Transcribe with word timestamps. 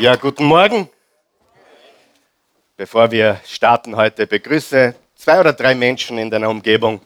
Ja, 0.00 0.14
guten 0.14 0.44
Morgen. 0.44 0.88
Bevor 2.76 3.10
wir 3.10 3.40
starten 3.44 3.96
heute, 3.96 4.28
begrüße 4.28 4.94
zwei 5.16 5.40
oder 5.40 5.52
drei 5.52 5.74
Menschen 5.74 6.18
in 6.18 6.30
deiner 6.30 6.50
Umgebung, 6.50 7.00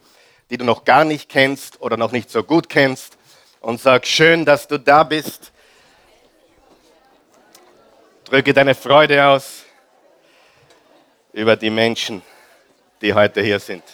die 0.50 0.58
du 0.58 0.64
noch 0.66 0.84
gar 0.84 1.06
nicht 1.06 1.30
kennst 1.30 1.80
oder 1.80 1.96
noch 1.96 2.12
nicht 2.12 2.30
so 2.30 2.44
gut 2.44 2.68
kennst 2.68 3.16
und 3.60 3.80
sag 3.80 4.06
schön, 4.06 4.44
dass 4.44 4.68
du 4.68 4.78
da 4.78 5.04
bist. 5.04 5.52
Drücke 8.24 8.52
deine 8.52 8.74
Freude 8.74 9.24
aus 9.24 9.64
über 11.32 11.56
die 11.56 11.70
Menschen, 11.70 12.20
die 13.00 13.14
heute 13.14 13.40
hier 13.40 13.58
sind. 13.58 13.84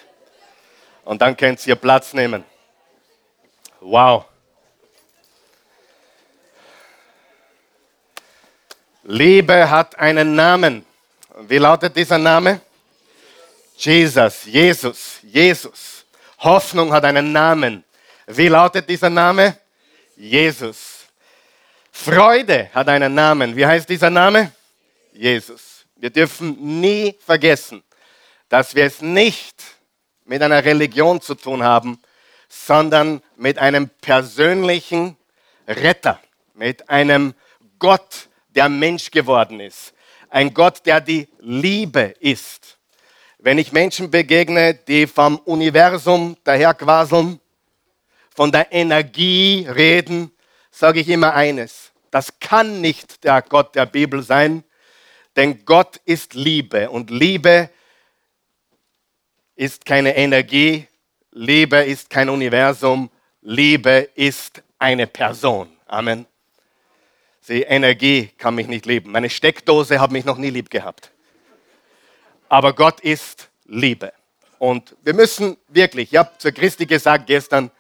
Und 1.05 1.23
dann 1.23 1.37
könnt 1.37 1.65
ihr 1.69 1.77
Platz 1.77 2.15
nehmen. 2.15 2.45
Wow. 3.81 4.25
Liebe 9.11 9.71
hat 9.71 9.99
einen 9.99 10.35
Namen. 10.35 10.85
Wie 11.47 11.57
lautet 11.57 11.97
dieser 11.97 12.19
Name? 12.19 12.61
Jesus, 13.79 14.45
Jesus, 14.45 15.21
Jesus. 15.23 16.05
Hoffnung 16.41 16.93
hat 16.93 17.07
einen 17.07 17.33
Namen. 17.33 17.85
Wie 18.27 18.49
lautet 18.49 18.87
dieser 18.87 19.09
Name? 19.09 19.57
Jesus. 20.15 21.07
Freude 21.91 22.69
hat 22.75 22.91
einen 22.91 23.15
Namen. 23.15 23.57
Wie 23.57 23.65
heißt 23.65 23.89
dieser 23.89 24.11
Name? 24.11 24.53
Jesus. 25.15 25.87
Wir 25.97 26.11
dürfen 26.11 26.79
nie 26.79 27.17
vergessen, 27.25 27.83
dass 28.51 28.75
wir 28.75 28.85
es 28.85 29.01
nicht 29.01 29.65
mit 30.27 30.43
einer 30.43 30.63
Religion 30.63 31.23
zu 31.23 31.35
tun 31.35 31.63
haben, 31.63 31.99
sondern 32.51 33.23
mit 33.37 33.57
einem 33.57 33.89
persönlichen 33.89 35.17
Retter, 35.67 36.21
mit 36.53 36.91
einem 36.91 37.33
Gott, 37.79 38.28
der 38.49 38.69
Mensch 38.69 39.11
geworden 39.11 39.61
ist. 39.61 39.93
Ein 40.31 40.53
Gott, 40.53 40.85
der 40.85 41.01
die 41.01 41.29
Liebe 41.39 42.15
ist. 42.21 42.79
Wenn 43.39 43.59
ich 43.59 43.73
Menschen 43.73 44.11
begegne, 44.11 44.75
die 44.75 45.07
vom 45.07 45.39
Universum 45.39 46.37
daherquaseln, 46.45 47.41
von 48.35 48.53
der 48.53 48.73
Energie 48.73 49.67
reden, 49.69 50.33
sage 50.71 51.01
ich 51.01 51.09
immer 51.09 51.35
eines. 51.35 51.93
Das 52.11 52.39
kann 52.41 52.81
nicht 52.81 53.25
der 53.25 53.43
Gott 53.43 53.75
der 53.75 53.87
Bibel 53.87 54.23
sein, 54.23 54.65
denn 55.37 55.65
Gott 55.65 56.01
ist 56.05 56.35
Liebe 56.35 56.91
und 56.91 57.11
Liebe 57.11 57.71
ist 59.57 59.85
keine 59.85 60.17
Energie, 60.17 60.87
Liebe 61.33 61.79
ist 61.79 62.11
kein 62.11 62.29
Universum, 62.29 63.11
Liebe 63.43 64.09
ist 64.15 64.63
eine 64.79 65.07
Person. 65.07 65.69
Amen. 65.87 66.27
Die 67.49 67.63
Energie 67.63 68.31
kann 68.37 68.55
mich 68.55 68.67
nicht 68.69 68.85
lieben. 68.85 69.11
Meine 69.11 69.31
Steckdose 69.31 70.01
hat 70.01 70.11
mich 70.11 70.27
noch 70.27 70.37
nie 70.37 70.51
lieb 70.51 70.69
gehabt. 70.69 71.13
Aber 72.51 72.75
Gott 72.75 73.01
ist 73.01 73.49
Liebe. 73.65 74.13
Und 74.59 74.97
wir 75.03 75.15
müssen 75.15 75.57
wirklich, 75.69 76.13
ich 76.13 76.19
habe 76.19 76.31
zu 76.39 76.53
Christi 76.53 76.85
gesagt 76.85 77.27
gestern, 77.27 77.71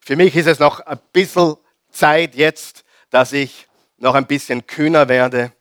für 0.00 0.16
mich 0.16 0.36
ist 0.36 0.46
es 0.46 0.58
noch 0.58 0.80
ein 0.80 0.98
bisschen 1.12 1.56
Zeit 1.90 2.34
jetzt, 2.34 2.84
dass 3.10 3.32
ich 3.32 3.66
noch 3.96 4.14
ein 4.14 4.26
bisschen 4.26 4.66
kühner 4.66 5.08
werde, 5.08 5.52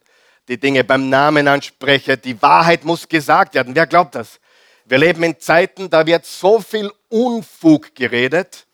die 0.50 0.59
Dinge 0.59 0.84
beim 0.84 1.09
Namen 1.09 1.47
anspreche. 1.47 2.17
Die 2.17 2.41
Wahrheit 2.41 2.84
muss 2.84 3.08
gesagt 3.08 3.56
werden. 3.56 3.75
Wer 3.75 3.88
glaubt 3.88 4.16
das? 4.16 4.41
Wir 4.86 4.97
leben 4.97 5.23
in 5.23 5.39
Zeiten, 5.39 5.89
da 5.89 6.06
wird 6.06 6.25
so 6.25 6.59
viel 6.59 6.91
Unfug 7.08 7.95
geredet, 7.95 8.67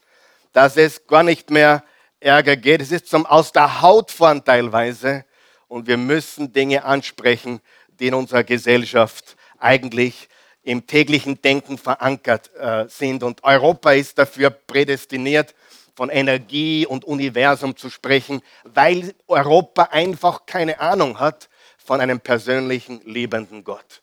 dass 0.53 0.77
es 0.77 1.05
gar 1.05 1.21
nicht 1.21 1.51
mehr 1.51 1.83
Ärger 2.19 2.55
geht. 2.57 2.81
Es 2.81 2.91
ist 2.91 3.07
zum 3.07 3.25
Aus 3.25 3.51
der 3.51 3.81
Haut 3.81 4.11
fahren 4.11 4.43
teilweise. 4.43 5.25
Und 5.67 5.87
wir 5.87 5.97
müssen 5.97 6.51
Dinge 6.51 6.83
ansprechen, 6.83 7.61
die 7.99 8.07
in 8.07 8.13
unserer 8.13 8.43
Gesellschaft 8.43 9.35
eigentlich 9.57 10.27
im 10.63 10.85
täglichen 10.85 11.41
Denken 11.41 11.77
verankert 11.77 12.53
äh, 12.55 12.87
sind. 12.87 13.23
Und 13.23 13.43
Europa 13.43 13.91
ist 13.91 14.17
dafür 14.17 14.49
prädestiniert, 14.49 15.55
von 15.95 16.09
Energie 16.09 16.85
und 16.85 17.03
Universum 17.03 17.75
zu 17.75 17.89
sprechen, 17.89 18.41
weil 18.63 19.13
Europa 19.27 19.89
einfach 19.91 20.45
keine 20.45 20.79
Ahnung 20.79 21.19
hat 21.19 21.49
von 21.77 21.99
einem 21.99 22.21
persönlichen, 22.21 23.01
liebenden 23.03 23.65
Gott. 23.65 24.01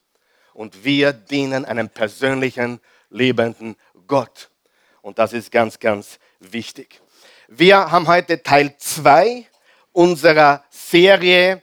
Und 0.52 0.84
wir 0.84 1.14
dienen 1.14 1.64
einem 1.64 1.88
persönlichen, 1.88 2.80
liebenden 3.08 3.76
Gott. 4.06 4.50
Und 5.00 5.18
das 5.18 5.32
ist 5.32 5.50
ganz, 5.50 5.78
ganz 5.78 6.18
wichtig. 6.38 7.00
Wir 7.48 7.92
haben 7.92 8.08
heute 8.08 8.42
Teil 8.42 8.74
2 8.76 9.46
unserer 9.92 10.64
Serie 10.68 11.62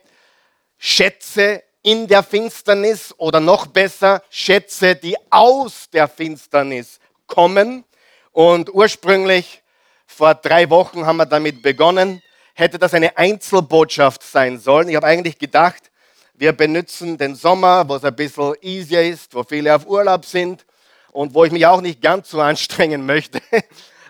Schätze 0.78 1.62
in 1.82 2.08
der 2.08 2.24
Finsternis 2.24 3.14
oder 3.18 3.42
noch 3.42 3.68
besser 3.68 4.24
Schätze, 4.30 4.96
die 4.96 5.18
aus 5.30 5.90
der 5.90 6.08
Finsternis 6.08 7.02
kommen. 7.28 7.84
Und 8.32 8.74
ursprünglich 8.74 9.62
vor 10.06 10.36
drei 10.36 10.70
Wochen 10.70 11.06
haben 11.06 11.18
wir 11.18 11.26
damit 11.26 11.62
begonnen. 11.62 12.22
Hätte 12.54 12.80
das 12.80 12.94
eine 12.94 13.18
Einzelbotschaft 13.18 14.24
sein 14.24 14.60
sollen. 14.60 14.88
Ich 14.88 14.96
habe 14.96 15.08
eigentlich 15.08 15.38
gedacht, 15.38 15.92
wir 16.34 16.54
benutzen 16.54 17.18
den 17.18 17.36
Sommer, 17.36 17.90
wo 17.90 17.96
es 17.96 18.06
ein 18.06 18.16
bisschen 18.16 18.56
easier 18.62 19.04
ist, 19.04 19.36
wo 19.36 19.44
viele 19.44 19.76
auf 19.76 19.86
Urlaub 19.86 20.24
sind 20.24 20.66
und 21.12 21.34
wo 21.34 21.44
ich 21.44 21.52
mich 21.52 21.66
auch 21.66 21.82
nicht 21.82 22.02
ganz 22.02 22.30
so 22.30 22.40
anstrengen 22.42 23.06
möchte 23.06 23.42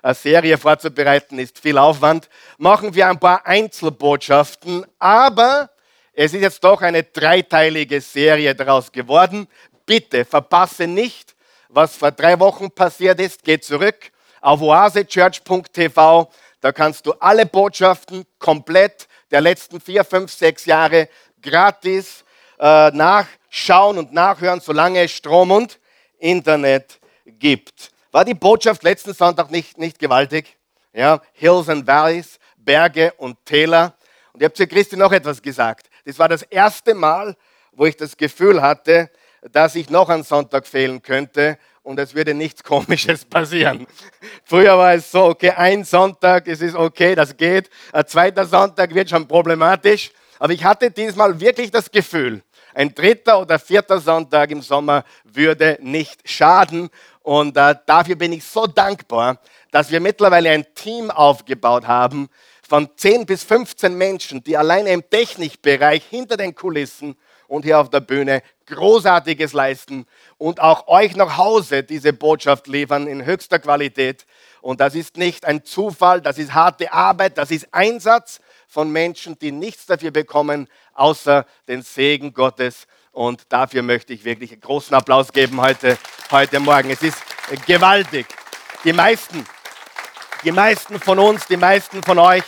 eine 0.04 0.14
Serie 0.14 0.58
vorzubereiten, 0.58 1.40
ist 1.40 1.60
viel 1.60 1.78
Aufwand. 1.78 2.30
Machen 2.58 2.94
wir 2.94 3.08
ein 3.08 3.20
paar 3.20 3.46
Einzelbotschaften, 3.48 4.86
aber 5.00 5.70
es 6.12 6.34
ist 6.34 6.42
jetzt 6.42 6.64
doch 6.64 6.82
eine 6.82 7.04
dreiteilige 7.04 8.02
Serie 8.02 8.54
daraus 8.54 8.92
geworden. 8.92 9.48
Bitte 9.86 10.26
verpasse 10.26 10.88
nicht, 10.88 11.36
was 11.70 11.96
vor 11.96 12.12
drei 12.12 12.40
Wochen 12.40 12.70
passiert 12.70 13.20
ist. 13.20 13.44
Geh 13.44 13.60
zurück 13.60 14.12
auf 14.42 14.62
oasechurch.tv. 14.62 16.30
Da 16.60 16.72
kannst 16.72 17.06
du 17.06 17.14
alle 17.14 17.46
Botschaften 17.46 18.26
komplett 18.40 19.08
der 19.32 19.42
letzten 19.42 19.80
vier, 19.80 20.04
fünf, 20.04 20.32
sechs 20.32 20.66
Jahre 20.66 21.08
gratis 21.42 22.26
äh, 22.60 22.92
nachschauen 22.92 23.98
und 23.98 24.14
nachhören, 24.14 24.60
solange 24.60 25.04
es 25.04 25.12
Strom 25.12 25.52
und 25.52 25.80
Internet 26.20 27.00
gibt. 27.26 27.93
War 28.14 28.24
die 28.24 28.36
Botschaft 28.36 28.84
letzten 28.84 29.12
Sonntag 29.12 29.50
nicht, 29.50 29.80
nicht 29.80 29.98
gewaltig? 29.98 30.56
Ja, 30.94 31.20
Hills 31.32 31.68
and 31.68 31.88
Valleys, 31.88 32.38
Berge 32.56 33.12
und 33.18 33.44
Täler. 33.44 33.96
Und 34.32 34.40
ich 34.40 34.46
habe 34.46 34.54
zu 34.54 34.68
Christi 34.68 34.96
noch 34.96 35.12
etwas 35.12 35.42
gesagt. 35.42 35.90
Das 36.06 36.20
war 36.20 36.30
das 36.30 36.44
erste 36.44 36.94
Mal, 36.94 37.36
wo 37.72 37.88
ich 37.88 37.98
das 37.98 38.16
Gefühl 38.16 38.62
hatte, 38.62 39.10
dass 39.52 39.74
ich 39.74 39.90
noch 39.90 40.10
einen 40.10 40.22
Sonntag 40.22 40.68
fehlen 40.68 41.02
könnte 41.02 41.58
und 41.82 42.00
es 42.00 42.14
würde 42.14 42.36
nichts 42.36 42.64
Komisches 42.64 43.26
passieren. 43.26 43.88
Früher 44.44 44.78
war 44.78 44.94
es 44.94 45.10
so, 45.10 45.26
okay, 45.26 45.50
ein 45.50 45.84
Sonntag, 45.84 46.48
es 46.48 46.62
ist 46.62 46.76
okay, 46.76 47.16
das 47.16 47.36
geht. 47.36 47.72
Ein 47.92 48.06
zweiter 48.06 48.46
Sonntag 48.46 48.94
wird 48.94 49.10
schon 49.10 49.28
problematisch. 49.28 50.12
Aber 50.38 50.54
ich 50.54 50.64
hatte 50.64 50.92
diesmal 50.92 51.40
wirklich 51.40 51.72
das 51.72 51.90
Gefühl, 51.90 52.44
ein 52.76 52.94
dritter 52.94 53.40
oder 53.40 53.60
vierter 53.60 54.00
Sonntag 54.00 54.50
im 54.52 54.62
Sommer 54.62 55.04
würde 55.24 55.78
nicht 55.82 56.28
schaden. 56.28 56.90
Und 57.24 57.56
äh, 57.56 57.76
dafür 57.86 58.16
bin 58.16 58.34
ich 58.34 58.44
so 58.44 58.68
dankbar, 58.68 59.40
dass 59.72 59.90
wir 59.90 60.02
mittlerweile 60.02 60.52
ein 60.52 60.66
Team 60.76 61.10
aufgebaut 61.10 61.88
haben 61.88 62.30
von 62.68 62.90
10 62.96 63.26
bis 63.26 63.44
15 63.44 63.98
Menschen, 63.98 64.44
die 64.44 64.58
alleine 64.58 64.92
im 64.92 65.10
Technikbereich 65.10 66.04
hinter 66.10 66.38
den 66.38 66.54
Kulissen 66.54 67.16
und 67.48 67.64
hier 67.64 67.80
auf 67.80 67.90
der 67.90 68.02
Bühne 68.02 68.44
Großartiges 68.66 69.54
leisten 69.54 70.06
und 70.38 70.60
auch 70.60 70.88
euch 70.88 71.16
nach 71.16 71.38
Hause 71.38 71.84
diese 71.84 72.12
Botschaft 72.12 72.68
liefern 72.68 73.08
in 73.08 73.26
höchster 73.26 73.60
Qualität. 73.60 74.26
Und 74.62 74.82
das 74.82 74.96
ist 74.96 75.18
nicht 75.18 75.46
ein 75.46 75.64
Zufall, 75.64 76.22
das 76.22 76.38
ist 76.38 76.54
harte 76.54 76.92
Arbeit, 76.92 77.38
das 77.38 77.52
ist 77.52 77.68
Einsatz 77.72 78.42
von 78.68 78.92
Menschen, 78.92 79.38
die 79.40 79.52
nichts 79.52 79.86
dafür 79.86 80.12
bekommen, 80.12 80.68
außer 80.94 81.46
den 81.68 81.84
Segen 81.84 82.34
Gottes 82.34 82.88
und 83.14 83.44
dafür 83.50 83.84
möchte 83.84 84.12
ich 84.12 84.26
wirklich 84.26 84.52
einen 84.52 84.62
großen 84.62 84.94
Applaus 84.94 85.32
geben 85.32 85.62
heute, 85.62 85.98
heute 86.32 86.60
Morgen. 86.60 86.90
Es 86.90 87.02
ist 87.02 87.18
gewaltig. 87.66 88.26
Die 88.84 88.92
meisten, 88.92 89.46
die 90.44 90.52
meisten 90.52 91.00
von 91.00 91.20
uns, 91.20 91.46
die 91.46 91.56
meisten 91.56 92.04
von 92.04 92.20
euch 92.20 92.44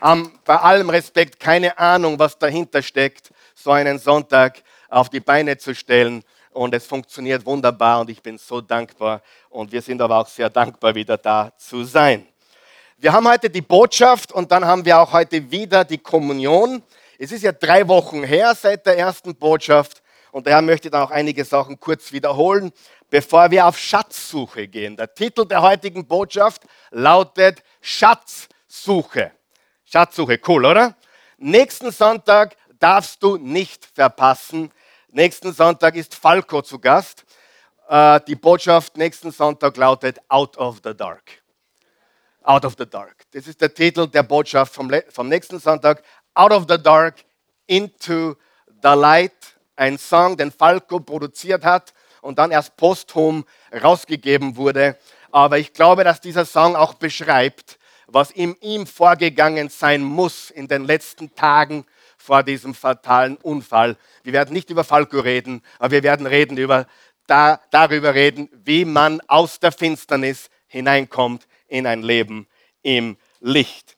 haben 0.00 0.38
bei 0.44 0.56
allem 0.56 0.88
Respekt 0.88 1.40
keine 1.40 1.76
Ahnung, 1.76 2.18
was 2.18 2.38
dahinter 2.38 2.80
steckt, 2.80 3.30
so 3.54 3.72
einen 3.72 3.98
Sonntag 3.98 4.62
auf 4.88 5.10
die 5.10 5.20
Beine 5.20 5.58
zu 5.58 5.74
stellen. 5.74 6.22
Und 6.52 6.74
es 6.74 6.86
funktioniert 6.86 7.44
wunderbar 7.44 8.00
und 8.00 8.10
ich 8.10 8.22
bin 8.22 8.38
so 8.38 8.60
dankbar. 8.60 9.20
Und 9.50 9.70
wir 9.72 9.82
sind 9.82 10.00
aber 10.00 10.18
auch 10.18 10.28
sehr 10.28 10.48
dankbar, 10.48 10.94
wieder 10.94 11.18
da 11.18 11.52
zu 11.58 11.82
sein. 11.84 12.26
Wir 12.98 13.12
haben 13.12 13.28
heute 13.28 13.50
die 13.50 13.62
Botschaft 13.62 14.32
und 14.32 14.50
dann 14.50 14.64
haben 14.64 14.84
wir 14.84 14.98
auch 14.98 15.12
heute 15.12 15.50
wieder 15.50 15.84
die 15.84 15.98
Kommunion. 15.98 16.82
Es 17.20 17.32
ist 17.32 17.42
ja 17.42 17.50
drei 17.50 17.88
Wochen 17.88 18.22
her 18.22 18.54
seit 18.54 18.86
der 18.86 18.96
ersten 18.96 19.34
Botschaft 19.34 20.02
und 20.30 20.46
daher 20.46 20.62
möchte 20.62 20.86
ich 20.86 20.92
dann 20.92 21.02
auch 21.02 21.10
einige 21.10 21.44
Sachen 21.44 21.80
kurz 21.80 22.12
wiederholen, 22.12 22.70
bevor 23.10 23.50
wir 23.50 23.66
auf 23.66 23.76
Schatzsuche 23.76 24.68
gehen. 24.68 24.96
Der 24.96 25.12
Titel 25.12 25.44
der 25.44 25.60
heutigen 25.60 26.06
Botschaft 26.06 26.62
lautet 26.90 27.64
Schatzsuche. 27.80 29.32
Schatzsuche, 29.84 30.38
cool, 30.46 30.64
oder? 30.64 30.96
Nächsten 31.38 31.90
Sonntag 31.90 32.56
darfst 32.78 33.20
du 33.20 33.36
nicht 33.36 33.84
verpassen. 33.84 34.70
Nächsten 35.10 35.52
Sonntag 35.52 35.96
ist 35.96 36.14
Falco 36.14 36.62
zu 36.62 36.78
Gast. 36.78 37.24
Äh, 37.88 38.20
die 38.28 38.36
Botschaft 38.36 38.96
nächsten 38.96 39.32
Sonntag 39.32 39.76
lautet 39.76 40.20
Out 40.28 40.56
of 40.56 40.82
the 40.84 40.94
Dark. 40.94 41.42
Out 42.42 42.64
of 42.64 42.76
the 42.78 42.88
Dark. 42.88 43.24
Das 43.32 43.46
ist 43.46 43.60
der 43.60 43.74
Titel 43.74 44.06
der 44.06 44.22
Botschaft 44.22 44.72
vom, 44.72 44.90
vom 45.10 45.28
nächsten 45.28 45.58
Sonntag. 45.58 46.02
Out 46.38 46.52
of 46.52 46.66
the 46.68 46.78
Dark 46.80 47.24
into 47.66 48.36
the 48.80 48.94
Light. 48.94 49.32
Ein 49.74 49.98
Song, 49.98 50.36
den 50.36 50.52
Falco 50.52 51.00
produziert 51.00 51.64
hat 51.64 51.92
und 52.20 52.38
dann 52.38 52.52
erst 52.52 52.76
posthum 52.76 53.44
rausgegeben 53.72 54.54
wurde. 54.54 54.96
Aber 55.32 55.58
ich 55.58 55.72
glaube, 55.72 56.04
dass 56.04 56.20
dieser 56.20 56.44
Song 56.44 56.76
auch 56.76 56.94
beschreibt, 56.94 57.80
was 58.06 58.30
in 58.30 58.54
ihm 58.60 58.86
vorgegangen 58.86 59.68
sein 59.68 60.00
muss 60.00 60.50
in 60.50 60.68
den 60.68 60.84
letzten 60.84 61.34
Tagen 61.34 61.84
vor 62.16 62.44
diesem 62.44 62.72
fatalen 62.72 63.36
Unfall. 63.38 63.96
Wir 64.22 64.32
werden 64.32 64.52
nicht 64.52 64.70
über 64.70 64.84
Falco 64.84 65.18
reden, 65.18 65.60
aber 65.80 65.90
wir 65.90 66.02
werden 66.04 66.26
reden 66.26 66.56
über, 66.56 66.86
da, 67.26 67.60
darüber 67.72 68.14
reden, 68.14 68.48
wie 68.52 68.84
man 68.84 69.20
aus 69.26 69.58
der 69.58 69.72
Finsternis 69.72 70.50
hineinkommt 70.68 71.48
in 71.66 71.84
ein 71.84 72.02
Leben 72.02 72.46
im 72.82 73.16
Licht. 73.40 73.97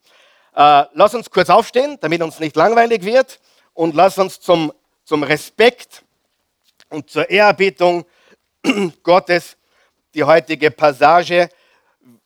Äh, 0.60 0.84
lass 0.92 1.14
uns 1.14 1.30
kurz 1.30 1.48
aufstehen, 1.48 1.96
damit 2.02 2.20
uns 2.20 2.38
nicht 2.38 2.54
langweilig 2.54 3.02
wird 3.02 3.40
und 3.72 3.94
lass 3.94 4.18
uns 4.18 4.40
zum, 4.40 4.70
zum 5.04 5.22
Respekt 5.22 6.04
und 6.90 7.08
zur 7.08 7.30
Ehrerbietung 7.30 8.04
Gottes 9.02 9.56
die 10.12 10.22
heutige 10.22 10.70
Passage 10.70 11.48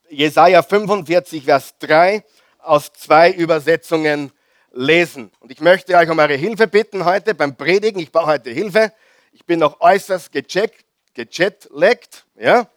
Jesaja 0.08 0.64
45, 0.64 1.44
Vers 1.44 1.78
3 1.78 2.24
aus 2.58 2.92
zwei 2.94 3.30
Übersetzungen 3.30 4.32
lesen. 4.72 5.30
Und 5.38 5.52
ich 5.52 5.60
möchte 5.60 5.96
euch 5.96 6.10
um 6.10 6.18
eure 6.18 6.34
Hilfe 6.34 6.66
bitten 6.66 7.04
heute 7.04 7.36
beim 7.36 7.54
Predigen. 7.54 8.00
Ich 8.00 8.10
brauche 8.10 8.32
heute 8.32 8.50
Hilfe. 8.50 8.92
Ich 9.30 9.44
bin 9.44 9.60
noch 9.60 9.80
äußerst 9.80 10.32
gecheckt, 10.32 10.84
gejetlaggt. 11.14 12.26
Ja? 12.34 12.68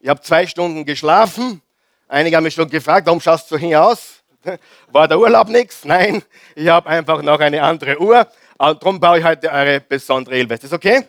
Ich 0.00 0.08
habe 0.08 0.22
zwei 0.22 0.46
Stunden 0.46 0.86
geschlafen. 0.86 1.60
Einige 2.08 2.34
haben 2.34 2.44
mich 2.44 2.54
schon 2.54 2.70
gefragt, 2.70 3.06
warum 3.06 3.20
schaust 3.20 3.50
du 3.50 3.58
hier 3.58 3.84
aus? 3.84 4.17
War 4.92 5.08
der 5.08 5.18
Urlaub 5.18 5.48
nichts? 5.48 5.84
Nein, 5.84 6.22
ich 6.54 6.68
habe 6.68 6.88
einfach 6.88 7.22
noch 7.22 7.40
eine 7.40 7.62
andere 7.62 8.00
Uhr. 8.00 8.26
Und 8.58 8.82
darum 8.82 9.00
brauche 9.00 9.18
ich 9.18 9.24
heute 9.24 9.50
eure 9.50 9.80
besondere 9.80 10.36
Hilfe. 10.36 10.54
Ist 10.54 10.72
okay? 10.72 11.04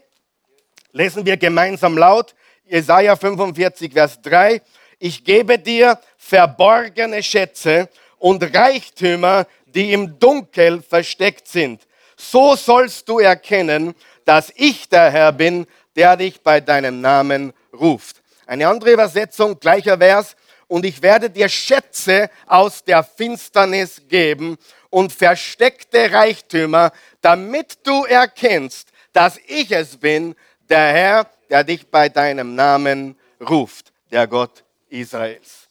Lesen 0.92 1.26
wir 1.26 1.38
gemeinsam 1.38 1.98
laut. 1.98 2.36
Jesaja 2.66 3.16
45, 3.16 3.94
Vers 3.94 4.22
3. 4.22 4.62
Ich 5.00 5.24
gebe 5.24 5.58
dir 5.58 6.00
verborgene 6.18 7.24
Schätze 7.24 7.90
und 8.18 8.44
Reichtümer, 8.56 9.48
die 9.66 9.94
im 9.94 10.20
Dunkel 10.20 10.81
versteckt 10.81 11.48
sind. 11.48 11.88
So 12.18 12.56
sollst 12.56 13.08
du 13.08 13.20
erkennen, 13.20 13.96
dass 14.26 14.52
ich 14.56 14.90
der 14.90 15.10
Herr 15.10 15.31
bin, 15.31 15.66
der 15.96 16.18
dich 16.18 16.42
bei 16.42 16.60
deinem 16.60 17.02
Namen 17.02 17.54
ruft. 17.74 18.22
Eine 18.46 18.68
andere 18.68 18.92
Übersetzung, 18.92 19.60
gleicher 19.60 19.98
Vers. 19.98 20.36
Und 20.69 20.86
ich 20.86 21.01
werde 21.01 21.30
dir 21.30 21.50
Schätze 21.50 22.30
aus 22.45 22.83
der 22.83 23.04
Finsternis 23.04 24.04
geben 24.07 24.57
und 24.92 25.12
versteckte 25.12 26.12
Reichtümer, 26.13 26.92
damit 27.21 27.80
du 27.86 28.06
erkennst, 28.06 28.88
dass 29.12 29.38
ich 29.48 29.71
es 29.71 29.98
bin, 29.98 30.36
der 30.69 30.94
Herr, 30.94 31.27
der 31.50 31.63
dich 31.63 31.88
bei 31.88 32.07
deinem 32.07 32.54
Namen 32.54 33.18
ruft, 33.42 33.92
der 34.12 34.27
Gott 34.27 34.63
Israels. 34.89 35.68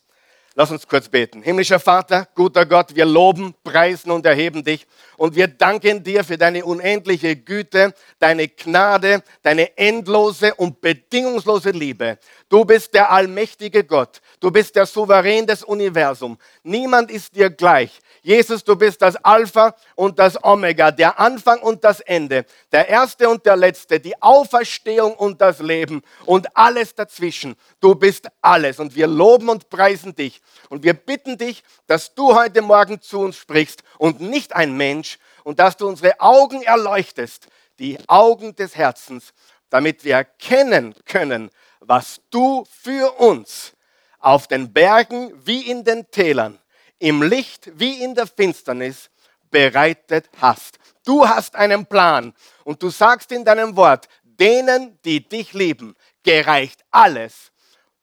Lass 0.56 0.72
uns 0.72 0.88
kurz 0.88 1.08
beten. 1.08 1.42
Himmlischer 1.42 1.78
Vater, 1.78 2.26
guter 2.34 2.66
Gott, 2.66 2.96
wir 2.96 3.04
loben, 3.04 3.54
preisen 3.62 4.10
und 4.10 4.26
erheben 4.26 4.64
dich 4.64 4.88
und 5.18 5.34
wir 5.34 5.48
danken 5.48 6.02
dir 6.02 6.24
für 6.24 6.38
deine 6.38 6.64
unendliche 6.64 7.36
Güte, 7.36 7.92
deine 8.18 8.48
Gnade, 8.48 9.22
deine 9.42 9.76
endlose 9.76 10.54
und 10.54 10.80
bedingungslose 10.80 11.70
Liebe. 11.70 12.18
Du 12.48 12.64
bist 12.64 12.94
der 12.94 13.10
allmächtige 13.10 13.84
Gott. 13.84 14.22
Du 14.40 14.50
bist 14.50 14.74
der 14.76 14.86
Souverän 14.86 15.46
des 15.46 15.64
Universums. 15.64 16.38
Niemand 16.62 17.10
ist 17.10 17.34
dir 17.34 17.50
gleich. 17.50 18.00
Jesus, 18.22 18.62
du 18.62 18.76
bist 18.76 19.02
das 19.02 19.16
Alpha 19.16 19.74
und 19.94 20.18
das 20.18 20.42
Omega, 20.42 20.90
der 20.90 21.18
Anfang 21.18 21.60
und 21.60 21.82
das 21.82 22.00
Ende, 22.00 22.44
der 22.70 22.88
Erste 22.88 23.28
und 23.28 23.44
der 23.46 23.56
Letzte, 23.56 24.00
die 24.00 24.20
Auferstehung 24.20 25.14
und 25.14 25.40
das 25.40 25.60
Leben 25.60 26.02
und 26.26 26.46
alles 26.56 26.94
dazwischen. 26.94 27.56
Du 27.80 27.94
bist 27.94 28.28
alles 28.42 28.78
und 28.78 28.94
wir 28.94 29.06
loben 29.06 29.48
und 29.48 29.70
preisen 29.70 30.14
dich. 30.14 30.40
Und 30.68 30.82
wir 30.82 30.94
bitten 30.94 31.38
dich, 31.38 31.62
dass 31.86 32.14
du 32.14 32.34
heute 32.34 32.60
Morgen 32.60 33.00
zu 33.00 33.20
uns 33.20 33.36
sprichst 33.36 33.82
und 33.98 34.20
nicht 34.20 34.54
ein 34.54 34.76
Mensch 34.76 35.07
und 35.48 35.58
dass 35.60 35.78
du 35.78 35.88
unsere 35.88 36.20
Augen 36.20 36.60
erleuchtest, 36.60 37.46
die 37.78 37.98
Augen 38.06 38.54
des 38.54 38.76
Herzens, 38.76 39.32
damit 39.70 40.04
wir 40.04 40.16
erkennen 40.16 40.94
können, 41.06 41.48
was 41.80 42.20
du 42.28 42.66
für 42.70 43.18
uns 43.18 43.72
auf 44.18 44.46
den 44.46 44.74
Bergen 44.74 45.32
wie 45.46 45.62
in 45.70 45.84
den 45.84 46.10
Tälern, 46.10 46.58
im 46.98 47.22
Licht 47.22 47.70
wie 47.80 48.04
in 48.04 48.14
der 48.14 48.26
Finsternis 48.26 49.08
bereitet 49.50 50.28
hast. 50.38 50.78
Du 51.06 51.26
hast 51.26 51.56
einen 51.56 51.86
Plan 51.86 52.34
und 52.64 52.82
du 52.82 52.90
sagst 52.90 53.32
in 53.32 53.42
deinem 53.42 53.74
Wort, 53.74 54.06
denen, 54.22 54.98
die 55.06 55.26
dich 55.26 55.54
lieben, 55.54 55.96
gereicht 56.24 56.84
alles 56.90 57.52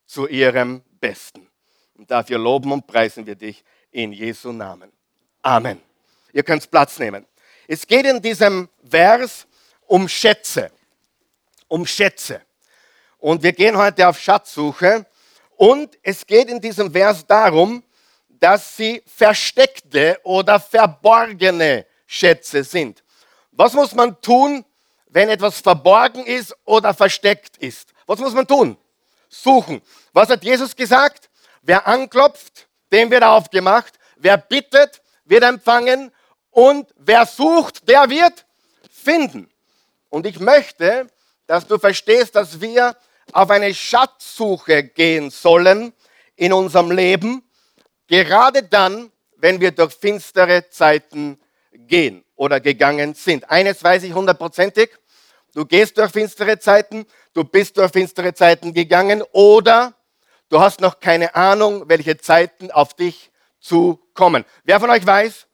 zu 0.07 0.27
ihrem 0.27 0.81
Besten. 0.99 1.47
Und 1.93 2.09
dafür 2.09 2.39
loben 2.39 2.71
und 2.71 2.87
preisen 2.87 3.23
wir 3.27 3.35
dich 3.35 3.63
in 3.91 4.13
Jesu 4.13 4.51
Namen. 4.51 4.91
Amen. 5.43 5.79
Ihr 6.33 6.41
könnt 6.41 6.71
Platz 6.71 6.97
nehmen. 6.97 7.27
Es 7.67 7.85
geht 7.87 8.05
in 8.05 8.21
diesem 8.21 8.69
Vers 8.87 9.47
um 9.87 10.07
Schätze. 10.07 10.71
Um 11.67 11.85
Schätze. 11.85 12.41
Und 13.17 13.41
wir 13.41 13.53
gehen 13.53 13.77
heute 13.77 14.07
auf 14.07 14.19
Schatzsuche. 14.19 15.05
Und 15.57 15.97
es 16.03 16.25
geht 16.25 16.49
in 16.49 16.61
diesem 16.61 16.91
Vers 16.91 17.25
darum, 17.25 17.83
dass 18.29 18.75
sie 18.77 19.01
versteckte 19.05 20.19
oder 20.23 20.59
verborgene 20.59 21.85
Schätze 22.05 22.63
sind. 22.63 23.03
Was 23.51 23.73
muss 23.73 23.95
man 23.95 24.19
tun, 24.21 24.65
wenn 25.07 25.29
etwas 25.29 25.61
verborgen 25.61 26.25
ist 26.25 26.55
oder 26.65 26.93
versteckt 26.93 27.57
ist? 27.57 27.93
Was 28.05 28.19
muss 28.19 28.33
man 28.33 28.45
tun? 28.45 28.77
Suchen. 29.29 29.81
Was 30.13 30.29
hat 30.29 30.43
Jesus 30.43 30.75
gesagt? 30.75 31.29
Wer 31.61 31.87
anklopft, 31.87 32.67
dem 32.91 33.09
wird 33.09 33.23
aufgemacht. 33.23 33.93
Wer 34.17 34.37
bittet, 34.37 35.01
wird 35.23 35.43
empfangen. 35.43 36.11
Und 36.55 36.87
wer 36.95 37.25
sucht, 37.25 37.89
der 37.89 38.09
wird 38.09 38.45
finden. 38.89 39.51
Und 40.09 40.25
ich 40.25 40.39
möchte, 40.39 41.07
dass 41.47 41.67
du 41.67 41.77
verstehst, 41.77 42.33
dass 42.33 42.61
wir 42.61 42.95
auf 43.33 43.49
eine 43.49 43.73
Schatzsuche 43.73 44.85
gehen 44.85 45.31
sollen 45.31 45.91
in 46.37 46.53
unserem 46.53 46.91
Leben, 46.91 47.43
gerade 48.07 48.63
dann, 48.63 49.11
wenn 49.35 49.59
wir 49.59 49.71
durch 49.71 49.95
finstere 49.95 50.69
Zeiten 50.69 51.41
gehen 51.73 52.23
oder 52.37 52.61
gegangen 52.61 53.15
sind. 53.15 53.49
Eines 53.49 53.83
weiß 53.83 54.03
ich 54.03 54.13
hundertprozentig, 54.13 54.91
du 55.53 55.65
gehst 55.65 55.97
durch 55.97 56.11
finstere 56.13 56.57
Zeiten, 56.57 57.05
du 57.33 57.43
bist 57.43 57.77
durch 57.77 57.91
finstere 57.91 58.33
Zeiten 58.33 58.73
gegangen 58.73 59.23
oder 59.33 59.93
du 60.47 60.61
hast 60.61 60.79
noch 60.79 61.01
keine 61.01 61.35
Ahnung, 61.35 61.89
welche 61.89 62.17
Zeiten 62.17 62.71
auf 62.71 62.93
dich 62.93 63.29
zukommen. 63.59 64.45
Wer 64.63 64.79
von 64.79 64.89
euch 64.89 65.05
weiß, 65.05 65.47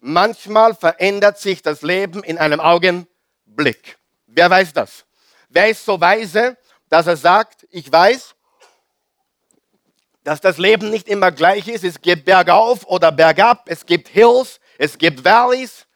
manchmal 0.00 0.74
verändert 0.74 1.38
sich 1.38 1.62
das 1.62 1.82
Leben 1.82 2.22
in 2.22 2.38
einem 2.38 2.60
Augenblick. 2.60 3.98
Wer 4.26 4.50
weiß 4.50 4.72
das? 4.72 5.04
Wer 5.48 5.68
ist 5.68 5.84
so 5.84 6.00
weise, 6.00 6.56
dass 6.88 7.06
er 7.06 7.16
sagt, 7.16 7.66
ich 7.70 7.90
weiß, 7.90 8.34
dass 10.24 10.40
das 10.40 10.58
Leben 10.58 10.90
nicht 10.90 11.08
immer 11.08 11.32
gleich 11.32 11.68
ist. 11.68 11.84
Es 11.84 12.02
gibt 12.02 12.26
bergauf 12.26 12.86
oder 12.86 13.10
bergab, 13.10 13.64
es 13.66 13.86
gibt 13.86 14.08
Hills, 14.08 14.60
es 14.76 14.98
gibt 14.98 15.24
Valleys, 15.24 15.86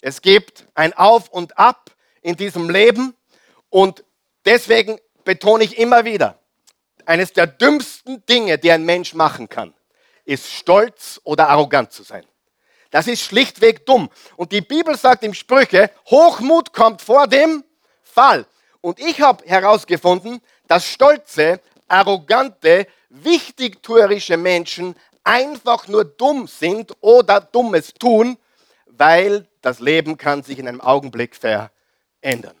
es 0.00 0.22
gibt 0.22 0.66
ein 0.74 0.94
Auf 0.94 1.28
und 1.28 1.58
Ab 1.58 1.90
in 2.22 2.36
diesem 2.36 2.70
Leben. 2.70 3.14
Und 3.68 4.04
deswegen 4.46 4.98
betone 5.24 5.64
ich 5.64 5.78
immer 5.78 6.04
wieder, 6.04 6.38
eines 7.04 7.32
der 7.32 7.46
dümmsten 7.46 8.24
Dinge, 8.26 8.58
die 8.58 8.72
ein 8.72 8.84
Mensch 8.84 9.12
machen 9.14 9.48
kann, 9.48 9.74
ist 10.24 10.50
stolz 10.50 11.20
oder 11.24 11.48
arrogant 11.48 11.92
zu 11.92 12.02
sein. 12.02 12.24
Das 12.92 13.06
ist 13.06 13.22
schlichtweg 13.22 13.86
dumm. 13.86 14.10
Und 14.36 14.52
die 14.52 14.60
Bibel 14.60 14.96
sagt 14.96 15.24
im 15.24 15.32
Sprüche, 15.34 15.90
Hochmut 16.10 16.74
kommt 16.74 17.00
vor 17.00 17.26
dem 17.26 17.64
Fall. 18.02 18.46
Und 18.82 19.00
ich 19.00 19.20
habe 19.22 19.44
herausgefunden, 19.46 20.42
dass 20.68 20.86
stolze, 20.86 21.60
arrogante, 21.88 22.86
wichtigtuerische 23.08 24.36
Menschen 24.36 24.94
einfach 25.24 25.88
nur 25.88 26.04
dumm 26.04 26.46
sind 26.46 26.92
oder 27.00 27.40
Dummes 27.40 27.94
tun, 27.94 28.36
weil 28.86 29.48
das 29.62 29.80
Leben 29.80 30.18
kann 30.18 30.42
sich 30.42 30.58
in 30.58 30.68
einem 30.68 30.82
Augenblick 30.82 31.34
verändern. 31.34 32.56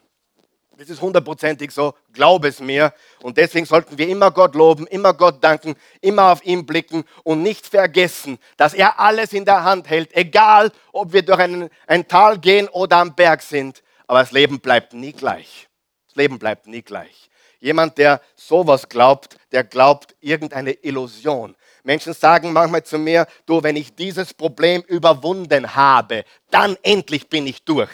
Das 0.78 0.88
ist 0.88 1.02
hundertprozentig 1.02 1.70
so, 1.70 1.94
glaub 2.12 2.44
es 2.44 2.58
mir. 2.58 2.94
Und 3.20 3.36
deswegen 3.36 3.66
sollten 3.66 3.98
wir 3.98 4.08
immer 4.08 4.30
Gott 4.30 4.54
loben, 4.54 4.86
immer 4.86 5.12
Gott 5.12 5.42
danken, 5.44 5.76
immer 6.00 6.32
auf 6.32 6.44
ihn 6.44 6.64
blicken 6.64 7.04
und 7.24 7.42
nicht 7.42 7.66
vergessen, 7.66 8.38
dass 8.56 8.72
er 8.72 8.98
alles 8.98 9.32
in 9.32 9.44
der 9.44 9.64
Hand 9.64 9.88
hält, 9.90 10.16
egal 10.16 10.72
ob 10.92 11.12
wir 11.12 11.22
durch 11.22 11.38
einen, 11.38 11.68
ein 11.86 12.08
Tal 12.08 12.38
gehen 12.38 12.68
oder 12.68 12.96
am 12.96 13.14
Berg 13.14 13.42
sind. 13.42 13.82
Aber 14.06 14.20
das 14.20 14.32
Leben 14.32 14.60
bleibt 14.60 14.94
nie 14.94 15.12
gleich. 15.12 15.68
Das 16.06 16.16
Leben 16.16 16.38
bleibt 16.38 16.66
nie 16.66 16.82
gleich. 16.82 17.28
Jemand, 17.60 17.98
der 17.98 18.20
sowas 18.34 18.88
glaubt, 18.88 19.36
der 19.52 19.64
glaubt 19.64 20.16
irgendeine 20.20 20.72
Illusion. 20.72 21.54
Menschen 21.84 22.12
sagen 22.12 22.52
manchmal 22.52 22.82
zu 22.82 22.98
mir, 22.98 23.26
du, 23.46 23.62
wenn 23.62 23.76
ich 23.76 23.94
dieses 23.94 24.34
Problem 24.34 24.82
überwunden 24.82 25.76
habe, 25.76 26.24
dann 26.50 26.76
endlich 26.82 27.28
bin 27.28 27.46
ich 27.46 27.64
durch 27.64 27.90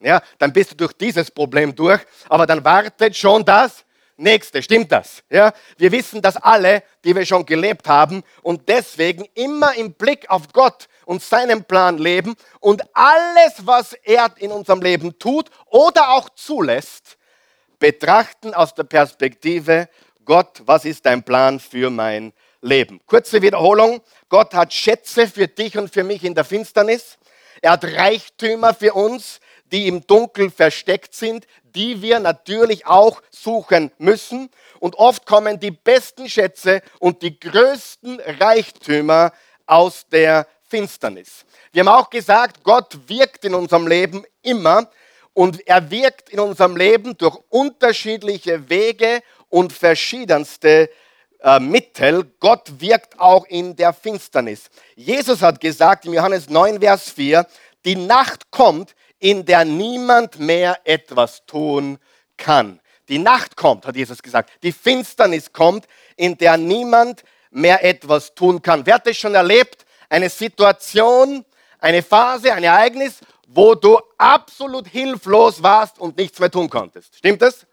ja, 0.00 0.22
dann 0.38 0.52
bist 0.52 0.72
du 0.72 0.76
durch 0.76 0.92
dieses 0.94 1.30
Problem 1.30 1.74
durch, 1.74 2.00
aber 2.28 2.46
dann 2.46 2.64
wartet 2.64 3.16
schon 3.16 3.44
das 3.44 3.84
nächste. 4.16 4.62
Stimmt 4.62 4.92
das? 4.92 5.22
Ja, 5.30 5.52
wir 5.76 5.92
wissen 5.92 6.22
das 6.22 6.36
alle, 6.36 6.82
die 7.04 7.14
wir 7.14 7.26
schon 7.26 7.44
gelebt 7.44 7.88
haben 7.88 8.22
und 8.42 8.68
deswegen 8.68 9.26
immer 9.34 9.74
im 9.74 9.92
Blick 9.92 10.28
auf 10.30 10.52
Gott 10.52 10.88
und 11.04 11.22
seinen 11.22 11.64
Plan 11.64 11.98
leben 11.98 12.34
und 12.60 12.82
alles, 12.94 13.66
was 13.66 13.92
er 13.92 14.32
in 14.36 14.52
unserem 14.52 14.80
Leben 14.80 15.18
tut 15.18 15.50
oder 15.66 16.10
auch 16.10 16.28
zulässt, 16.30 17.18
betrachten 17.78 18.54
aus 18.54 18.74
der 18.74 18.84
Perspektive, 18.84 19.88
Gott, 20.24 20.62
was 20.64 20.84
ist 20.84 21.06
dein 21.06 21.22
Plan 21.22 21.58
für 21.58 21.90
mein 21.90 22.32
Leben? 22.60 23.00
Kurze 23.06 23.42
Wiederholung. 23.42 24.00
Gott 24.28 24.54
hat 24.54 24.72
Schätze 24.72 25.26
für 25.26 25.48
dich 25.48 25.76
und 25.76 25.92
für 25.92 26.04
mich 26.04 26.22
in 26.22 26.34
der 26.34 26.44
Finsternis. 26.44 27.18
Er 27.62 27.72
hat 27.72 27.84
Reichtümer 27.84 28.74
für 28.74 28.94
uns 28.94 29.40
die 29.72 29.86
im 29.86 30.06
Dunkel 30.06 30.50
versteckt 30.50 31.14
sind, 31.14 31.46
die 31.62 32.02
wir 32.02 32.20
natürlich 32.20 32.86
auch 32.86 33.22
suchen 33.30 33.90
müssen. 33.98 34.50
Und 34.78 34.96
oft 34.96 35.26
kommen 35.26 35.60
die 35.60 35.70
besten 35.70 36.28
Schätze 36.28 36.82
und 36.98 37.22
die 37.22 37.38
größten 37.38 38.20
Reichtümer 38.40 39.32
aus 39.66 40.06
der 40.10 40.46
Finsternis. 40.68 41.44
Wir 41.72 41.84
haben 41.84 41.88
auch 41.88 42.10
gesagt, 42.10 42.62
Gott 42.64 42.98
wirkt 43.08 43.44
in 43.44 43.54
unserem 43.54 43.86
Leben 43.86 44.24
immer 44.42 44.88
und 45.34 45.66
er 45.66 45.90
wirkt 45.90 46.30
in 46.30 46.40
unserem 46.40 46.76
Leben 46.76 47.16
durch 47.16 47.38
unterschiedliche 47.48 48.68
Wege 48.68 49.22
und 49.48 49.72
verschiedenste 49.72 50.90
äh, 51.40 51.60
Mittel. 51.60 52.24
Gott 52.38 52.70
wirkt 52.78 53.18
auch 53.18 53.46
in 53.46 53.74
der 53.76 53.92
Finsternis. 53.92 54.70
Jesus 54.94 55.42
hat 55.42 55.60
gesagt 55.60 56.04
im 56.06 56.14
Johannes 56.14 56.48
9, 56.48 56.80
Vers 56.80 57.10
4, 57.10 57.46
die 57.84 57.96
Nacht 57.96 58.50
kommt, 58.50 58.94
in 59.20 59.44
der 59.44 59.64
niemand 59.64 60.38
mehr 60.38 60.78
etwas 60.84 61.44
tun 61.46 61.98
kann. 62.36 62.80
Die 63.08 63.18
Nacht 63.18 63.56
kommt, 63.56 63.86
hat 63.86 63.96
Jesus 63.96 64.22
gesagt. 64.22 64.50
Die 64.62 64.72
Finsternis 64.72 65.52
kommt, 65.52 65.86
in 66.16 66.36
der 66.38 66.56
niemand 66.56 67.22
mehr 67.50 67.84
etwas 67.84 68.34
tun 68.34 68.62
kann. 68.62 68.84
Wer 68.86 68.94
hat 68.94 69.06
das 69.06 69.16
schon 69.16 69.34
erlebt? 69.34 69.84
Eine 70.08 70.30
Situation, 70.30 71.44
eine 71.78 72.02
Phase, 72.02 72.52
ein 72.52 72.64
Ereignis, 72.64 73.20
wo 73.46 73.74
du 73.74 73.98
absolut 74.16 74.86
hilflos 74.88 75.62
warst 75.62 75.98
und 75.98 76.16
nichts 76.16 76.38
mehr 76.38 76.50
tun 76.50 76.70
konntest. 76.70 77.16
Stimmt 77.16 77.42
das? 77.42 77.66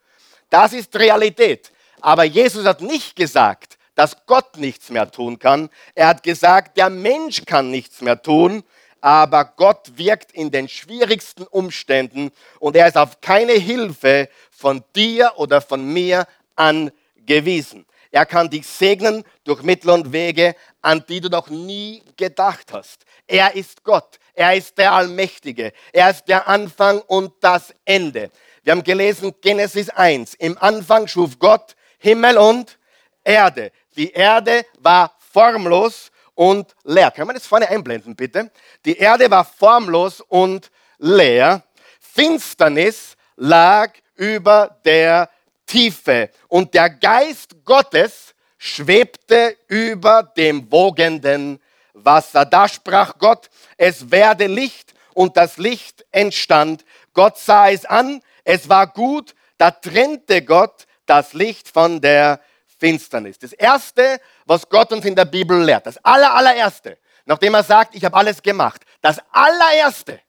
Das 0.49 0.73
ist 0.73 0.95
Realität. 0.95 1.71
Aber 2.01 2.23
Jesus 2.23 2.65
hat 2.65 2.81
nicht 2.81 3.15
gesagt, 3.15 3.77
dass 3.95 4.25
Gott 4.25 4.57
nichts 4.57 4.89
mehr 4.89 5.09
tun 5.09 5.39
kann. 5.39 5.69
Er 5.95 6.07
hat 6.07 6.23
gesagt, 6.23 6.77
der 6.77 6.89
Mensch 6.89 7.45
kann 7.45 7.71
nichts 7.71 8.01
mehr 8.01 8.21
tun 8.21 8.63
aber 9.01 9.45
Gott 9.45 9.91
wirkt 9.95 10.31
in 10.31 10.51
den 10.51 10.67
schwierigsten 10.67 11.43
Umständen 11.43 12.31
und 12.59 12.75
er 12.75 12.87
ist 12.87 12.97
auf 12.97 13.21
keine 13.21 13.53
Hilfe 13.53 14.29
von 14.51 14.83
dir 14.95 15.33
oder 15.35 15.61
von 15.61 15.85
mir 15.93 16.27
angewiesen. 16.55 17.85
Er 18.11 18.25
kann 18.25 18.49
dich 18.49 18.65
segnen 18.65 19.23
durch 19.43 19.61
Mittel 19.63 19.89
und 19.91 20.11
Wege, 20.11 20.55
an 20.81 21.03
die 21.07 21.21
du 21.21 21.29
noch 21.29 21.49
nie 21.49 22.01
gedacht 22.15 22.71
hast. 22.71 23.05
Er 23.27 23.55
ist 23.55 23.83
Gott. 23.83 24.19
Er 24.33 24.55
ist 24.55 24.77
der 24.77 24.93
Allmächtige. 24.93 25.73
Er 25.91 26.09
ist 26.11 26.25
der 26.25 26.47
Anfang 26.47 27.01
und 27.01 27.33
das 27.41 27.73
Ende. 27.85 28.31
Wir 28.63 28.71
haben 28.71 28.83
gelesen 28.83 29.33
Genesis 29.41 29.89
1. 29.89 30.35
Im 30.35 30.57
Anfang 30.57 31.07
schuf 31.07 31.37
Gott 31.39 31.75
Himmel 31.99 32.37
und 32.37 32.77
Erde. 33.23 33.71
Die 33.95 34.11
Erde 34.11 34.65
war 34.79 35.15
formlos 35.31 36.11
und 36.37 36.75
leer. 36.83 37.09
Können 37.09 37.29
wir 37.29 37.33
das 37.33 37.47
vorne 37.47 37.67
einblenden, 37.67 38.15
bitte? 38.15 38.51
Die 38.85 38.97
Erde 38.97 39.29
war 39.31 39.43
formlos 39.43 40.21
und 40.21 40.69
leer. 40.99 41.63
Finsternis 41.99 43.17
lag 43.35 43.91
über 44.15 44.77
der 44.85 45.31
Tiefe 45.65 46.29
und 46.47 46.75
der 46.75 46.91
Geist 46.91 47.55
Gottes 47.65 48.35
schwebte 48.59 49.57
über 49.67 50.21
dem 50.37 50.71
wogenden 50.71 51.59
Wasser. 51.93 52.45
Da 52.45 52.67
sprach 52.67 53.17
Gott, 53.17 53.49
es 53.75 54.11
werde 54.11 54.45
Licht 54.45 54.93
und 55.15 55.37
das 55.37 55.57
Licht 55.57 56.05
entstand. 56.11 56.85
Gott 57.13 57.39
sah 57.39 57.69
es 57.69 57.83
an, 57.85 58.21
es 58.43 58.69
war 58.69 58.85
gut, 58.85 59.33
da 59.57 59.71
trennte 59.71 60.43
Gott 60.43 60.85
das 61.07 61.33
Licht 61.33 61.67
von 61.67 61.99
der 61.99 62.39
Finsternis. 62.79 63.39
Das 63.39 63.53
Erste, 63.53 64.19
was 64.47 64.67
Gott 64.67 64.91
uns 64.93 65.05
in 65.05 65.15
der 65.15 65.25
Bibel 65.25 65.61
lehrt, 65.61 65.85
das 65.85 65.97
aller, 66.03 66.33
allererste, 66.33 66.97
nachdem 67.25 67.53
er 67.53 67.63
sagt, 67.63 67.95
ich 67.95 68.03
habe 68.03 68.15
alles 68.15 68.41
gemacht, 68.41 68.81
das 69.01 69.19
allererste, 69.31 70.19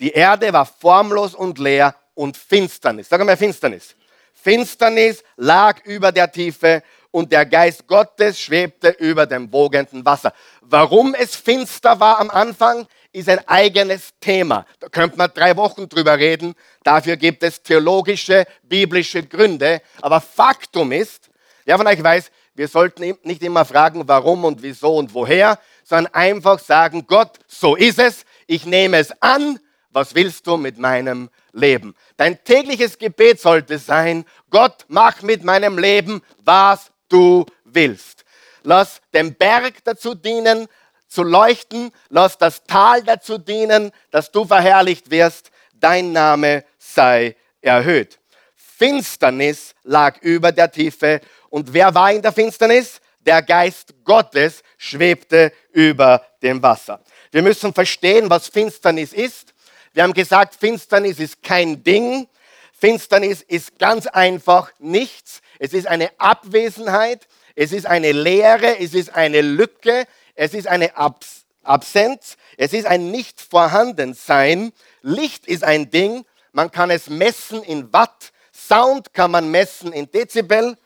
die 0.00 0.10
Erde 0.10 0.52
war 0.52 0.66
formlos 0.66 1.34
und 1.34 1.58
leer 1.58 1.94
und 2.14 2.36
Finsternis. 2.36 3.08
Sag 3.08 3.24
mal 3.24 3.36
Finsternis. 3.36 3.94
Finsternis 4.32 5.22
lag 5.36 5.84
über 5.84 6.10
der 6.10 6.32
Tiefe 6.32 6.82
und 7.12 7.30
der 7.30 7.46
Geist 7.46 7.86
Gottes 7.86 8.40
schwebte 8.40 8.88
über 8.88 9.26
dem 9.26 9.52
wogenden 9.52 10.04
Wasser. 10.04 10.32
Warum 10.62 11.14
es 11.14 11.36
finster 11.36 12.00
war 12.00 12.18
am 12.18 12.30
Anfang, 12.30 12.88
ist 13.12 13.28
ein 13.28 13.46
eigenes 13.46 14.10
Thema. 14.18 14.66
Da 14.80 14.88
könnte 14.88 15.18
man 15.18 15.30
drei 15.32 15.56
Wochen 15.56 15.88
drüber 15.88 16.18
reden. 16.18 16.54
Dafür 16.82 17.16
gibt 17.16 17.42
es 17.42 17.62
theologische, 17.62 18.46
biblische 18.62 19.22
Gründe. 19.22 19.82
Aber 20.00 20.20
Faktum 20.20 20.90
ist, 20.90 21.30
Wer 21.64 21.76
von 21.76 21.86
euch 21.86 22.02
weiß, 22.02 22.30
wir 22.54 22.68
sollten 22.68 23.16
nicht 23.22 23.42
immer 23.42 23.64
fragen, 23.64 24.06
warum 24.06 24.44
und 24.44 24.62
wieso 24.62 24.96
und 24.96 25.14
woher, 25.14 25.58
sondern 25.84 26.12
einfach 26.14 26.58
sagen, 26.58 27.06
Gott, 27.06 27.38
so 27.46 27.76
ist 27.76 27.98
es, 27.98 28.24
ich 28.46 28.66
nehme 28.66 28.98
es 28.98 29.10
an, 29.22 29.58
was 29.90 30.14
willst 30.14 30.46
du 30.46 30.56
mit 30.56 30.78
meinem 30.78 31.30
Leben? 31.52 31.94
Dein 32.16 32.42
tägliches 32.44 32.98
Gebet 32.98 33.40
sollte 33.40 33.78
sein, 33.78 34.24
Gott, 34.50 34.84
mach 34.88 35.22
mit 35.22 35.44
meinem 35.44 35.78
Leben, 35.78 36.22
was 36.44 36.90
du 37.08 37.44
willst. 37.64 38.24
Lass 38.62 39.00
den 39.12 39.34
Berg 39.34 39.84
dazu 39.84 40.14
dienen, 40.14 40.68
zu 41.08 41.22
leuchten, 41.22 41.90
lass 42.08 42.38
das 42.38 42.64
Tal 42.64 43.02
dazu 43.02 43.36
dienen, 43.36 43.92
dass 44.10 44.30
du 44.30 44.46
verherrlicht 44.46 45.10
wirst, 45.10 45.50
dein 45.74 46.12
Name 46.12 46.64
sei 46.78 47.36
erhöht. 47.60 48.18
Finsternis 48.54 49.74
lag 49.84 50.20
über 50.22 50.52
der 50.52 50.70
Tiefe 50.70 51.20
und 51.52 51.74
wer 51.74 51.94
war 51.94 52.10
in 52.10 52.22
der 52.22 52.32
Finsternis? 52.32 52.98
Der 53.26 53.42
Geist 53.42 53.92
Gottes 54.04 54.62
schwebte 54.78 55.52
über 55.72 56.24
dem 56.40 56.62
Wasser. 56.62 56.98
Wir 57.30 57.42
müssen 57.42 57.74
verstehen, 57.74 58.30
was 58.30 58.48
Finsternis 58.48 59.12
ist. 59.12 59.52
Wir 59.92 60.02
haben 60.02 60.14
gesagt, 60.14 60.54
Finsternis 60.54 61.18
ist 61.18 61.42
kein 61.42 61.84
Ding. 61.84 62.26
Finsternis 62.72 63.42
ist 63.42 63.78
ganz 63.78 64.06
einfach 64.06 64.72
nichts. 64.78 65.42
Es 65.58 65.74
ist 65.74 65.86
eine 65.86 66.10
Abwesenheit. 66.16 67.28
Es 67.54 67.72
ist 67.72 67.84
eine 67.84 68.12
Leere. 68.12 68.80
Es 68.80 68.94
ist 68.94 69.14
eine 69.14 69.42
Lücke. 69.42 70.06
Es 70.34 70.54
ist 70.54 70.66
eine 70.66 70.96
Abs 70.96 71.44
Absenz. 71.62 72.38
Es 72.56 72.72
ist 72.72 72.86
ein 72.86 73.10
Nicht-Vorhandensein. 73.10 74.72
Licht 75.02 75.46
ist 75.46 75.64
ein 75.64 75.90
Ding. 75.90 76.24
Man 76.52 76.70
kann 76.70 76.90
es 76.90 77.10
messen 77.10 77.62
in 77.62 77.92
Watt. 77.92 78.32
Sound 78.54 79.12
kann 79.12 79.30
man 79.30 79.50
messen 79.50 79.92
in 79.92 80.10
Dezibel. 80.10 80.78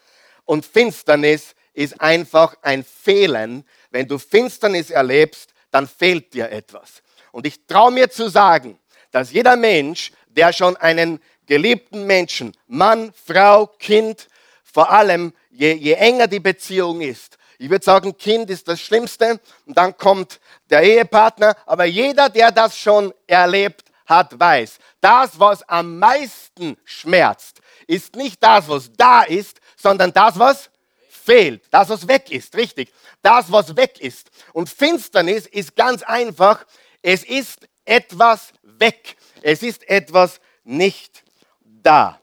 Und 0.46 0.64
Finsternis 0.64 1.54
ist 1.74 2.00
einfach 2.00 2.56
ein 2.62 2.82
Fehlen. 2.84 3.64
Wenn 3.90 4.08
du 4.08 4.18
Finsternis 4.18 4.90
erlebst, 4.90 5.50
dann 5.70 5.86
fehlt 5.86 6.32
dir 6.32 6.50
etwas. 6.50 7.02
Und 7.32 7.46
ich 7.46 7.66
traue 7.66 7.92
mir 7.92 8.08
zu 8.08 8.30
sagen, 8.30 8.78
dass 9.10 9.32
jeder 9.32 9.56
Mensch, 9.56 10.12
der 10.28 10.54
schon 10.54 10.76
einen 10.78 11.20
geliebten 11.46 12.06
Menschen, 12.06 12.56
Mann, 12.66 13.12
Frau, 13.26 13.66
Kind, 13.66 14.28
vor 14.64 14.90
allem 14.90 15.34
je, 15.50 15.74
je 15.74 15.92
enger 15.92 16.26
die 16.26 16.40
Beziehung 16.40 17.02
ist, 17.02 17.36
ich 17.58 17.70
würde 17.70 17.84
sagen, 17.84 18.16
Kind 18.16 18.50
ist 18.50 18.68
das 18.68 18.80
Schlimmste 18.80 19.40
und 19.64 19.76
dann 19.78 19.96
kommt 19.96 20.40
der 20.68 20.82
Ehepartner, 20.82 21.56
aber 21.64 21.84
jeder, 21.86 22.28
der 22.28 22.52
das 22.52 22.76
schon 22.76 23.14
erlebt 23.26 23.84
hat, 24.04 24.38
weiß, 24.38 24.78
das, 25.00 25.38
was 25.40 25.62
am 25.68 25.98
meisten 25.98 26.76
schmerzt, 26.84 27.60
ist 27.86 28.14
nicht 28.14 28.42
das, 28.42 28.68
was 28.68 28.90
da 28.92 29.22
ist, 29.22 29.60
sondern 29.76 30.12
das, 30.12 30.38
was 30.38 30.70
fehlt, 31.08 31.62
das, 31.70 31.88
was 31.88 32.08
weg 32.08 32.30
ist, 32.30 32.56
richtig, 32.56 32.92
das, 33.22 33.50
was 33.52 33.76
weg 33.76 34.00
ist. 34.00 34.30
Und 34.52 34.68
Finsternis 34.68 35.46
ist 35.46 35.76
ganz 35.76 36.02
einfach, 36.02 36.64
es 37.02 37.24
ist 37.24 37.68
etwas 37.84 38.52
weg, 38.62 39.16
es 39.42 39.62
ist 39.62 39.88
etwas 39.88 40.40
nicht 40.64 41.22
da. 41.64 42.20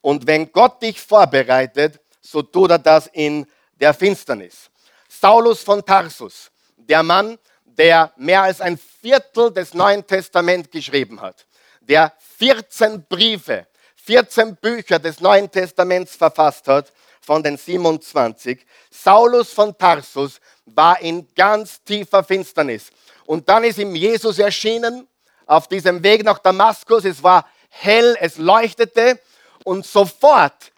Und 0.00 0.26
wenn 0.26 0.50
Gott 0.52 0.82
dich 0.82 1.00
vorbereitet, 1.00 2.00
so 2.20 2.42
tut 2.42 2.70
er 2.70 2.78
das 2.78 3.08
in 3.08 3.46
der 3.80 3.94
Finsternis. 3.94 4.70
Saulus 5.08 5.62
von 5.62 5.84
Tarsus, 5.84 6.50
der 6.76 7.02
Mann, 7.02 7.38
der 7.64 8.12
mehr 8.16 8.42
als 8.42 8.60
ein 8.60 8.78
Viertel 8.78 9.52
des 9.52 9.74
Neuen 9.74 10.06
Testaments 10.06 10.70
geschrieben 10.70 11.20
hat, 11.20 11.46
der 11.80 12.12
14 12.38 13.04
Briefe, 13.08 13.66
14 14.06 14.54
Bücher 14.56 15.00
des 15.00 15.20
Neuen 15.20 15.50
Testaments 15.50 16.14
verfasst 16.14 16.68
hat, 16.68 16.92
von 17.20 17.42
den 17.42 17.56
27. 17.56 18.64
Saulus 18.88 19.52
von 19.52 19.76
Tarsus 19.76 20.40
war 20.64 21.00
in 21.00 21.26
ganz 21.34 21.82
tiefer 21.82 22.22
Finsternis. 22.22 22.90
Und 23.26 23.48
dann 23.48 23.64
ist 23.64 23.78
ihm 23.78 23.96
Jesus 23.96 24.38
erschienen 24.38 25.08
auf 25.44 25.66
diesem 25.66 26.00
Weg 26.04 26.24
nach 26.24 26.38
Damaskus. 26.38 27.04
Es 27.04 27.20
war 27.20 27.48
hell, 27.68 28.16
es 28.20 28.38
leuchtete 28.38 29.18
und 29.64 29.84
sofort 29.84 30.70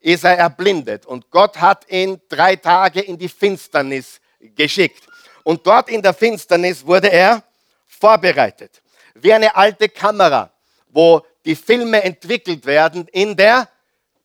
ist 0.00 0.24
er 0.24 0.36
erblindet. 0.36 1.06
Und 1.06 1.30
Gott 1.30 1.58
hat 1.58 1.90
ihn 1.90 2.20
drei 2.28 2.56
Tage 2.56 3.00
in 3.00 3.16
die 3.16 3.30
Finsternis 3.30 4.20
geschickt. 4.40 5.04
Und 5.42 5.66
dort 5.66 5.88
in 5.88 6.02
der 6.02 6.12
Finsternis 6.12 6.84
wurde 6.84 7.10
er 7.10 7.42
vorbereitet. 7.86 8.82
Wie 9.14 9.32
eine 9.32 9.56
alte 9.56 9.88
Kamera, 9.88 10.50
wo 10.90 11.24
die 11.48 11.56
Filme 11.56 12.04
entwickelt 12.04 12.66
werden 12.66 13.08
in 13.08 13.34
der 13.34 13.70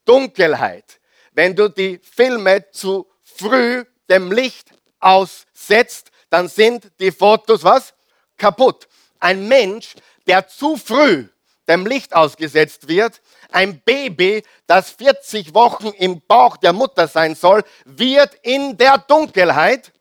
Dunkelheit. 0.03 0.99
Wenn 1.31 1.55
du 1.55 1.69
die 1.69 1.97
Filme 1.99 2.69
zu 2.71 3.07
früh 3.23 3.85
dem 4.09 4.29
Licht 4.29 4.71
aussetzt, 4.99 6.11
dann 6.29 6.49
sind 6.49 6.91
die 6.99 7.13
Fotos 7.13 7.63
was? 7.63 7.93
Kaputt. 8.35 8.89
Ein 9.21 9.47
Mensch, 9.47 9.93
der 10.27 10.49
zu 10.49 10.75
früh 10.75 11.29
dem 11.65 11.85
Licht 11.85 12.13
ausgesetzt 12.13 12.89
wird, 12.89 13.21
ein 13.53 13.79
Baby, 13.79 14.43
das 14.67 14.89
40 14.89 15.53
Wochen 15.53 15.93
im 15.97 16.21
Bauch 16.27 16.57
der 16.57 16.73
Mutter 16.73 17.07
sein 17.07 17.35
soll, 17.35 17.63
wird 17.85 18.35
in 18.41 18.75
der 18.75 18.97
Dunkelheit 18.97 19.93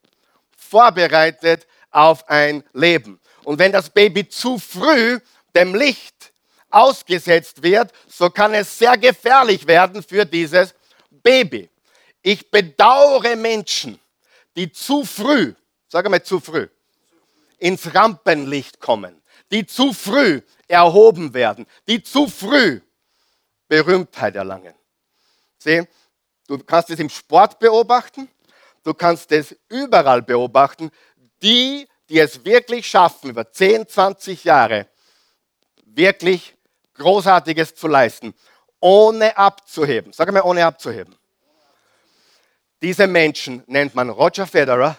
vorbereitet 0.56 1.68
auf 1.92 2.28
ein 2.28 2.64
Leben. 2.72 3.20
Und 3.44 3.60
wenn 3.60 3.70
das 3.70 3.90
Baby 3.90 4.28
zu 4.28 4.58
früh 4.58 5.20
dem 5.54 5.76
Licht 5.76 6.31
ausgesetzt 6.72 7.62
wird, 7.62 7.92
so 8.06 8.30
kann 8.30 8.54
es 8.54 8.78
sehr 8.78 8.96
gefährlich 8.96 9.66
werden 9.66 10.02
für 10.02 10.24
dieses 10.24 10.74
Baby. 11.10 11.68
Ich 12.22 12.50
bedauere 12.50 13.36
Menschen, 13.36 13.98
die 14.56 14.70
zu 14.70 15.04
früh, 15.04 15.54
sage 15.88 16.08
mal 16.08 16.22
zu 16.22 16.40
früh, 16.40 16.68
ins 17.58 17.94
Rampenlicht 17.94 18.80
kommen, 18.80 19.22
die 19.50 19.66
zu 19.66 19.92
früh 19.92 20.40
erhoben 20.68 21.34
werden, 21.34 21.66
die 21.86 22.02
zu 22.02 22.28
früh 22.28 22.80
Berühmtheit 23.68 24.36
erlangen. 24.36 24.74
Sieh, 25.58 25.86
du 26.46 26.58
kannst 26.58 26.90
es 26.90 26.98
im 26.98 27.08
Sport 27.08 27.58
beobachten, 27.58 28.28
du 28.82 28.94
kannst 28.94 29.32
es 29.32 29.56
überall 29.68 30.22
beobachten. 30.22 30.90
Die, 31.42 31.88
die 32.08 32.18
es 32.18 32.44
wirklich 32.44 32.86
schaffen, 32.86 33.30
über 33.30 33.50
10, 33.50 33.88
20 33.88 34.44
Jahre 34.44 34.88
wirklich 35.84 36.54
Großartiges 36.94 37.74
zu 37.74 37.88
leisten, 37.88 38.34
ohne 38.80 39.36
abzuheben. 39.36 40.12
Sag 40.12 40.30
mal, 40.32 40.42
ohne 40.42 40.64
abzuheben. 40.64 41.14
Diese 42.80 43.06
Menschen 43.06 43.62
nennt 43.66 43.94
man 43.94 44.10
Roger 44.10 44.46
Federer. 44.46 44.96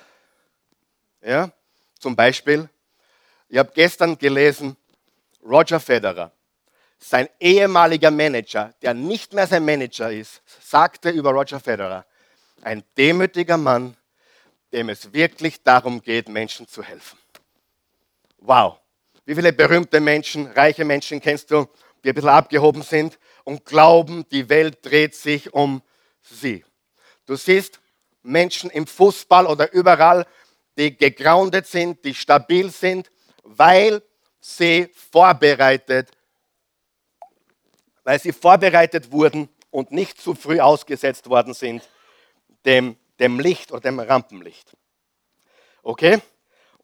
Ja, 1.21 1.51
zum 1.99 2.15
Beispiel. 2.15 2.69
Ich 3.49 3.57
habe 3.57 3.71
gestern 3.73 4.17
gelesen, 4.17 4.75
Roger 5.43 5.79
Federer 5.79 6.31
sein 7.03 7.27
ehemaliger 7.39 8.11
Manager, 8.11 8.73
der 8.81 8.93
nicht 8.93 9.33
mehr 9.33 9.45
sein 9.45 9.65
Manager 9.65 10.11
ist, 10.11 10.41
sagte 10.61 11.09
über 11.09 11.31
Roger 11.31 11.59
Federer, 11.59 12.05
ein 12.61 12.83
demütiger 12.97 13.57
Mann, 13.57 13.97
dem 14.71 14.89
es 14.89 15.11
wirklich 15.11 15.61
darum 15.61 16.01
geht, 16.01 16.29
Menschen 16.29 16.67
zu 16.67 16.81
helfen. 16.81 17.17
Wow. 18.37 18.79
Wie 19.25 19.35
viele 19.35 19.53
berühmte 19.53 19.99
Menschen, 19.99 20.47
reiche 20.47 20.85
Menschen 20.85 21.21
kennst 21.21 21.51
du, 21.51 21.67
die 22.03 22.09
ein 22.09 22.15
bisschen 22.15 22.29
abgehoben 22.29 22.81
sind 22.81 23.17
und 23.43 23.65
glauben, 23.65 24.25
die 24.29 24.49
Welt 24.49 24.79
dreht 24.85 25.15
sich 25.15 25.53
um 25.53 25.81
sie. 26.21 26.65
Du 27.25 27.35
siehst 27.35 27.79
Menschen 28.21 28.69
im 28.69 28.85
Fußball 28.85 29.45
oder 29.47 29.71
überall, 29.71 30.25
die 30.77 30.97
gegroundet 30.97 31.67
sind, 31.67 32.03
die 32.03 32.13
stabil 32.13 32.69
sind, 32.69 33.11
weil 33.43 34.01
sie 34.39 34.89
vorbereitet 34.93 36.09
weil 38.03 38.19
sie 38.19 38.33
vorbereitet 38.33 39.11
wurden 39.11 39.49
und 39.71 39.91
nicht 39.91 40.21
zu 40.21 40.35
früh 40.35 40.59
ausgesetzt 40.59 41.29
worden 41.29 41.53
sind 41.53 41.87
dem, 42.65 42.97
dem 43.19 43.39
Licht 43.39 43.71
oder 43.71 43.81
dem 43.81 43.99
Rampenlicht. 43.99 44.71
Okay? 45.81 46.19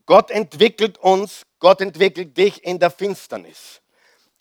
Gott 0.05 0.31
entwickelt 0.31 0.97
uns, 0.97 1.43
Gott 1.59 1.81
entwickelt 1.81 2.37
dich 2.37 2.63
in 2.63 2.79
der 2.79 2.89
Finsternis. 2.89 3.81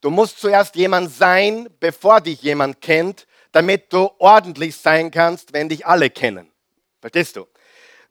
Du 0.01 0.11
musst 0.11 0.41
zuerst 0.41 0.77
jemand 0.77 1.13
sein, 1.13 1.69
bevor 1.81 2.21
dich 2.21 2.43
jemand 2.43 2.81
kennt, 2.81 3.27
damit 3.53 3.93
du 3.93 4.11
ordentlich 4.19 4.77
sein 4.77 5.11
kannst, 5.11 5.53
wenn 5.53 5.69
dich 5.69 5.87
alle 5.87 6.11
kennen. 6.11 6.51
Verstehst 7.01 7.37
du? 7.37 7.47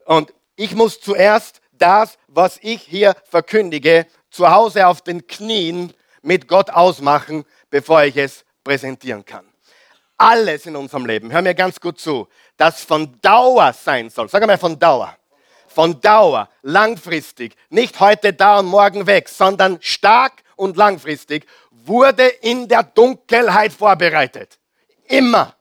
Und 0.04 0.32
ich 0.56 0.74
muss 0.74 1.00
zuerst 1.00 1.60
das, 1.72 2.18
was 2.26 2.58
ich 2.60 2.82
hier 2.82 3.14
verkündige, 3.24 4.06
zu 4.30 4.50
Hause 4.50 4.86
auf 4.86 5.02
den 5.02 5.26
Knien 5.26 5.92
mit 6.22 6.48
Gott 6.48 6.70
ausmachen, 6.70 7.44
bevor 7.70 8.02
ich 8.04 8.16
es 8.16 8.44
präsentieren 8.64 9.24
kann. 9.24 9.46
Alles 10.16 10.66
in 10.66 10.76
unserem 10.76 11.06
Leben, 11.06 11.32
hör 11.32 11.42
mir 11.42 11.54
ganz 11.54 11.80
gut 11.80 12.00
zu, 12.00 12.28
das 12.56 12.82
von 12.82 13.20
Dauer 13.22 13.72
sein 13.72 14.10
soll. 14.10 14.28
Sag 14.28 14.44
mal 14.46 14.58
von 14.58 14.78
Dauer. 14.78 15.17
Von 15.68 16.00
Dauer, 16.00 16.48
langfristig, 16.62 17.54
nicht 17.68 18.00
heute 18.00 18.32
da 18.32 18.58
und 18.58 18.66
morgen 18.66 19.06
weg, 19.06 19.28
sondern 19.28 19.78
stark 19.80 20.42
und 20.56 20.76
langfristig, 20.76 21.46
wurde 21.70 22.26
in 22.26 22.68
der 22.68 22.82
Dunkelheit 22.82 23.72
vorbereitet. 23.72 24.58
Immer. 25.04 25.54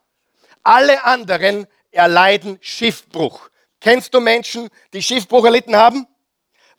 Alle 0.64 1.04
anderen 1.06 1.68
erleiden 1.92 2.58
Schiffbruch. 2.62 3.50
Kennst 3.80 4.14
du 4.14 4.20
Menschen, 4.20 4.70
die 4.94 5.02
Schiffbruch 5.02 5.46
erlitten 5.46 5.76
haben? 5.76 6.08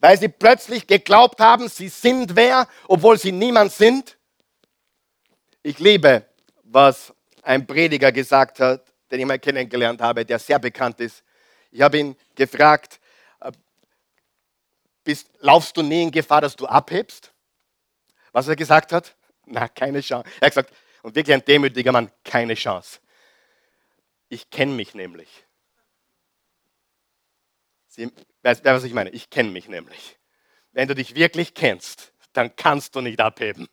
Weil 0.01 0.19
sie 0.19 0.29
plötzlich 0.29 0.87
geglaubt 0.87 1.41
haben, 1.41 1.69
sie 1.69 1.89
sind 1.89 2.37
wer, 2.37 2.69
obwohl 2.87 3.19
sie 3.19 3.33
niemand 3.33 3.73
sind? 3.73 4.17
Ich 5.63 5.79
liebe, 5.79 6.25
was 6.65 7.13
ein 7.43 7.67
Prediger 7.67 8.13
gesagt 8.13 8.61
hat, 8.61 8.85
den 9.11 9.21
ich 9.21 9.27
mal 9.27 9.39
kennengelernt 9.39 10.01
habe, 10.01 10.25
der 10.25 10.39
sehr 10.39 10.59
bekannt 10.59 11.01
ist. 11.01 11.25
Ich 11.71 11.81
habe 11.81 11.99
ihn 11.99 12.17
gefragt, 12.35 13.01
bist, 15.09 15.31
laufst 15.41 15.75
du 15.75 15.81
nie 15.81 16.03
in 16.03 16.11
Gefahr, 16.11 16.43
dass 16.43 16.55
du 16.55 16.67
abhebst? 16.67 17.33
Was 18.33 18.47
er 18.47 18.57
gesagt 18.57 18.93
hat? 18.93 19.17
Na, 19.47 19.67
keine 19.67 20.03
Chance. 20.03 20.29
Er 20.39 20.47
hat 20.47 20.51
gesagt, 20.51 20.75
und 21.03 21.15
wirklich 21.15 21.33
ein 21.33 21.43
demütiger 21.43 21.93
Mann, 21.93 22.13
keine 22.25 22.53
Chance. 22.53 23.01
Ich 24.29 24.51
kenne 24.51 24.75
mich 24.75 24.93
nämlich. 24.93 25.47
Sie, 27.87 28.13
wer, 28.43 28.63
was 28.63 28.85
ich 28.85 28.93
meine? 28.93 29.09
Ich 29.09 29.31
kenne 29.31 29.49
mich 29.49 29.67
nämlich. 29.67 30.19
Wenn 30.73 30.89
du 30.89 30.95
dich 30.95 31.15
wirklich 31.15 31.55
kennst, 31.55 32.13
dann 32.35 32.55
kannst 32.55 32.95
du 32.95 33.01
nicht 33.01 33.19
abheben. 33.19 33.67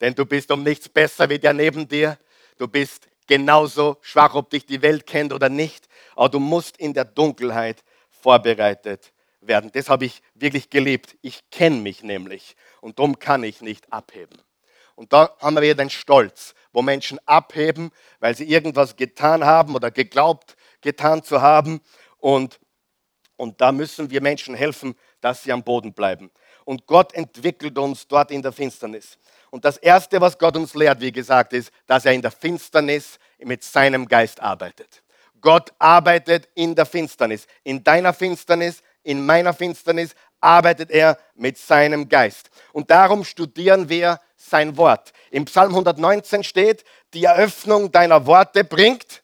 Denn 0.00 0.14
du 0.14 0.24
bist 0.26 0.52
um 0.52 0.62
nichts 0.62 0.88
besser 0.88 1.28
wie 1.28 1.40
der 1.40 1.54
neben 1.54 1.88
dir. 1.88 2.20
Du 2.56 2.68
bist 2.68 3.08
genauso 3.26 3.98
schwach, 4.00 4.36
ob 4.36 4.50
dich 4.50 4.64
die 4.64 4.80
Welt 4.80 5.08
kennt 5.08 5.32
oder 5.32 5.48
nicht. 5.48 5.88
Aber 6.14 6.28
du 6.28 6.38
musst 6.38 6.76
in 6.76 6.94
der 6.94 7.04
Dunkelheit 7.04 7.82
vorbereitet 8.10 9.12
werden. 9.48 9.70
Das 9.72 9.88
habe 9.88 10.04
ich 10.04 10.22
wirklich 10.34 10.70
geliebt. 10.70 11.16
Ich 11.22 11.50
kenne 11.50 11.76
mich 11.76 12.02
nämlich 12.02 12.56
und 12.80 12.98
darum 12.98 13.18
kann 13.18 13.42
ich 13.44 13.60
nicht 13.60 13.92
abheben. 13.92 14.40
Und 14.94 15.12
da 15.12 15.36
haben 15.40 15.60
wir 15.60 15.74
den 15.74 15.90
Stolz, 15.90 16.54
wo 16.72 16.82
Menschen 16.82 17.18
abheben, 17.26 17.90
weil 18.18 18.34
sie 18.34 18.44
irgendwas 18.44 18.96
getan 18.96 19.44
haben 19.44 19.74
oder 19.74 19.90
geglaubt 19.90 20.56
getan 20.80 21.22
zu 21.22 21.42
haben. 21.42 21.80
Und, 22.18 22.58
und 23.36 23.60
da 23.60 23.72
müssen 23.72 24.10
wir 24.10 24.22
Menschen 24.22 24.54
helfen, 24.54 24.94
dass 25.20 25.42
sie 25.42 25.52
am 25.52 25.62
Boden 25.62 25.92
bleiben. 25.92 26.30
Und 26.64 26.86
Gott 26.86 27.12
entwickelt 27.14 27.76
uns 27.78 28.08
dort 28.08 28.30
in 28.30 28.42
der 28.42 28.52
Finsternis. 28.52 29.18
Und 29.50 29.64
das 29.64 29.76
Erste, 29.76 30.20
was 30.20 30.38
Gott 30.38 30.56
uns 30.56 30.74
lehrt, 30.74 31.00
wie 31.00 31.12
gesagt, 31.12 31.52
ist, 31.52 31.70
dass 31.86 32.04
er 32.04 32.12
in 32.12 32.22
der 32.22 32.30
Finsternis 32.30 33.18
mit 33.38 33.62
seinem 33.62 34.08
Geist 34.08 34.40
arbeitet. 34.40 35.02
Gott 35.40 35.72
arbeitet 35.78 36.48
in 36.54 36.74
der 36.74 36.86
Finsternis. 36.86 37.46
In 37.62 37.84
deiner 37.84 38.12
Finsternis, 38.12 38.82
in 39.06 39.24
meiner 39.24 39.54
Finsternis 39.54 40.16
arbeitet 40.40 40.90
er 40.90 41.16
mit 41.36 41.56
seinem 41.58 42.08
Geist. 42.08 42.50
Und 42.72 42.90
darum 42.90 43.24
studieren 43.24 43.88
wir 43.88 44.20
sein 44.36 44.76
Wort. 44.76 45.12
Im 45.30 45.44
Psalm 45.44 45.70
119 45.70 46.42
steht, 46.42 46.84
die 47.14 47.24
Eröffnung 47.24 47.92
deiner 47.92 48.26
Worte 48.26 48.64
bringt 48.64 49.22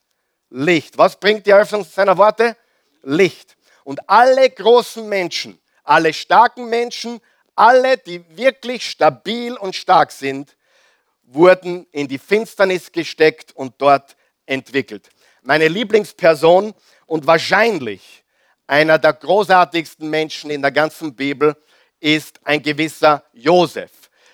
Licht. 0.50 0.98
Was 0.98 1.18
bringt 1.18 1.46
die 1.46 1.50
Eröffnung 1.50 1.84
seiner 1.84 2.16
Worte? 2.16 2.56
Licht. 3.02 3.56
Und 3.82 4.08
alle 4.08 4.48
großen 4.48 5.08
Menschen, 5.08 5.60
alle 5.82 6.12
starken 6.12 6.68
Menschen, 6.68 7.20
alle, 7.56 7.98
die 7.98 8.24
wirklich 8.36 8.88
stabil 8.88 9.56
und 9.56 9.74
stark 9.74 10.12
sind, 10.12 10.56
wurden 11.24 11.86
in 11.90 12.06
die 12.06 12.18
Finsternis 12.18 12.92
gesteckt 12.92 13.50
und 13.56 13.74
dort 13.78 14.16
entwickelt. 14.46 15.08
Meine 15.42 15.66
Lieblingsperson 15.66 16.72
und 17.06 17.26
wahrscheinlich 17.26 18.21
einer 18.66 18.98
der 18.98 19.12
großartigsten 19.12 20.08
Menschen 20.08 20.50
in 20.50 20.62
der 20.62 20.72
ganzen 20.72 21.14
Bibel 21.14 21.56
ist 22.00 22.40
ein 22.44 22.62
gewisser 22.62 23.24
Josef. 23.32 23.90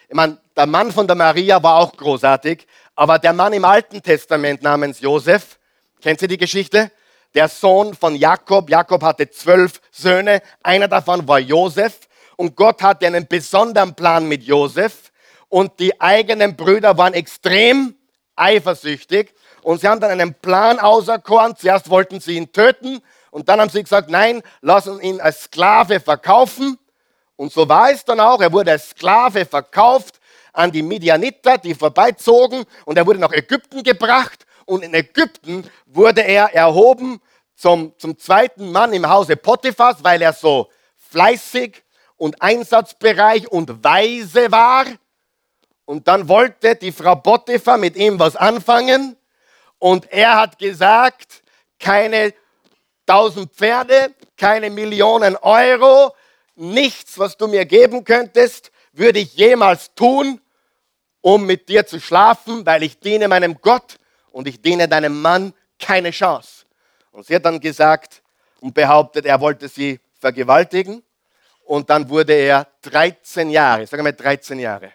Ich 0.09 0.15
meine, 0.15 0.39
der 0.57 0.67
Mann 0.67 0.91
von 0.91 1.07
der 1.07 1.17
Maria 1.17 1.63
war 1.63 1.77
auch 1.77 1.97
großartig, 1.97 2.67
aber 2.95 3.19
der 3.19 3.33
Mann 3.33 3.53
im 3.53 3.65
Alten 3.65 4.03
Testament 4.03 4.63
namens 4.63 5.01
Josef, 5.01 5.59
kennt 6.01 6.23
ihr 6.23 6.29
die 6.29 6.39
Geschichte? 6.39 6.91
Der 7.35 7.49
Sohn 7.49 7.95
von 7.95 8.17
Jakob. 8.17 8.71
Jakob 8.71 9.03
hatte 9.03 9.31
zwölf 9.31 9.81
Söhne. 9.91 10.43
Einer 10.63 10.89
davon 10.89 11.29
war 11.29 11.39
Josef. 11.39 12.09
Und 12.37 12.57
Gott 12.57 12.83
hatte 12.83 13.07
einen 13.07 13.27
besonderen 13.27 13.95
Plan 13.95 14.27
mit 14.27 14.43
Josef. 14.43 15.13
Und 15.49 15.79
die 15.79 16.01
eigenen 16.01 16.57
Brüder 16.57 16.97
waren 16.97 17.15
extrem 17.15 17.95
eifersüchtig. 18.35 19.35
Und 19.63 19.81
sie 19.81 19.89
haben 19.89 20.01
dann 20.01 20.11
einen 20.11 20.35
Plan 20.35 20.79
auserkoren. 20.79 21.55
Zuerst 21.57 21.91
wollten 21.91 22.21
sie 22.21 22.37
ihn 22.37 22.51
töten. 22.51 23.01
Und 23.31 23.49
dann 23.49 23.61
haben 23.61 23.71
sie 23.71 23.83
gesagt, 23.83 24.11
nein, 24.11 24.43
lass 24.61 24.87
uns 24.87 25.03
ihn 25.03 25.21
als 25.21 25.45
Sklave 25.45 26.01
verkaufen. 26.01 26.79
Und 27.37 27.53
so 27.53 27.69
war 27.69 27.91
es 27.91 28.05
dann 28.05 28.21
auch. 28.21 28.41
Er 28.41 28.53
wurde 28.53 28.73
als 28.73 28.91
Sklave 28.91 29.45
verkauft 29.45 30.21
an 30.53 30.73
die 30.73 30.83
Midianiter, 30.83 31.59
die 31.59 31.75
vorbeizogen. 31.75 32.65
Und 32.85 32.99
er 32.99 33.07
wurde 33.07 33.21
nach 33.21 33.33
Ägypten 33.33 33.83
gebracht. 33.83 34.45
Und 34.65 34.83
in 34.83 34.93
Ägypten 34.93 35.69
wurde 35.87 36.23
er 36.23 36.55
erhoben 36.55 37.21
zum, 37.55 37.93
zum 37.99 38.19
zweiten 38.19 38.71
Mann 38.71 38.93
im 38.93 39.09
Hause 39.09 39.37
Potiphas, 39.37 40.03
weil 40.03 40.23
er 40.23 40.33
so 40.33 40.69
fleißig 41.11 41.83
und 42.17 42.41
einsatzbereich 42.43 43.49
und 43.49 43.83
weise 43.83 44.51
war. 44.51 44.85
Und 45.85 46.07
dann 46.07 46.29
wollte 46.29 46.77
die 46.77 46.93
Frau 46.93 47.15
Potiphar 47.15 47.79
mit 47.79 47.97
ihm 47.97 48.19
was 48.19 48.37
anfangen. 48.37 49.17
Und 49.79 50.11
er 50.13 50.37
hat 50.37 50.59
gesagt, 50.59 51.43
keine 51.79 52.35
tausend 53.09 53.53
Pferde, 53.53 54.15
keine 54.37 54.69
Millionen 54.71 55.37
Euro, 55.37 56.15
nichts, 56.57 57.19
was 57.19 57.37
du 57.37 57.49
mir 57.49 57.65
geben 57.65 58.05
könntest, 58.05 58.71
würde 58.93 59.21
ich 59.21 59.35
jemals 59.35 59.95
tun, 59.95 60.41
um 61.23 61.47
mit 61.47 61.69
dir 61.69 61.87
zu 61.87 62.01
schlafen, 62.01 62.67
weil 62.67 62.83
ich 62.83 63.01
diene 63.01 63.29
meinem 63.29 63.61
Gott 63.61 63.99
und 64.31 64.47
ich 64.47 64.61
diene 64.61 64.89
deinem 64.89 65.21
Mann 65.23 65.55
keine 65.79 66.11
Chance. 66.11 66.67
Und 67.11 67.27
sie 67.27 67.35
hat 67.35 67.45
dann 67.45 67.61
gesagt 67.61 68.23
und 68.61 68.75
behauptet, 68.75 69.25
er 69.25 69.41
wollte 69.41 69.69
sie 69.69 70.01
vergewaltigen. 70.21 71.03
Und 71.65 71.91
dann 71.91 72.09
wurde 72.09 72.35
er 72.35 72.67
13 72.83 73.51
Jahre, 73.51 73.87
sagen 73.87 74.05
wir 74.05 74.13
13 74.13 74.59
Jahre, 74.59 74.93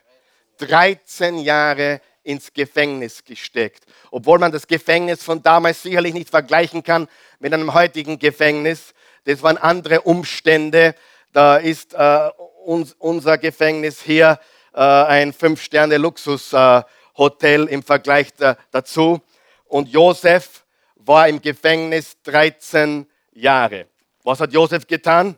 13 0.58 1.38
Jahre 1.40 2.02
ins 2.24 2.54
Gefängnis 2.54 3.24
gesteckt. 3.24 3.86
Obwohl 4.12 4.40
man 4.40 4.52
das 4.52 4.68
Gefängnis 4.68 5.24
von 5.24 5.42
damals 5.44 5.84
sicherlich 5.84 6.14
nicht 6.14 6.30
vergleichen 6.30 6.84
kann 6.84 7.08
mit 7.40 7.54
einem 7.54 7.74
heutigen 7.74 8.20
Gefängnis. 8.20 8.94
Das 9.26 9.42
waren 9.44 9.58
andere 9.58 10.02
Umstände. 10.02 10.96
Da 11.32 11.56
ist 11.58 11.94
äh, 11.94 12.30
uns, 12.64 12.96
unser 13.00 13.38
Gefängnis 13.38 14.02
hier 14.02 14.40
äh, 14.74 14.80
ein 14.80 15.34
Fünf-Sterne-Luxus-Hotel 15.34 17.68
äh, 17.68 17.74
im 17.74 17.84
Vergleich 17.84 18.34
da, 18.34 18.58
dazu. 18.72 19.22
Und 19.66 19.90
Josef 19.90 20.64
war 20.96 21.28
im 21.28 21.42
Gefängnis 21.42 22.16
13 22.24 23.06
Jahre. 23.34 23.88
Was 24.24 24.40
hat 24.40 24.54
Josef 24.54 24.88
getan? 24.88 25.38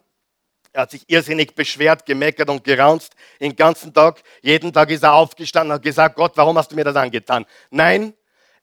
Er 0.76 0.82
hat 0.82 0.92
sich 0.92 1.06
irrsinnig 1.08 1.56
beschwert, 1.56 2.06
gemeckert 2.06 2.50
und 2.50 2.62
geraunzt 2.62 3.14
den 3.40 3.56
ganzen 3.56 3.94
Tag. 3.94 4.22
Jeden 4.42 4.74
Tag 4.74 4.90
ist 4.90 5.04
er 5.04 5.14
aufgestanden 5.14 5.72
und 5.72 5.76
hat 5.76 5.84
gesagt, 5.84 6.18
Gott, 6.18 6.34
warum 6.36 6.58
hast 6.58 6.70
du 6.70 6.76
mir 6.76 6.84
das 6.84 6.98
angetan? 6.98 7.46
Nein, 7.70 8.14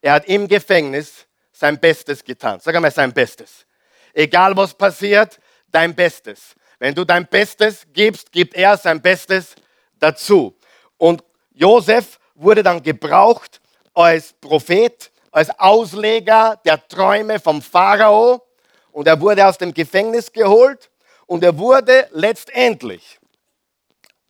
er 0.03 0.13
hat 0.13 0.27
im 0.27 0.47
Gefängnis 0.47 1.27
sein 1.53 1.81
Bestes 1.81 2.23
getan. 2.23 2.61
Sag 2.61 2.75
einmal 2.75 2.91
sein 2.91 3.15
Bestes. 3.15 3.65
Egal 4.13 4.55
was 4.55 4.75
passiert, 4.75 5.41
dein 5.71 5.95
Bestes. 5.95 6.55
Wenn 6.79 6.95
du 6.95 7.07
dein 7.07 7.27
Bestes 7.27 7.87
gibst, 7.95 8.31
gibt 8.31 8.57
er 8.57 8.77
sein 8.77 9.01
Bestes 9.01 9.55
dazu. 9.99 10.55
Und 10.99 11.25
Josef 11.55 12.21
wurde 12.35 12.63
dann 12.63 12.83
gebraucht 12.83 13.63
als 13.95 14.35
Prophet, 14.35 15.11
als 15.31 15.49
Ausleger 15.59 16.61
der 16.63 16.87
Träume 16.87 17.41
vom 17.41 17.63
Pharao. 17.63 18.43
Und 18.91 19.07
er 19.07 19.19
wurde 19.19 19.47
aus 19.47 19.57
dem 19.57 19.73
Gefängnis 19.73 20.31
geholt 20.31 20.91
und 21.33 21.43
er 21.43 21.57
wurde 21.57 22.09
letztendlich 22.13 23.19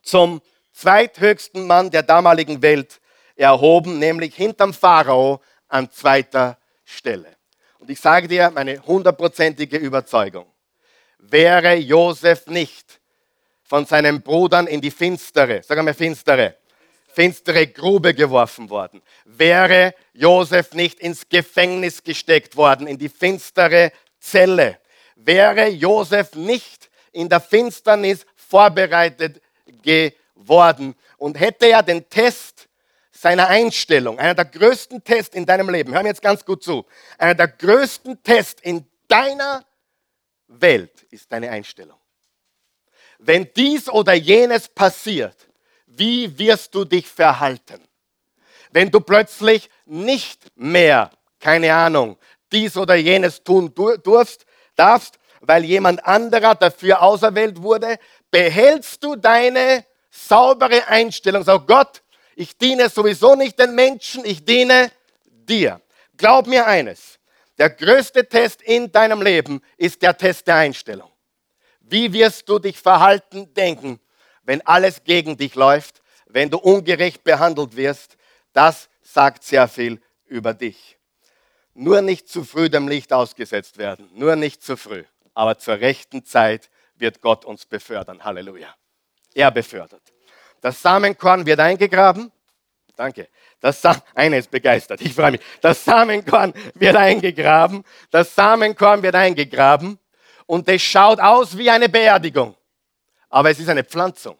zum 0.03 0.41
zweithöchsten 0.71 1.67
Mann 1.67 1.91
der 1.91 2.01
damaligen 2.01 2.61
Welt 2.61 3.01
erhoben, 3.35 3.99
nämlich 3.99 4.33
hinterm 4.35 4.73
Pharao 4.73 5.41
an 5.67 5.91
zweiter 5.91 6.57
Stelle. 6.85 7.35
Und 7.79 7.89
ich 7.89 7.99
sage 7.99 8.29
dir 8.29 8.49
meine 8.51 8.81
hundertprozentige 8.81 9.75
Überzeugung, 9.75 10.45
wäre 11.17 11.75
Josef 11.75 12.47
nicht 12.47 13.01
von 13.63 13.85
seinen 13.85 14.21
Brüdern 14.21 14.67
in 14.67 14.79
die 14.79 14.91
finstere, 14.91 15.61
sagen 15.61 15.85
wir 15.85 15.93
finstere, 15.93 16.55
finstere 17.07 17.67
Grube 17.67 18.13
geworfen 18.13 18.69
worden, 18.69 19.01
wäre 19.25 19.93
Josef 20.13 20.71
nicht 20.73 21.01
ins 21.01 21.27
Gefängnis 21.27 22.01
gesteckt 22.01 22.55
worden, 22.55 22.87
in 22.87 22.97
die 22.97 23.09
finstere 23.09 23.91
Zelle, 24.21 24.79
wäre 25.17 25.67
Josef 25.67 26.35
nicht 26.35 26.89
in 27.13 27.29
der 27.29 27.39
Finsternis 27.39 28.25
vorbereitet 28.35 29.41
geworden 29.81 30.95
und 31.17 31.39
hätte 31.39 31.67
er 31.67 31.81
den 31.81 32.07
Test 32.09 32.67
seiner 33.11 33.47
Einstellung, 33.47 34.19
einer 34.19 34.35
der 34.35 34.45
größten 34.45 35.03
Tests 35.03 35.35
in 35.35 35.45
deinem 35.45 35.69
Leben, 35.69 35.93
hör 35.93 36.03
mir 36.03 36.09
jetzt 36.09 36.21
ganz 36.21 36.43
gut 36.43 36.61
zu, 36.63 36.85
einer 37.17 37.35
der 37.35 37.47
größten 37.47 38.21
Tests 38.21 38.61
in 38.61 38.85
deiner 39.07 39.63
Welt 40.47 41.03
ist 41.09 41.31
deine 41.31 41.49
Einstellung. 41.49 41.97
Wenn 43.19 43.47
dies 43.55 43.87
oder 43.87 44.13
jenes 44.13 44.67
passiert, 44.67 45.47
wie 45.85 46.37
wirst 46.37 46.75
du 46.75 46.83
dich 46.83 47.07
verhalten? 47.07 47.81
Wenn 48.71 48.89
du 48.89 48.99
plötzlich 48.99 49.69
nicht 49.85 50.45
mehr, 50.55 51.11
keine 51.39 51.73
Ahnung, 51.73 52.17
dies 52.51 52.75
oder 52.75 52.95
jenes 52.95 53.43
tun 53.43 53.73
durfst, 53.73 54.45
darfst, 54.75 55.19
weil 55.45 55.65
jemand 55.65 56.05
anderer 56.05 56.55
dafür 56.55 57.01
auserwählt 57.01 57.61
wurde, 57.61 57.97
behältst 58.31 59.03
du 59.03 59.15
deine 59.15 59.85
saubere 60.09 60.87
Einstellung. 60.87 61.43
Sag 61.43 61.67
Gott, 61.67 62.01
ich 62.35 62.57
diene 62.57 62.89
sowieso 62.89 63.35
nicht 63.35 63.59
den 63.59 63.75
Menschen, 63.75 64.25
ich 64.25 64.45
diene 64.45 64.89
dir. 65.25 65.81
Glaub 66.15 66.47
mir 66.47 66.65
eines, 66.65 67.19
der 67.57 67.69
größte 67.69 68.27
Test 68.27 68.61
in 68.61 68.91
deinem 68.91 69.21
Leben 69.21 69.61
ist 69.75 70.01
der 70.01 70.17
Test 70.17 70.47
der 70.47 70.55
Einstellung. 70.55 71.11
Wie 71.81 72.13
wirst 72.13 72.47
du 72.47 72.57
dich 72.57 72.79
verhalten, 72.79 73.53
denken, 73.53 73.99
wenn 74.43 74.65
alles 74.65 75.03
gegen 75.03 75.35
dich 75.35 75.55
läuft, 75.55 76.01
wenn 76.27 76.49
du 76.49 76.57
ungerecht 76.57 77.23
behandelt 77.25 77.75
wirst? 77.75 78.15
Das 78.53 78.87
sagt 79.01 79.43
sehr 79.43 79.67
viel 79.67 80.01
über 80.25 80.53
dich. 80.53 80.97
Nur 81.73 82.01
nicht 82.01 82.29
zu 82.29 82.45
früh 82.45 82.69
dem 82.69 82.87
Licht 82.87 83.11
ausgesetzt 83.11 83.77
werden, 83.77 84.09
nur 84.13 84.37
nicht 84.37 84.63
zu 84.63 84.77
früh 84.77 85.03
aber 85.33 85.57
zur 85.57 85.79
rechten 85.79 86.25
Zeit 86.25 86.69
wird 86.95 87.21
Gott 87.21 87.45
uns 87.45 87.65
befördern. 87.65 88.23
Halleluja. 88.23 88.73
Er 89.33 89.51
befördert. 89.51 90.01
Das 90.61 90.81
Samenkorn 90.81 91.45
wird 91.45 91.59
eingegraben. 91.59 92.31
Danke. 92.95 93.29
Das 93.59 93.81
Sa 93.81 93.95
eine 94.13 94.37
ist 94.37 94.51
begeistert. 94.51 95.01
Ich 95.01 95.13
freue 95.13 95.31
mich. 95.31 95.41
Das 95.61 95.83
Samenkorn 95.83 96.53
wird 96.75 96.95
eingegraben. 96.95 97.83
Das 98.11 98.35
Samenkorn 98.35 99.01
wird 99.01 99.15
eingegraben. 99.15 99.99
Und 100.45 100.67
es 100.69 100.81
schaut 100.81 101.19
aus 101.19 101.57
wie 101.57 101.69
eine 101.69 101.89
Beerdigung. 101.89 102.55
Aber 103.29 103.49
es 103.49 103.59
ist 103.59 103.69
eine 103.69 103.83
Pflanzung. 103.83 104.37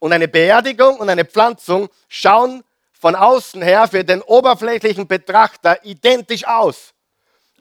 Und 0.00 0.12
eine 0.12 0.28
Beerdigung 0.28 0.98
und 0.98 1.08
eine 1.08 1.24
Pflanzung 1.24 1.88
schauen 2.08 2.64
von 2.92 3.14
außen 3.14 3.62
her 3.62 3.86
für 3.88 4.04
den 4.04 4.22
oberflächlichen 4.22 5.06
Betrachter 5.06 5.84
identisch 5.84 6.46
aus. 6.46 6.94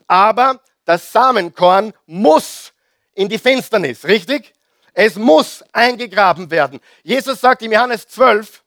Aber 0.07 0.59
das 0.85 1.11
Samenkorn 1.11 1.93
muss 2.05 2.73
in 3.13 3.27
die 3.27 3.39
Finsternis, 3.39 4.05
richtig? 4.05 4.53
Es 4.93 5.15
muss 5.15 5.63
eingegraben 5.73 6.49
werden. 6.49 6.79
Jesus 7.03 7.41
sagt 7.41 7.61
im 7.63 7.71
Johannes 7.73 8.07
12, 8.07 8.63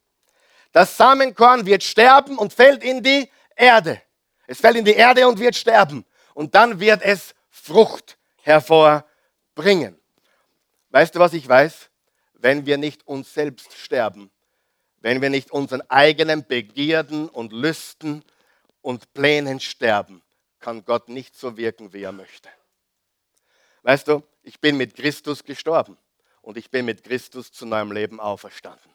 das 0.73 0.97
Samenkorn 0.97 1.65
wird 1.65 1.83
sterben 1.83 2.37
und 2.37 2.53
fällt 2.53 2.85
in 2.85 3.03
die 3.03 3.31
Erde. 3.57 4.03
Es 4.47 4.61
fällt 4.61 4.77
in 4.77 4.85
die 4.85 4.95
Erde 4.95 5.27
und 5.27 5.39
wird 5.39 5.57
sterben. 5.57 6.05
Und 6.35 6.55
dann 6.55 6.79
wird 6.81 7.03
es 7.03 7.35
Frucht 7.51 8.19
hervorbringen. 8.43 9.99
Weißt 10.91 11.15
du, 11.15 11.19
was 11.19 11.33
ich 11.33 11.49
weiß? 11.49 11.91
Wenn 12.35 12.67
wir 12.67 12.79
nicht 12.79 13.07
uns 13.07 13.33
selbst 13.33 13.77
sterben, 13.77 14.31
wenn 15.01 15.21
wir 15.21 15.31
nicht 15.31 15.51
unseren 15.51 15.83
eigenen 15.89 16.47
Begierden 16.47 17.29
und 17.29 17.53
Lüsten 17.53 18.25
und 18.81 19.13
Plänen 19.13 19.61
sterben, 19.61 20.23
kann 20.61 20.85
Gott 20.85 21.09
nicht 21.09 21.37
so 21.37 21.57
wirken, 21.57 21.93
wie 21.93 22.03
er 22.03 22.13
möchte. 22.13 22.49
Weißt 23.83 24.09
du, 24.09 24.23
ich 24.43 24.61
bin 24.61 24.77
mit 24.77 24.95
Christus 24.95 25.45
gestorben 25.45 25.97
und 26.43 26.57
ich 26.57 26.71
bin 26.71 26.85
mit 26.85 27.05
Christus 27.05 27.53
zu 27.53 27.67
neuem 27.67 27.93
Leben 27.93 28.21
auferstanden. 28.21 28.91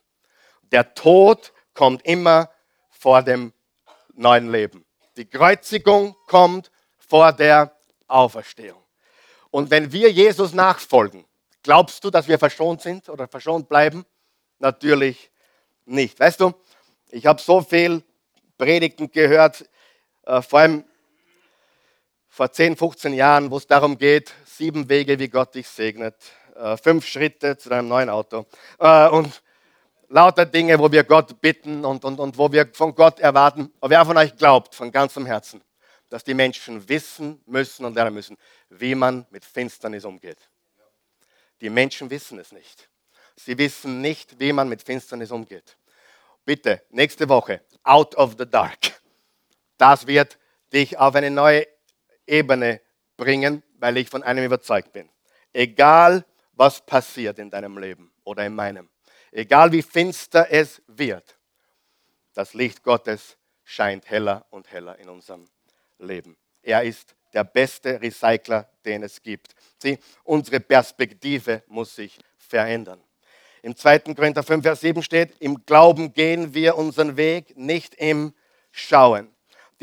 Der 0.72 0.94
Tod 0.94 1.54
kommt 1.74 2.06
immer 2.06 2.50
vor 2.90 3.22
dem 3.22 3.54
neuen 4.14 4.52
Leben. 4.52 4.86
Die 5.18 5.26
Kreuzigung 5.26 6.16
kommt 6.28 6.72
vor 6.98 7.34
der 7.34 7.76
Auferstehung. 8.08 8.82
Und 9.52 9.70
wenn 9.70 9.92
wir 9.92 10.12
Jesus 10.12 10.54
nachfolgen, 10.54 11.26
glaubst 11.62 12.04
du, 12.04 12.10
dass 12.10 12.28
wir 12.28 12.40
verschont 12.40 12.82
sind 12.82 13.10
oder 13.10 13.28
verschont 13.28 13.70
bleiben? 13.70 14.06
Natürlich 14.60 15.32
nicht. 15.86 16.20
Weißt 16.20 16.40
du, 16.40 16.54
ich 17.12 17.26
habe 17.26 17.42
so 17.42 17.62
viel 17.62 18.04
Predigten 18.58 19.12
gehört, 19.12 19.70
äh, 20.24 20.42
vor 20.42 20.60
allem 20.60 20.86
vor 22.34 22.52
10, 22.52 22.76
15 22.76 23.14
Jahren, 23.14 23.52
wo 23.52 23.58
es 23.58 23.68
darum 23.68 23.96
geht, 23.96 24.34
sieben 24.44 24.90
Wege, 24.90 25.20
wie 25.20 25.28
Gott 25.28 25.54
dich 25.54 25.68
segnet, 25.68 26.16
äh, 26.56 26.76
fünf 26.78 27.06
Schritte 27.06 27.58
zu 27.58 27.70
deinem 27.70 27.88
neuen 27.88 28.10
Auto 28.10 28.48
äh, 28.80 29.08
und 29.10 29.44
lauter 30.10 30.48
Dinge, 30.48 30.80
wo 30.80 30.92
wir 30.92 31.04
Gott 31.04 31.40
bitten 31.42 31.86
und, 31.86 32.04
und, 32.04 32.20
und 32.20 32.36
wo 32.36 32.52
wir 32.52 32.68
von 32.74 32.96
Gott 32.96 33.20
erwarten. 33.20 33.72
Aber 33.80 33.92
wer 33.92 34.04
von 34.04 34.18
euch 34.18 34.36
glaubt 34.36 34.74
von 34.74 34.92
ganzem 34.92 35.28
Herzen, 35.28 35.62
dass 36.10 36.24
die 36.24 36.34
Menschen 36.34 36.90
wissen 36.90 37.40
müssen 37.46 37.86
und 37.86 37.94
lernen 37.94 38.16
müssen, 38.16 38.36
wie 38.70 38.96
man 38.96 39.28
mit 39.30 39.46
Finsternis 39.46 40.04
umgeht? 40.04 40.50
Die 41.62 41.70
Menschen 41.70 42.10
wissen 42.10 42.40
es 42.40 42.52
nicht. 42.52 42.90
Sie 43.36 43.60
wissen 43.60 44.02
nicht, 44.02 44.40
wie 44.40 44.54
man 44.54 44.70
mit 44.70 44.82
Finsternis 44.82 45.30
umgeht. 45.30 45.78
Bitte, 46.46 46.82
nächste 46.90 47.30
Woche, 47.30 47.62
Out 47.84 48.16
of 48.16 48.38
the 48.40 48.50
Dark. 48.50 48.80
Das 49.78 50.08
wird 50.08 50.40
dich 50.74 50.98
auf 50.98 51.14
eine 51.14 51.30
neue 51.30 51.68
Ebene 52.26 52.82
bringen, 53.18 53.64
weil 53.80 53.98
ich 53.98 54.10
von 54.10 54.24
einem 54.24 54.46
überzeugt 54.46 54.94
bin. 54.94 55.10
Egal, 55.52 56.26
was 56.54 56.86
passiert 56.86 57.40
in 57.40 57.50
deinem 57.50 57.78
Leben 57.78 58.12
oder 58.24 58.46
in 58.46 58.56
meinem, 58.56 58.90
egal 59.32 59.72
wie 59.72 59.82
finster 59.82 60.48
es 60.50 60.82
wird, 60.88 61.38
das 62.34 62.54
Licht 62.54 62.84
Gottes 62.84 63.38
scheint 63.64 64.10
heller 64.10 64.46
und 64.50 64.72
heller 64.72 64.98
in 65.00 65.10
unserem 65.10 65.46
Leben. 66.00 66.38
Er 66.62 66.84
ist 66.84 67.16
der 67.34 67.44
beste 67.44 68.02
Recycler, 68.02 68.70
den 68.86 69.04
es 69.04 69.22
gibt. 69.22 69.56
Sieh, 69.82 69.98
unsere 70.24 70.60
Perspektive 70.60 71.64
muss 71.68 71.96
sich 71.96 72.20
verändern. 72.38 73.02
Im 73.62 73.76
2. 73.76 74.00
Korinther 74.00 74.44
5, 74.44 74.64
Vers 74.64 74.82
7 74.82 75.02
steht, 75.02 75.36
im 75.40 75.66
Glauben 75.66 76.14
gehen 76.14 76.54
wir 76.54 76.78
unseren 76.78 77.16
Weg, 77.16 77.58
nicht 77.58 77.96
im 77.96 78.34
Schauen. 78.72 79.33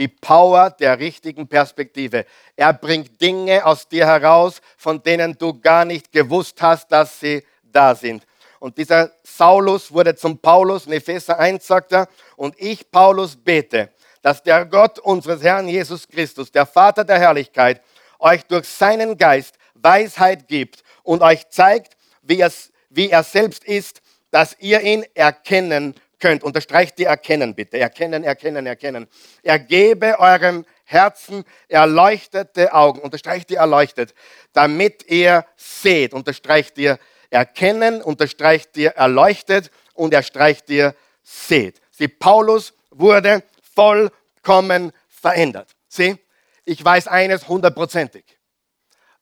Die 0.01 0.09
Power 0.09 0.71
der 0.71 0.99
richtigen 0.99 1.47
Perspektive. 1.47 2.25
Er 2.57 2.73
bringt 2.73 3.21
Dinge 3.21 3.67
aus 3.67 3.87
dir 3.87 4.07
heraus, 4.07 4.63
von 4.79 5.03
denen 5.03 5.37
du 5.37 5.61
gar 5.61 5.85
nicht 5.85 6.11
gewusst 6.11 6.63
hast, 6.63 6.91
dass 6.91 7.21
sie 7.21 7.45
da 7.63 7.95
sind. 7.95 8.27
Und 8.61 8.79
dieser 8.79 9.11
Saulus 9.23 9.93
wurde 9.93 10.17
zum 10.17 10.39
Paulus. 10.39 10.87
In 10.87 10.95
Epheser 10.95 11.39
1 11.39 11.67
sagt 11.67 11.93
er, 11.93 12.09
und 12.37 12.55
ich, 12.59 12.91
Paulus, 12.91 13.37
bete, 13.37 13.91
dass 14.23 14.43
der 14.43 14.65
Gott 14.65 14.99
unseres 14.99 15.43
Herrn 15.43 15.69
Jesus 15.69 16.09
Christus, 16.09 16.51
der 16.51 16.65
Vater 16.65 17.05
der 17.05 17.19
Herrlichkeit, 17.19 17.83
euch 18.19 18.43
durch 18.47 18.67
seinen 18.67 19.19
Geist 19.19 19.57
Weisheit 19.75 20.49
gibt 20.49 20.83
und 21.03 21.21
euch 21.21 21.47
zeigt, 21.51 21.99
wie, 22.23 22.41
es, 22.41 22.73
wie 22.89 23.11
er 23.11 23.23
selbst 23.23 23.65
ist, 23.65 24.01
dass 24.31 24.57
ihr 24.61 24.81
ihn 24.81 25.05
erkennen 25.13 25.95
könnt. 26.21 26.45
Unterstreicht 26.45 26.99
die 26.99 27.05
Erkennen 27.05 27.55
bitte. 27.55 27.79
Erkennen, 27.79 28.23
erkennen, 28.25 28.67
erkennen. 28.67 29.09
Er 29.43 29.59
gebe 29.59 30.19
eurem 30.19 30.65
Herzen 30.85 31.45
erleuchtete 31.69 32.73
Augen. 32.73 33.01
Unterstreicht 33.01 33.51
die 33.51 33.57
erleuchtet, 33.57 34.15
damit 34.53 35.11
ihr 35.11 35.47
seht. 35.57 36.15
Unterstreicht 36.15 36.79
ihr 36.79 36.99
erkennen, 37.31 38.03
unterstreicht 38.03 38.77
ihr 38.77 38.91
erleuchtet 38.91 39.71
und 39.95 40.13
er 40.13 40.23
streicht 40.23 40.69
dir 40.69 40.95
seht. 41.23 41.81
Sie, 41.91 42.09
Paulus 42.09 42.75
wurde 42.91 43.43
vollkommen 43.75 44.93
verändert. 45.09 45.71
Sieh, 45.89 46.17
ich 46.65 46.85
weiß 46.85 47.09
eines 47.09 47.49
hundertprozentig, 47.49 48.25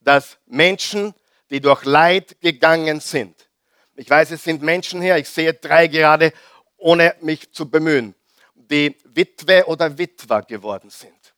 dass 0.01 0.39
Menschen, 0.47 1.15
die 1.51 1.61
durch 1.61 1.85
Leid 1.85 2.41
gegangen 2.41 3.01
sind, 3.01 3.49
ich 3.95 4.09
weiß, 4.09 4.31
es 4.31 4.45
sind 4.45 4.63
Menschen 4.63 5.03
hier, 5.03 5.17
ich 5.17 5.29
sehe 5.29 5.55
drei 5.55 5.89
gerade, 5.89 6.33
ohne 6.79 7.17
mich 7.21 7.53
zu 7.53 7.69
bemühen, 7.69 8.15
die 8.55 8.97
Witwe 9.05 9.67
oder 9.67 9.97
Witwer 9.97 10.43
geworden 10.43 10.91
sind. 10.91 11.35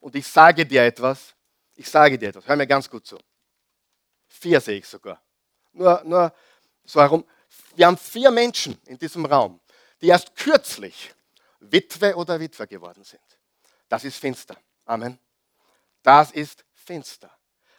Und 0.00 0.14
ich 0.14 0.26
sage 0.26 0.64
dir 0.64 0.84
etwas, 0.84 1.34
ich 1.74 1.88
sage 1.88 2.18
dir 2.18 2.30
etwas, 2.30 2.46
hör 2.46 2.56
mir 2.56 2.66
ganz 2.66 2.88
gut 2.88 3.06
zu. 3.06 3.18
Vier 4.26 4.60
sehe 4.60 4.78
ich 4.78 4.86
sogar. 4.86 5.20
Nur, 5.72 6.02
nur 6.04 6.32
so 6.84 7.00
herum. 7.00 7.24
Wir 7.74 7.86
haben 7.86 7.96
vier 7.96 8.30
Menschen 8.30 8.80
in 8.86 8.98
diesem 8.98 9.24
Raum, 9.26 9.60
die 10.00 10.08
erst 10.08 10.34
kürzlich 10.36 11.14
Witwe 11.60 12.14
oder 12.16 12.38
Witwer 12.38 12.66
geworden 12.66 13.04
sind. 13.04 13.22
Das 13.88 14.04
ist 14.04 14.18
finster. 14.18 14.56
Amen. 14.84 15.18
Das 16.02 16.30
ist 16.30 16.64
finster. 16.72 17.30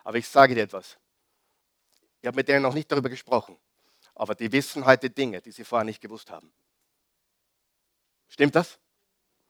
Aber 0.04 0.18
ich 0.18 0.28
sage 0.28 0.56
dir 0.56 0.64
etwas. 0.64 0.98
Ich 2.22 2.28
habe 2.28 2.36
mit 2.36 2.48
denen 2.48 2.64
noch 2.64 2.74
nicht 2.74 2.92
darüber 2.92 3.10
gesprochen. 3.10 3.58
Aber 4.16 4.36
die 4.36 4.52
wissen 4.52 4.86
heute 4.86 5.10
Dinge, 5.10 5.42
die 5.42 5.52
sie 5.52 5.64
vorher 5.64 5.86
nicht 5.86 6.02
gewusst 6.02 6.30
haben. 6.30 6.52
Stimmt 8.30 8.56
das? 8.56 8.80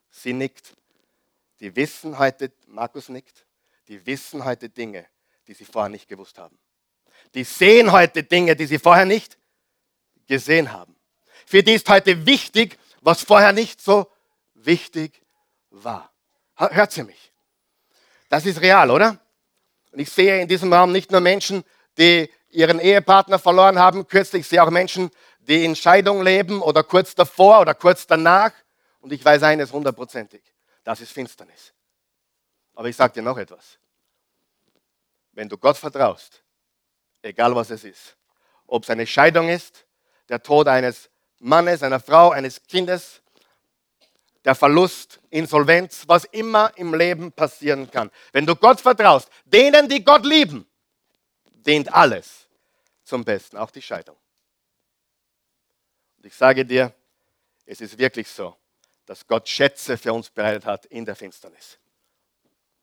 Sie 0.10 0.34
nickt. 0.34 0.76
Die 1.60 1.76
wissen 1.76 2.18
heute, 2.18 2.52
Markus 2.68 3.10
nickt, 3.10 3.46
die 3.88 4.06
wissen 4.06 4.46
heute 4.46 4.70
Dinge, 4.70 5.06
die 5.48 5.54
sie 5.54 5.66
vorher 5.66 5.90
nicht 5.90 6.08
gewusst 6.08 6.38
haben. 6.40 6.58
Die 7.34 7.44
sehen 7.44 7.92
heute 7.92 8.24
Dinge, 8.24 8.56
die 8.56 8.66
sie 8.66 8.80
vorher 8.80 9.06
nicht 9.06 9.38
gesehen 10.26 10.72
haben. 10.72 10.96
Für 11.46 11.64
die 11.64 11.74
ist 11.74 11.90
heute 11.90 12.26
wichtig, 12.26 12.78
was 13.02 13.24
vorher 13.24 13.52
nicht 13.52 13.82
so 13.82 14.10
wichtig 14.54 15.22
war. 15.70 16.12
Hört 16.56 16.92
sie 16.92 17.04
mich? 17.04 17.32
Das 18.30 18.46
ist 18.46 18.62
real, 18.62 18.92
oder? 18.92 19.20
Und 19.92 20.00
ich 20.00 20.12
sehe 20.12 20.42
in 20.42 20.48
diesem 20.48 20.72
Raum 20.72 20.92
nicht 20.92 21.12
nur 21.12 21.22
Menschen, 21.22 21.64
die 21.98 22.30
ihren 22.50 22.80
Ehepartner 22.80 23.40
verloren 23.40 23.80
haben, 23.80 24.08
kürzlich, 24.08 24.42
ich 24.42 24.48
sehe 24.48 24.64
auch 24.64 24.70
Menschen, 24.70 25.10
die 25.40 25.66
in 25.66 25.76
Scheidung 25.76 26.22
leben 26.22 26.62
oder 26.62 26.84
kurz 26.84 27.16
davor 27.16 27.62
oder 27.62 27.74
kurz 27.74 28.06
danach. 28.06 28.52
Und 29.00 29.14
ich 29.14 29.24
weiß 29.24 29.44
eines 29.44 29.72
hundertprozentig, 29.72 30.42
das 30.84 31.02
ist 31.02 31.12
Finsternis. 31.12 31.74
Aber 32.76 32.88
ich 32.88 32.96
sage 32.96 33.14
dir 33.14 33.22
noch 33.22 33.38
etwas. 33.38 33.78
Wenn 35.32 35.50
du 35.50 35.58
Gott 35.58 35.78
vertraust, 35.78 36.44
egal 37.22 37.56
was 37.56 37.70
es 37.70 37.84
ist, 37.84 38.18
ob 38.68 38.84
es 38.84 38.90
eine 38.90 39.08
Scheidung 39.08 39.50
ist, 39.50 39.86
der 40.28 40.42
Tod 40.42 40.68
eines 40.68 41.10
Mannes, 41.40 41.84
einer 41.84 42.00
Frau, 42.00 42.32
eines 42.32 42.62
Kindes, 42.64 43.22
der 44.46 44.56
Verlust, 44.56 45.20
Insolvenz, 45.30 46.04
was 46.08 46.26
immer 46.26 46.72
im 46.78 46.94
Leben 46.94 47.32
passieren 47.32 47.90
kann. 47.90 48.10
Wenn 48.32 48.46
du 48.46 48.56
Gott 48.56 48.80
vertraust, 48.80 49.30
denen, 49.46 49.88
die 49.90 50.04
Gott 50.04 50.26
lieben, 50.26 50.68
dient 51.52 51.94
alles 51.94 52.48
zum 53.04 53.24
Besten, 53.24 53.58
auch 53.58 53.72
die 53.72 53.82
Scheidung. 53.82 54.18
Und 56.18 56.26
ich 56.26 56.36
sage 56.36 56.66
dir, 56.66 56.94
es 57.66 57.82
ist 57.82 57.98
wirklich 57.98 58.28
so, 58.28 58.56
dass 59.10 59.26
Gott 59.26 59.50
Schätze 59.50 59.98
für 59.98 60.14
uns 60.14 60.30
bereitet 60.30 60.68
hat 60.68 60.86
in 60.86 61.04
der 61.04 61.16
Finsternis. 61.16 61.80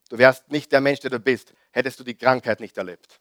Du 0.09 0.19
wärst 0.19 0.51
nicht 0.51 0.73
der 0.73 0.81
Mensch, 0.81 0.99
der 0.99 1.11
du 1.11 1.21
bist, 1.21 1.53
hättest 1.71 2.01
du 2.01 2.03
die 2.03 2.17
Krankheit 2.17 2.59
nicht 2.59 2.77
erlebt. 2.77 3.21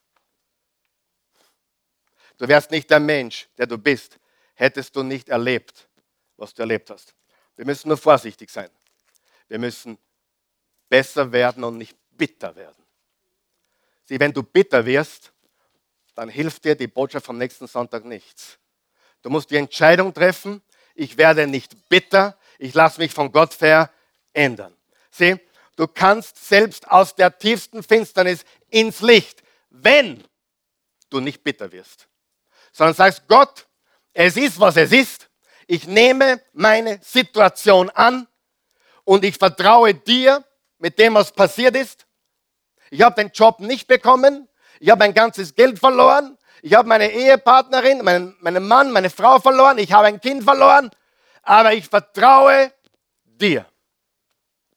Du 2.40 2.48
wärst 2.48 2.72
nicht 2.72 2.90
der 2.90 3.00
Mensch, 3.00 3.48
der 3.60 3.68
du 3.68 3.78
bist, 3.78 4.18
hättest 4.56 4.96
du 4.96 5.04
nicht 5.04 5.30
erlebt, 5.30 5.88
was 6.36 6.56
du 6.56 6.64
erlebt 6.64 6.90
hast. 6.90 7.14
Wir 7.56 7.66
müssen 7.68 7.90
nur 7.90 7.98
vorsichtig 7.98 8.50
sein. 8.50 8.72
Wir 9.50 9.60
müssen 9.60 10.00
besser 10.90 11.32
werden 11.32 11.64
und 11.64 11.78
nicht 11.78 11.96
bitter 12.10 12.56
werden. 12.56 12.84
Sieh, 14.06 14.20
wenn 14.20 14.34
du 14.34 14.42
bitter 14.42 14.84
wirst, 14.84 15.32
dann 16.16 16.28
hilft 16.28 16.66
dir 16.66 16.74
die 16.74 16.88
Botschaft 16.88 17.28
vom 17.28 17.38
nächsten 17.38 17.68
Sonntag 17.68 18.04
nichts. 18.04 18.58
Du 19.22 19.30
musst 19.30 19.52
die 19.52 19.58
Entscheidung 19.58 20.12
treffen, 20.12 20.64
ich 20.96 21.18
werde 21.20 21.46
nicht 21.46 21.88
bitter, 21.88 22.36
ich 22.58 22.74
lasse 22.74 23.00
mich 23.00 23.14
von 23.14 23.32
Gott 23.32 23.54
verändern. 23.54 24.76
Sieh, 25.12 25.40
du 25.76 25.88
kannst 25.88 26.48
selbst 26.48 26.90
aus 26.90 27.16
der 27.16 27.38
tiefsten 27.38 27.84
Finsternis 27.84 28.46
ins 28.70 29.02
Licht, 29.02 29.44
wenn 29.70 30.24
du 31.10 31.20
nicht 31.20 31.44
bitter 31.44 31.72
wirst, 31.72 32.08
sondern 32.72 32.96
sagst, 32.96 33.24
Gott, 33.28 33.68
es 34.14 34.38
ist, 34.38 34.60
was 34.60 34.78
es 34.78 34.92
ist. 34.92 35.30
Ich 35.68 35.88
nehme 35.88 36.42
meine 36.54 37.00
Situation 37.02 37.90
an 37.90 38.28
und 39.04 39.26
ich 39.26 39.38
vertraue 39.38 39.94
dir 39.94 40.44
mit 40.78 41.00
dem, 41.00 41.16
was 41.16 41.32
passiert 41.32 41.76
ist. 41.76 42.06
Ich 42.90 43.02
habe 43.02 43.16
den 43.16 43.32
Job 43.32 43.60
nicht 43.60 43.88
bekommen. 43.88 44.48
Ich 44.80 44.90
habe 44.90 45.00
mein 45.00 45.14
ganzes 45.14 45.56
Geld 45.56 45.80
verloren. 45.80 46.38
Ich 46.62 46.74
habe 46.74 46.88
meine 46.88 47.12
Ehepartnerin, 47.12 48.04
meinen, 48.04 48.36
meinen 48.40 48.68
Mann, 48.68 48.92
meine 48.92 49.10
Frau 49.10 49.40
verloren. 49.40 49.78
Ich 49.78 49.92
habe 49.92 50.08
ein 50.08 50.22
Kind 50.22 50.44
verloren. 50.44 50.92
Aber 51.46 51.74
ich 51.74 51.88
vertraue 51.88 52.74
dir. 53.24 53.66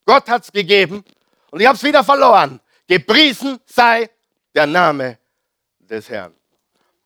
Gott 0.05 0.29
hat 0.29 0.43
es 0.43 0.51
gegeben 0.51 1.03
und 1.51 1.59
ich 1.59 1.67
habe 1.67 1.75
es 1.75 1.83
wieder 1.83 2.03
verloren. 2.03 2.59
Gepriesen 2.87 3.59
sei 3.65 4.09
der 4.55 4.65
Name 4.65 5.19
des 5.79 6.09
Herrn. 6.09 6.33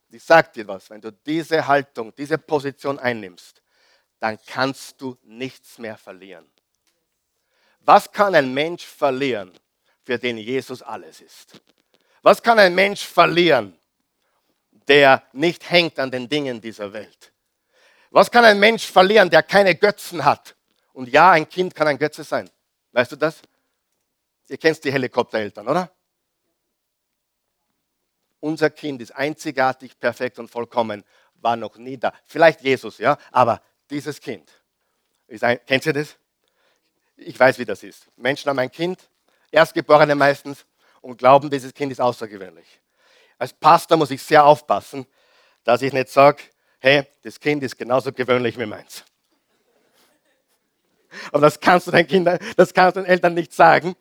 Ich 0.09 0.23
sage 0.23 0.49
dir 0.53 0.67
was, 0.67 0.89
wenn 0.89 1.01
du 1.01 1.11
diese 1.11 1.65
Haltung, 1.65 2.13
diese 2.15 2.37
Position 2.37 2.99
einnimmst, 2.99 3.61
dann 4.19 4.37
kannst 4.45 5.01
du 5.01 5.17
nichts 5.23 5.77
mehr 5.77 5.97
verlieren. 5.97 6.45
Was 7.81 8.11
kann 8.11 8.35
ein 8.35 8.53
Mensch 8.53 8.85
verlieren, 8.85 9.51
für 10.03 10.17
den 10.17 10.37
Jesus 10.37 10.81
alles 10.81 11.19
ist? 11.19 11.59
Was 12.21 12.41
kann 12.41 12.59
ein 12.59 12.73
Mensch 12.73 13.05
verlieren, 13.05 13.77
der 14.87 15.23
nicht 15.33 15.69
hängt 15.69 15.99
an 15.99 16.09
den 16.09 16.29
Dingen 16.29 16.61
dieser 16.61 16.93
Welt? 16.93 17.32
Was 18.13 18.29
kann 18.29 18.45
ein 18.45 18.59
Mensch 18.59 18.85
verlieren, 18.85 19.27
der 19.31 19.41
keine 19.41 19.73
Götzen 19.73 20.23
hat? 20.23 20.55
Und 20.93 21.09
ja, 21.09 21.31
ein 21.31 21.49
Kind 21.49 21.73
kann 21.73 21.87
ein 21.87 21.97
Götze 21.97 22.23
sein. 22.23 22.47
Weißt 22.91 23.11
du 23.11 23.15
das? 23.15 23.41
Ihr 24.47 24.57
kennt 24.59 24.83
die 24.83 24.91
Helikoptereltern, 24.91 25.67
oder? 25.67 25.91
Unser 28.39 28.69
Kind 28.69 29.01
ist 29.01 29.15
einzigartig, 29.15 29.99
perfekt 29.99 30.37
und 30.37 30.47
vollkommen, 30.47 31.03
war 31.41 31.55
noch 31.55 31.75
nie 31.77 31.97
da. 31.97 32.13
Vielleicht 32.27 32.61
Jesus, 32.61 32.99
ja, 32.99 33.17
aber 33.31 33.63
dieses 33.89 34.21
Kind. 34.21 34.47
Ist 35.25 35.43
ein, 35.43 35.59
kennt 35.65 35.83
ihr 35.87 35.93
das? 35.93 36.15
Ich 37.15 37.39
weiß, 37.39 37.57
wie 37.57 37.65
das 37.65 37.81
ist. 37.81 38.07
Menschen 38.15 38.47
haben 38.47 38.59
ein 38.59 38.71
Kind, 38.71 39.09
Erstgeborene 39.49 40.13
meistens, 40.13 40.67
und 41.01 41.17
glauben, 41.17 41.49
dieses 41.49 41.73
Kind 41.73 41.91
ist 41.91 41.99
außergewöhnlich. 41.99 42.79
Als 43.39 43.53
Pastor 43.53 43.97
muss 43.97 44.11
ich 44.11 44.21
sehr 44.21 44.45
aufpassen, 44.45 45.07
dass 45.63 45.81
ich 45.81 45.91
nicht 45.93 46.09
sage, 46.09 46.43
hey, 46.83 47.07
das 47.23 47.39
Kind 47.39 47.63
ist 47.63 47.77
genauso 47.77 48.11
gewöhnlich 48.11 48.59
wie 48.59 48.65
meins. 48.65 49.05
Aber 51.31 51.41
das 51.41 51.59
kannst 51.59 51.87
du 51.87 51.91
deinen 51.91 52.07
Kindern, 52.07 52.37
das 52.57 52.73
kannst 52.73 52.97
du 52.97 53.01
den 53.01 53.09
Eltern 53.09 53.33
nicht 53.33 53.53
sagen. 53.53 53.95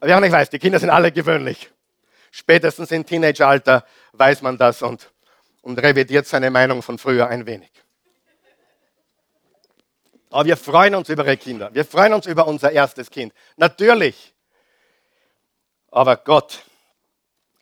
Aber 0.00 0.08
ja, 0.08 0.22
ich 0.22 0.32
weiß, 0.32 0.48
die 0.48 0.58
Kinder 0.58 0.78
sind 0.78 0.88
alle 0.88 1.12
gewöhnlich. 1.12 1.70
Spätestens 2.30 2.90
im 2.90 3.04
Teenageralter 3.04 3.84
weiß 4.12 4.40
man 4.40 4.56
das 4.56 4.80
und, 4.80 5.12
und 5.60 5.78
revidiert 5.78 6.26
seine 6.26 6.50
Meinung 6.50 6.82
von 6.82 6.96
früher 6.96 7.28
ein 7.28 7.44
wenig. 7.44 7.70
Aber 10.30 10.46
wir 10.46 10.56
freuen 10.56 10.94
uns 10.94 11.10
über 11.10 11.24
ihre 11.24 11.36
Kinder. 11.36 11.72
Wir 11.74 11.84
freuen 11.84 12.14
uns 12.14 12.26
über 12.26 12.46
unser 12.46 12.72
erstes 12.72 13.10
Kind. 13.10 13.34
Natürlich. 13.56 14.34
Aber 15.90 16.16
Gott, 16.16 16.64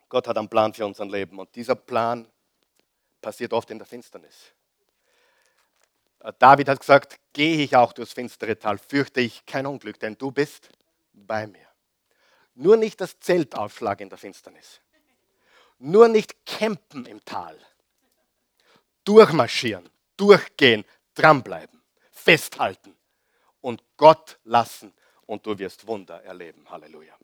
Gott 0.09 0.29
hat 0.29 0.39
einen 0.39 0.49
Plan 0.49 0.73
für 0.73 0.87
unser 0.87 1.07
Leben. 1.07 1.39
Und 1.39 1.55
dieser 1.55 1.75
Plan 1.75 2.27
passiert 3.25 3.55
oft 3.55 3.71
in 3.71 3.79
der 3.79 3.87
Finsternis. 3.87 4.53
David 6.39 6.69
hat 6.69 6.81
gesagt, 6.81 7.19
gehe 7.33 7.65
ich 7.65 7.75
auch 7.75 7.95
durchs 7.95 8.13
finstere 8.13 8.59
Tal, 8.59 8.77
fürchte 8.77 9.21
ich 9.21 9.47
kein 9.47 9.67
Unglück, 9.67 9.99
denn 9.99 10.17
du 10.17 10.31
bist 10.31 10.69
bei 11.13 11.47
mir. 11.47 11.67
Nur 12.55 12.77
nicht 12.77 13.01
das 13.01 13.19
Zelt 13.21 13.57
aufschlagen 13.57 14.05
in 14.05 14.09
der 14.11 14.19
Finsternis. 14.19 14.81
Nur 15.79 16.09
nicht 16.09 16.45
campen 16.45 17.07
im 17.07 17.25
Tal. 17.25 17.59
Durchmarschieren, 19.05 19.89
durchgehen, 20.17 20.85
dranbleiben, 21.15 21.83
festhalten 22.11 22.95
und 23.61 23.83
Gott 23.97 24.39
lassen 24.45 24.93
und 25.27 25.47
du 25.47 25.59
wirst 25.59 25.87
Wunder 25.87 26.23
erleben. 26.23 26.69
Halleluja. 26.71 27.17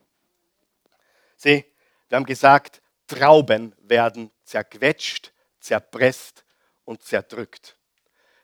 Sieh, 1.37 1.65
wir 2.09 2.17
haben 2.17 2.27
gesagt, 2.27 2.81
Trauben 3.07 3.75
werden 3.81 4.31
zerquetscht, 4.45 5.33
zerpresst 5.61 6.45
und 6.85 7.03
zerdrückt. 7.03 7.77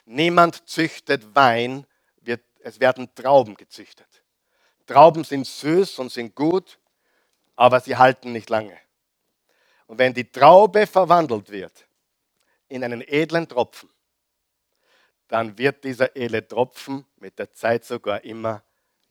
Niemand 0.04 0.68
züchtet 0.68 1.34
Wein, 1.34 1.86
wird, 2.20 2.42
es 2.60 2.78
werden 2.80 3.12
Trauben 3.14 3.56
gezüchtet. 3.56 4.06
Trauben 4.86 5.24
sind 5.24 5.46
süß 5.46 5.98
und 5.98 6.12
sind 6.12 6.34
gut, 6.34 6.78
aber 7.56 7.80
sie 7.80 7.96
halten 7.96 8.32
nicht 8.32 8.50
lange. 8.50 8.78
Und 9.86 9.98
wenn 9.98 10.14
die 10.14 10.30
Traube 10.30 10.86
verwandelt 10.86 11.50
wird 11.50 11.86
in 12.68 12.84
einen 12.84 13.02
edlen 13.02 13.48
Tropfen, 13.48 13.88
dann 15.28 15.58
wird 15.58 15.82
dieser 15.82 16.14
edle 16.14 16.46
Tropfen 16.46 17.04
mit 17.16 17.38
der 17.38 17.52
Zeit 17.52 17.84
sogar 17.84 18.22
immer 18.22 18.62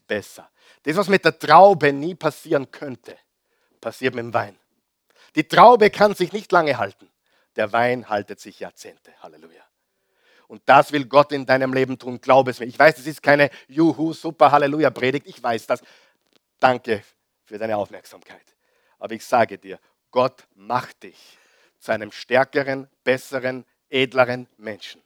besser. 0.07 0.49
Das, 0.83 0.95
was 0.95 1.09
mit 1.09 1.25
der 1.25 1.37
Traube 1.37 1.91
nie 1.91 2.15
passieren 2.15 2.71
könnte, 2.71 3.17
passiert 3.81 4.15
mit 4.15 4.23
dem 4.23 4.33
Wein. 4.33 4.57
Die 5.35 5.45
Traube 5.45 5.89
kann 5.89 6.15
sich 6.15 6.31
nicht 6.31 6.51
lange 6.51 6.77
halten. 6.77 7.09
Der 7.55 7.71
Wein 7.71 8.09
haltet 8.09 8.39
sich 8.39 8.59
Jahrzehnte. 8.59 9.11
Halleluja. 9.21 9.63
Und 10.47 10.61
das 10.65 10.91
will 10.91 11.05
Gott 11.05 11.31
in 11.31 11.45
deinem 11.45 11.73
Leben 11.73 11.97
tun, 11.97 12.21
glaub 12.21 12.47
es 12.47 12.59
mir. 12.59 12.67
Ich 12.67 12.77
weiß, 12.77 12.97
es 12.99 13.07
ist 13.07 13.23
keine 13.23 13.49
Juhu, 13.67 14.13
super, 14.13 14.51
Halleluja 14.51 14.91
Predigt, 14.91 15.27
ich 15.27 15.41
weiß 15.41 15.65
das. 15.67 15.81
Danke 16.59 17.03
für 17.45 17.57
deine 17.57 17.77
Aufmerksamkeit. 17.77 18.55
Aber 18.99 19.13
ich 19.13 19.25
sage 19.25 19.57
dir, 19.57 19.79
Gott 20.11 20.47
macht 20.55 21.03
dich 21.03 21.37
zu 21.79 21.91
einem 21.91 22.11
stärkeren, 22.11 22.87
besseren, 23.03 23.65
edleren 23.89 24.47
Menschen. 24.57 25.01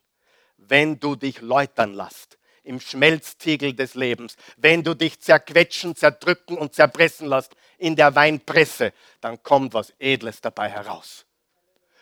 Wenn 0.58 1.00
du 1.00 1.16
dich 1.16 1.42
läutern 1.42 1.94
lässt 1.94 2.38
im 2.64 2.80
Schmelztiegel 2.80 3.74
des 3.74 3.96
Lebens, 3.96 4.36
wenn 4.58 4.84
du 4.84 4.94
dich 4.94 5.20
zerquetschen, 5.20 5.96
zerdrücken 5.96 6.58
und 6.58 6.76
zerpressen 6.76 7.28
lässt 7.28 7.56
in 7.78 7.96
der 7.96 8.14
Weinpresse, 8.14 8.94
dann 9.22 9.42
kommt 9.42 9.74
was 9.74 9.94
Edles 10.00 10.42
dabei 10.42 10.70
heraus. 10.70 11.26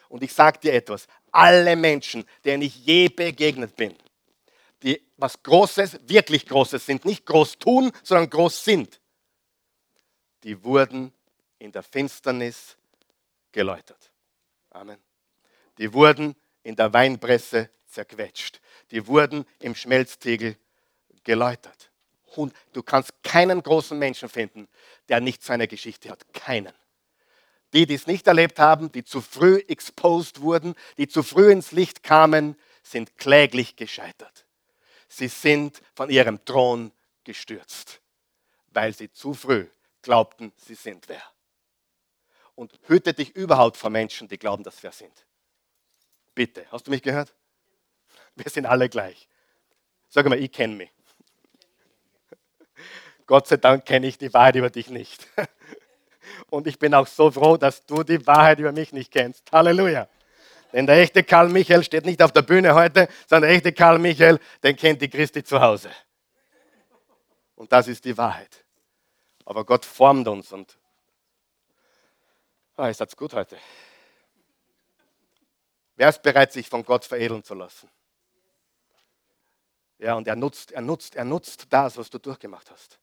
Und 0.10 0.24
ich 0.24 0.34
sage 0.34 0.60
dir 0.60 0.74
etwas, 0.74 1.08
alle 1.32 1.76
Menschen, 1.76 2.26
denen 2.46 2.64
ich 2.64 2.86
je 2.86 3.10
begegnet 3.10 3.76
bin, 3.76 3.96
die 4.84 5.02
was 5.18 5.42
Großes, 5.42 6.00
wirklich 6.08 6.46
Großes 6.46 6.86
sind, 6.86 7.06
nicht 7.06 7.26
groß 7.26 7.58
tun, 7.58 7.92
sondern 8.04 8.30
groß 8.30 8.64
sind, 8.64 9.02
die 10.44 10.64
wurden 10.64 11.12
in 11.60 11.72
der 11.72 11.84
Finsternis 11.84 12.78
geläutert. 13.52 14.12
Amen. 14.70 14.98
Die 15.78 15.92
wurden 15.92 16.36
in 16.64 16.76
der 16.76 16.94
Weinpresse 16.94 17.70
zerquetscht. 17.88 18.62
Die 18.92 19.08
wurden 19.08 19.46
im 19.60 19.76
Schmelztegel 19.76 20.58
geläutert. 21.24 21.92
Du 22.72 22.84
kannst 22.84 23.12
keinen 23.24 23.64
großen 23.64 23.98
Menschen 23.98 24.30
finden, 24.30 24.68
der 25.10 25.20
nicht 25.20 25.44
seine 25.44 25.68
Geschichte 25.68 26.10
hat. 26.10 26.32
Keinen. 26.34 26.74
Die, 27.74 27.86
die 27.86 27.96
es 27.96 28.08
nicht 28.08 28.28
erlebt 28.28 28.60
haben, 28.60 28.92
die 28.92 29.04
zu 29.04 29.22
früh 29.22 29.58
exposed 29.68 30.42
wurden, 30.42 30.76
die 30.98 31.08
zu 31.08 31.24
früh 31.24 31.52
ins 31.52 31.72
Licht 31.72 32.04
kamen, 32.04 32.56
sind 32.82 33.18
kläglich 33.18 33.76
gescheitert. 33.76 34.46
Sie 35.10 35.28
sind 35.28 35.82
von 35.94 36.10
ihrem 36.10 36.44
Thron 36.46 36.92
gestürzt, 37.24 38.02
weil 38.70 38.94
sie 38.94 39.12
zu 39.12 39.34
früh 39.34 39.68
glaubten, 40.02 40.54
sie 40.56 40.76
sind 40.76 41.10
wer. 41.10 41.22
Und 42.56 42.80
hüte 42.88 43.14
dich 43.14 43.36
überhaupt 43.36 43.78
vor 43.78 43.90
Menschen, 43.90 44.28
die 44.28 44.40
glauben, 44.40 44.64
dass 44.64 44.82
wir 44.82 44.92
sind. 44.92 45.26
Bitte, 46.34 46.66
hast 46.72 46.88
du 46.88 46.92
mich 46.92 47.02
gehört? 47.02 47.34
Wir 48.36 48.50
sind 48.50 48.66
alle 48.66 48.90
gleich. 48.90 49.28
Sag 50.10 50.26
mal, 50.28 50.40
ich 50.40 50.52
kenne 50.52 50.76
mich. 50.76 50.92
Gott 53.26 53.48
sei 53.48 53.58
Dank 53.58 53.86
kenne 53.86 54.08
ich 54.08 54.18
die 54.18 54.34
Wahrheit 54.34 54.56
über 54.56 54.70
dich 54.70 54.90
nicht. 54.90 55.28
Und 56.50 56.68
ich 56.68 56.80
bin 56.80 56.94
auch 56.94 57.08
so 57.08 57.32
froh, 57.32 57.58
dass 57.58 57.86
du 57.86 58.04
die 58.04 58.26
Wahrheit 58.26 58.60
über 58.60 58.72
mich 58.72 58.94
nicht 58.94 59.12
kennst. 59.12 59.52
Halleluja. 59.52 60.08
Denn 60.74 60.86
der 60.86 60.98
echte 60.98 61.24
Karl 61.24 61.50
Michael 61.50 61.84
steht 61.84 62.06
nicht 62.06 62.22
auf 62.22 62.32
der 62.32 62.42
Bühne 62.42 62.76
heute, 62.76 63.08
sondern 63.28 63.50
der 63.50 63.58
echte 63.58 63.72
Karl 63.74 64.00
Michael, 64.00 64.40
den 64.64 64.76
kennt 64.76 65.02
die 65.02 65.10
Christi 65.10 65.44
zu 65.44 65.62
Hause. 65.62 65.90
Und 67.56 67.72
das 67.72 67.88
ist 67.88 68.06
die 68.06 68.18
Wahrheit. 68.18 68.64
Aber 69.46 69.66
Gott 69.66 69.86
formt 69.86 70.28
uns 70.28 70.52
und 70.52 70.78
ah, 72.76 72.90
ist 72.90 73.00
das 73.00 73.16
gut 73.16 73.34
heute. 73.34 73.58
Wer 75.96 76.10
ist 76.10 76.22
bereit, 76.22 76.52
sich 76.54 76.70
von 76.70 76.84
Gott 76.84 77.06
veredeln 77.06 77.44
zu 77.44 77.56
lassen? 77.56 77.90
Ja, 79.98 80.14
und 80.14 80.28
er 80.28 80.36
nutzt, 80.36 80.72
er 80.72 80.82
nutzt, 80.82 81.16
er 81.16 81.26
nutzt 81.26 81.66
das, 81.72 81.98
was 81.98 82.10
du 82.10 82.20
durchgemacht 82.20 82.70
hast. 82.70 83.00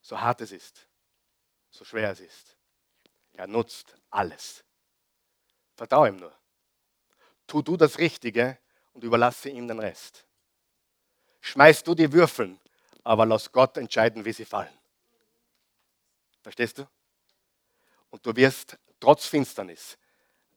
So 0.00 0.20
hart 0.20 0.40
es 0.40 0.50
ist, 0.50 0.88
so 1.74 1.84
schwer 1.84 2.10
es 2.10 2.20
ist. 2.20 2.56
Er 3.32 3.48
nutzt 3.48 3.96
alles. 4.10 4.62
Vertraue 5.74 6.08
ihm 6.08 6.16
nur. 6.16 6.32
Tu 7.48 7.62
du 7.62 7.76
das 7.76 7.98
Richtige 7.98 8.58
und 8.92 9.02
überlasse 9.02 9.50
ihm 9.50 9.66
den 9.66 9.80
Rest. 9.80 10.24
Schmeiß 11.40 11.82
du 11.82 11.94
die 11.94 12.12
Würfeln, 12.12 12.60
aber 13.02 13.26
lass 13.26 13.50
Gott 13.50 13.76
entscheiden, 13.76 14.24
wie 14.24 14.32
sie 14.32 14.44
fallen. 14.44 14.72
Verstehst 16.42 16.78
du? 16.78 16.88
Und 18.10 18.24
du 18.24 18.34
wirst 18.36 18.78
trotz 19.00 19.26
Finsternis 19.26 19.98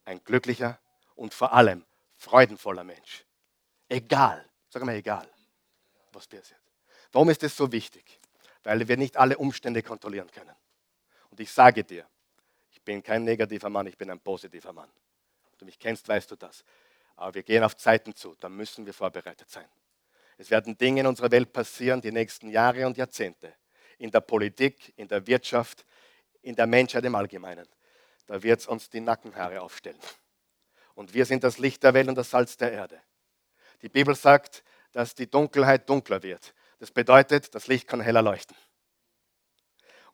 ein 0.06 0.24
glücklicher 0.24 0.80
und 1.16 1.34
vor 1.34 1.52
allem 1.52 1.84
freudenvoller 2.16 2.84
Mensch. 2.84 3.26
Egal, 3.90 4.48
sag 4.70 4.86
mal 4.86 4.96
egal, 4.96 5.28
was 6.14 6.28
passiert. 6.28 6.62
Warum 7.12 7.30
ist 7.30 7.42
das 7.42 7.58
so 7.58 7.72
wichtig? 7.72 8.20
Weil 8.64 8.88
wir 8.88 8.98
nicht 8.98 9.18
alle 9.18 9.38
Umstände 9.38 9.82
kontrollieren 9.82 10.30
können. 10.30 10.56
Und 11.38 11.44
ich 11.44 11.52
sage 11.52 11.84
dir, 11.84 12.04
ich 12.72 12.82
bin 12.82 13.04
kein 13.04 13.24
negativer 13.24 13.70
Mann, 13.70 13.86
ich 13.86 13.96
bin 13.96 14.10
ein 14.10 14.20
positiver 14.20 14.74
Mann. 14.74 14.90
Wenn 15.52 15.58
du 15.60 15.66
mich 15.66 15.78
kennst, 15.78 16.08
weißt 16.08 16.32
du 16.32 16.36
das. 16.36 16.64
Aber 17.16 17.36
wir 17.36 17.44
gehen 17.44 17.64
auf 17.64 17.78
Zeiten 17.78 18.16
zu, 18.16 18.34
da 18.40 18.50
müssen 18.50 18.88
wir 18.88 18.94
vorbereitet 18.94 19.48
sein. 19.48 19.70
Es 20.40 20.50
werden 20.50 20.76
Dinge 20.80 21.02
in 21.02 21.06
unserer 21.06 21.30
Welt 21.30 21.54
passieren, 21.54 22.02
die 22.02 22.12
nächsten 22.12 22.50
Jahre 22.50 22.88
und 22.88 22.98
Jahrzehnte. 22.98 23.54
In 24.00 24.10
der 24.10 24.22
Politik, 24.22 24.94
in 24.96 25.08
der 25.08 25.28
Wirtschaft, 25.28 25.86
in 26.42 26.56
der 26.56 26.66
Menschheit 26.66 27.06
im 27.06 27.14
Allgemeinen. 27.14 27.68
Da 28.26 28.42
wird 28.42 28.62
es 28.62 28.66
uns 28.66 28.90
die 28.90 29.02
Nackenhaare 29.02 29.62
aufstellen. 29.62 30.00
Und 30.96 31.14
wir 31.14 31.28
sind 31.28 31.44
das 31.44 31.60
Licht 31.60 31.84
der 31.84 31.94
Welt 31.94 32.10
und 32.10 32.16
das 32.16 32.32
Salz 32.32 32.58
der 32.58 32.72
Erde. 32.72 33.00
Die 33.84 33.90
Bibel 33.90 34.16
sagt, 34.16 34.64
dass 34.92 35.14
die 35.14 35.30
Dunkelheit 35.30 35.88
dunkler 35.88 36.24
wird, 36.24 36.56
Das 36.80 36.90
bedeutet, 36.90 37.54
das 37.54 37.68
Licht 37.68 37.88
kann 37.88 38.02
heller 38.02 38.24
leuchten. 38.24 38.58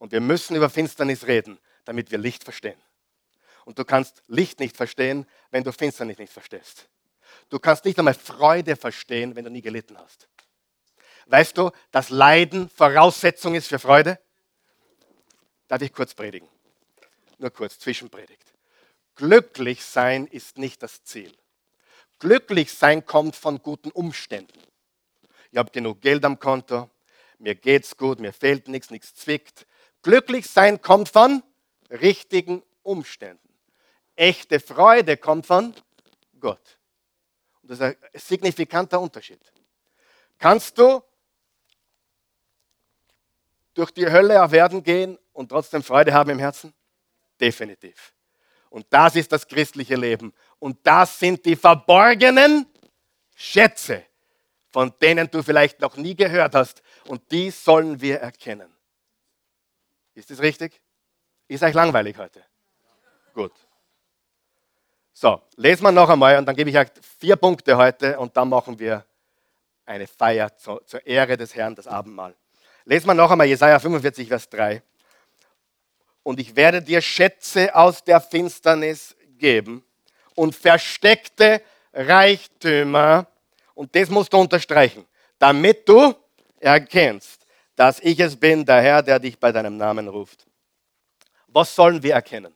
Und 0.04 0.12
wir 0.12 0.20
müssen 0.20 0.58
über 0.58 0.70
Finsternis 0.70 1.28
reden, 1.28 1.58
damit 1.86 2.12
wir 2.12 2.18
Licht 2.18 2.44
verstehen. 2.44 2.78
Und 3.64 3.80
du 3.80 3.86
kannst 3.86 4.22
Licht 4.28 4.60
nicht 4.60 4.76
verstehen, 4.76 5.26
wenn 5.50 5.64
du 5.64 5.72
Finsternis 5.72 6.18
nicht 6.18 6.34
verstehst. 6.34 6.90
Du 7.48 7.58
kannst 7.58 7.86
nicht 7.86 7.98
einmal 7.98 8.14
Freude 8.14 8.76
verstehen, 8.76 9.38
wenn 9.38 9.46
du 9.46 9.50
nie 9.50 9.62
gelitten 9.62 9.98
hast. 9.98 10.28
Weißt 11.28 11.58
du, 11.58 11.72
dass 11.92 12.10
Leiden 12.10 12.70
Voraussetzung 12.70 13.56
ist 13.56 13.70
für 13.70 13.80
Freude? 13.80 14.20
Darf 15.70 15.82
ich 15.82 15.94
kurz 15.94 16.14
predigen? 16.14 16.50
Nur 17.38 17.52
kurz, 17.52 17.80
Zwischenpredigt. 17.80 18.54
Glücklich 19.16 19.86
sein 19.86 20.28
ist 20.28 20.58
nicht 20.58 20.84
das 20.84 21.06
Ziel. 21.06 21.32
Glücklich 22.20 22.74
sein 22.74 23.06
kommt 23.06 23.38
von 23.38 23.60
guten 23.60 23.90
Umständen. 23.92 24.60
Ich 25.54 25.58
habe 25.58 25.72
genug 25.72 26.02
Geld 26.02 26.26
am 26.26 26.40
Konto, 26.40 26.90
mir 27.40 27.56
geht's 27.56 27.96
gut, 27.96 28.20
mir 28.20 28.34
fehlt 28.34 28.68
nichts, 28.68 28.90
nichts 28.90 29.16
zwickt. 29.16 29.66
Glücklich 30.04 30.48
sein 30.48 30.82
kommt 30.82 31.10
von 31.10 31.42
richtigen 31.90 32.62
Umständen. 32.84 33.40
Echte 34.16 34.60
Freude 34.60 35.18
kommt 35.18 35.48
von 35.48 35.74
Gott. 36.40 36.78
Und 37.62 37.72
das 37.72 37.80
ist 37.80 37.84
ein 37.84 37.96
signifikanter 38.14 39.00
Unterschied. 39.00 39.40
Kannst 40.38 40.78
du 40.78 41.02
durch 43.74 43.92
die 43.92 44.06
Hölle 44.06 44.44
auf 44.44 44.52
Erden 44.54 44.84
gehen 44.84 45.18
und 45.32 45.50
trotzdem 45.50 45.82
Freude 45.82 46.14
haben 46.14 46.30
im 46.30 46.40
Herzen? 46.40 46.74
Definitiv. 47.40 48.14
Und 48.70 48.86
das 48.90 49.16
ist 49.16 49.32
das 49.32 49.48
christliche 49.48 49.96
Leben. 49.96 50.34
Und 50.60 50.80
das 50.84 51.18
sind 51.18 51.46
die 51.46 51.56
verborgenen 51.56 52.66
Schätze, 53.36 54.04
von 54.70 54.94
denen 55.02 55.30
du 55.32 55.42
vielleicht 55.44 55.80
noch 55.80 55.96
nie 55.96 56.16
gehört 56.16 56.56
hast. 56.56 56.82
Und 57.08 57.32
die 57.32 57.52
sollen 57.52 58.02
wir 58.02 58.20
erkennen. 58.20 58.73
Ist 60.14 60.30
das 60.30 60.40
richtig? 60.40 60.82
Ist 61.48 61.64
euch 61.64 61.74
langweilig 61.74 62.18
heute? 62.18 62.44
Gut. 63.34 63.54
So, 65.14 65.42
lesen 65.56 65.84
wir 65.84 65.92
noch 65.92 66.10
einmal 66.10 66.38
und 66.38 66.46
dann 66.46 66.56
gebe 66.56 66.70
ich 66.70 66.78
euch 66.78 66.88
vier 67.20 67.36
Punkte 67.36 67.78
heute 67.78 68.20
und 68.20 68.36
dann 68.36 68.50
machen 68.50 68.80
wir 68.80 69.06
eine 69.86 70.08
Feier 70.08 70.56
zur, 70.58 70.86
zur 70.86 71.06
Ehre 71.06 71.38
des 71.38 71.54
Herrn, 71.56 71.76
das 71.76 71.88
Abendmahl. 71.88 72.36
Lesen 72.86 73.08
wir 73.08 73.14
noch 73.14 73.30
einmal 73.30 73.48
Jesaja 73.48 73.80
45, 73.80 74.28
Vers 74.28 74.50
3. 74.50 74.82
Und 76.24 76.40
ich 76.40 76.56
werde 76.56 76.82
dir 76.82 77.02
Schätze 77.02 77.76
aus 77.76 78.04
der 78.04 78.22
Finsternis 78.22 79.16
geben 79.38 79.84
und 80.36 80.56
versteckte 80.56 81.62
Reichtümer. 81.94 83.28
Und 83.76 83.96
das 83.96 84.10
musst 84.10 84.34
du 84.34 84.38
unterstreichen, 84.38 85.06
damit 85.38 85.88
du 85.88 86.16
erkennst, 86.60 87.43
dass 87.76 88.00
ich 88.00 88.20
es 88.20 88.36
bin, 88.36 88.66
der 88.66 88.82
Herr, 88.82 89.02
der 89.02 89.20
dich 89.20 89.40
bei 89.40 89.52
deinem 89.52 89.78
Namen 89.78 90.08
ruft. 90.08 90.46
Was 91.48 91.76
sollen 91.76 92.02
wir 92.04 92.14
erkennen? 92.14 92.54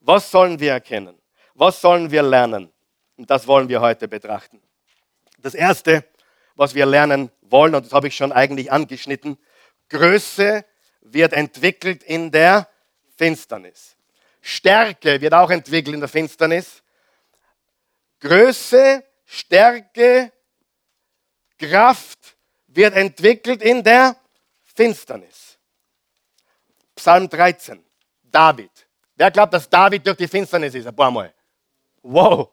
Was 0.00 0.30
sollen 0.30 0.58
wir 0.58 0.72
erkennen? 0.72 1.18
Was 1.54 1.80
sollen 1.80 2.10
wir 2.10 2.22
lernen? 2.22 2.72
Und 3.16 3.30
das 3.30 3.46
wollen 3.46 3.68
wir 3.68 3.80
heute 3.80 4.08
betrachten. 4.08 4.60
Das 5.38 5.54
Erste, 5.54 6.04
was 6.54 6.74
wir 6.74 6.86
lernen 6.86 7.30
wollen, 7.42 7.74
und 7.74 7.86
das 7.86 7.92
habe 7.92 8.08
ich 8.08 8.16
schon 8.16 8.32
eigentlich 8.32 8.72
angeschnitten, 8.72 9.38
Größe 9.88 10.64
wird 11.02 11.32
entwickelt 11.32 12.02
in 12.02 12.30
der 12.30 12.68
Finsternis. 13.16 13.96
Stärke 14.40 15.20
wird 15.20 15.34
auch 15.34 15.50
entwickelt 15.50 15.94
in 15.94 16.00
der 16.00 16.08
Finsternis. 16.08 16.82
Größe, 18.20 19.04
Stärke, 19.24 20.32
Kraft 21.58 22.36
wird 22.74 22.94
entwickelt 22.94 23.62
in 23.62 23.82
der 23.82 24.16
Finsternis. 24.62 25.58
Psalm 26.94 27.28
13, 27.28 27.82
David. 28.22 28.70
Wer 29.16 29.30
glaubt, 29.30 29.54
dass 29.54 29.68
David 29.68 30.06
durch 30.06 30.16
die 30.16 30.28
Finsternis 30.28 30.74
ist? 30.74 30.86
Ein 30.86 30.96
paar 30.96 31.10
Mal. 31.10 31.32
Wow. 32.02 32.48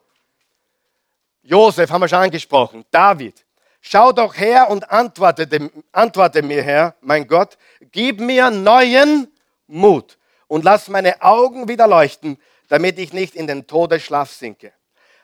Josef 1.42 1.90
haben 1.90 2.02
wir 2.02 2.08
schon 2.08 2.18
angesprochen. 2.18 2.84
David. 2.90 3.44
Schau 3.80 4.12
doch 4.12 4.36
her 4.36 4.68
und 4.70 4.90
antworte, 4.90 5.46
dem, 5.46 5.70
antworte 5.90 6.42
mir, 6.42 6.62
Herr, 6.62 6.94
mein 7.00 7.26
Gott, 7.26 7.56
gib 7.80 8.20
mir 8.20 8.50
neuen 8.50 9.32
Mut 9.66 10.18
und 10.48 10.64
lass 10.64 10.88
meine 10.88 11.22
Augen 11.22 11.66
wieder 11.66 11.86
leuchten, 11.86 12.38
damit 12.68 12.98
ich 12.98 13.12
nicht 13.12 13.34
in 13.34 13.46
den 13.46 13.66
Todesschlaf 13.66 14.30
sinke. 14.30 14.72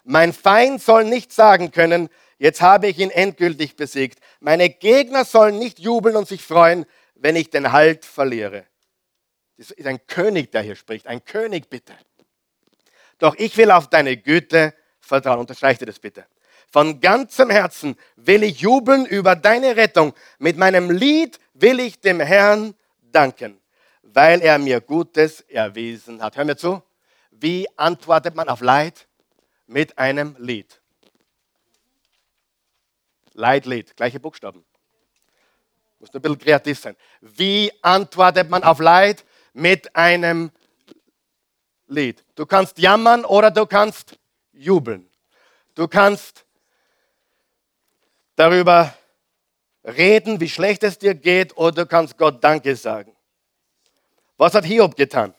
Mein 0.05 0.33
Feind 0.33 0.81
soll 0.83 1.05
nicht 1.05 1.33
sagen 1.33 1.71
können, 1.71 2.09
jetzt 2.39 2.61
habe 2.61 2.89
ich 2.89 2.99
ihn 2.99 3.11
endgültig 3.11 3.77
besiegt. 3.77 4.21
Meine 4.41 4.71
Gegner 4.71 5.25
sollen 5.25 5.59
nicht 5.59 5.79
jubeln 5.79 6.17
und 6.17 6.29
sich 6.29 6.43
freuen, 6.43 6.87
wenn 7.15 7.37
ich 7.37 7.51
den 7.51 7.73
Halt 7.73 8.05
verliere. 8.05 8.65
Das 9.59 9.71
ist 9.71 9.87
ein 9.87 10.07
König, 10.07 10.53
der 10.53 10.63
hier 10.63 10.77
spricht. 10.77 11.07
Ein 11.07 11.25
König, 11.25 11.71
bitte. 11.71 11.95
Doch 13.19 13.35
ich 13.37 13.57
will 13.57 13.71
auf 13.71 13.89
deine 13.89 14.17
Güte 14.17 14.75
vertrauen. 15.01 15.41
Unterstreiche 15.41 15.87
das 15.87 15.99
bitte. 15.99 16.27
Von 16.71 17.01
ganzem 17.01 17.49
Herzen 17.49 17.97
will 18.17 18.43
ich 18.43 18.61
jubeln 18.61 19.07
über 19.07 19.35
deine 19.37 19.77
Rettung. 19.77 20.15
Mit 20.39 20.59
meinem 20.59 20.91
Lied 20.91 21.39
will 21.55 21.81
ich 21.81 22.01
dem 22.01 22.21
Herrn 22.21 22.75
danken, 23.01 23.59
weil 24.03 24.43
er 24.43 24.59
mir 24.59 24.81
Gutes 24.81 25.41
erwiesen 25.43 26.23
hat. 26.23 26.37
Hör 26.37 26.45
mir 26.45 26.57
zu. 26.57 26.83
Wie 27.31 27.67
antwortet 27.77 28.35
man 28.35 28.49
auf 28.49 28.61
Leid? 28.61 29.07
Mit 29.67 29.97
einem 29.99 30.37
Lied. 30.39 30.81
Leidlied, 33.37 33.97
gleiche 33.97 34.19
Buchstaben. 34.19 34.65
Muss 35.99 36.13
ein 36.15 36.21
bisschen 36.23 36.39
kreativ 36.39 36.79
sein. 36.79 36.97
Wie 37.21 37.71
antwortet 37.83 38.49
man 38.49 38.63
auf 38.63 38.79
Leid? 38.79 39.25
Mit 39.53 39.95
einem 39.95 40.51
Lied. 41.87 42.25
Du 42.35 42.47
kannst 42.47 42.79
jammern 42.79 43.25
oder 43.25 43.51
du 43.51 43.67
kannst 43.67 44.19
jubeln. 44.53 45.09
Du 45.75 45.87
kannst 45.87 46.45
darüber 48.37 48.95
reden, 49.85 50.41
wie 50.41 50.49
schlecht 50.49 50.83
es 50.83 50.99
dir 50.99 51.15
geht, 51.15 51.57
oder 51.57 51.85
du 51.85 51.87
kannst 51.87 52.17
Gott 52.17 52.43
Danke 52.43 52.75
sagen. 52.75 53.15
Was 54.37 54.55
hat 54.55 54.65
Hiob 54.65 54.97
getan? 54.97 55.35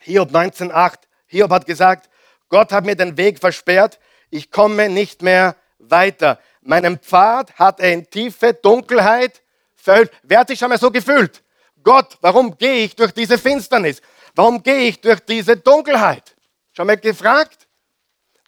Hiob 0.00 0.30
19,8. 0.30 0.98
Hiob 1.26 1.50
hat 1.50 1.66
gesagt, 1.66 2.10
Gott 2.48 2.72
hat 2.72 2.84
mir 2.84 2.96
den 2.96 3.16
Weg 3.16 3.38
versperrt, 3.38 3.98
ich 4.30 4.50
komme 4.50 4.88
nicht 4.88 5.22
mehr 5.22 5.56
weiter. 5.78 6.38
Meinen 6.64 6.98
Pfad 6.98 7.52
hat 7.58 7.78
er 7.78 7.92
in 7.92 8.08
tiefe 8.08 8.54
Dunkelheit 8.54 9.42
verhüllt. 9.74 10.10
Wer 10.22 10.40
hat 10.40 10.48
sich 10.48 10.58
schon 10.58 10.70
mal 10.70 10.78
so 10.78 10.90
gefühlt? 10.90 11.42
Gott, 11.82 12.16
warum 12.22 12.56
gehe 12.56 12.84
ich 12.84 12.96
durch 12.96 13.12
diese 13.12 13.36
Finsternis? 13.36 14.00
Warum 14.34 14.62
gehe 14.62 14.88
ich 14.88 15.00
durch 15.00 15.20
diese 15.20 15.58
Dunkelheit? 15.58 16.34
Schon 16.72 16.86
mal 16.86 16.96
gefragt? 16.96 17.68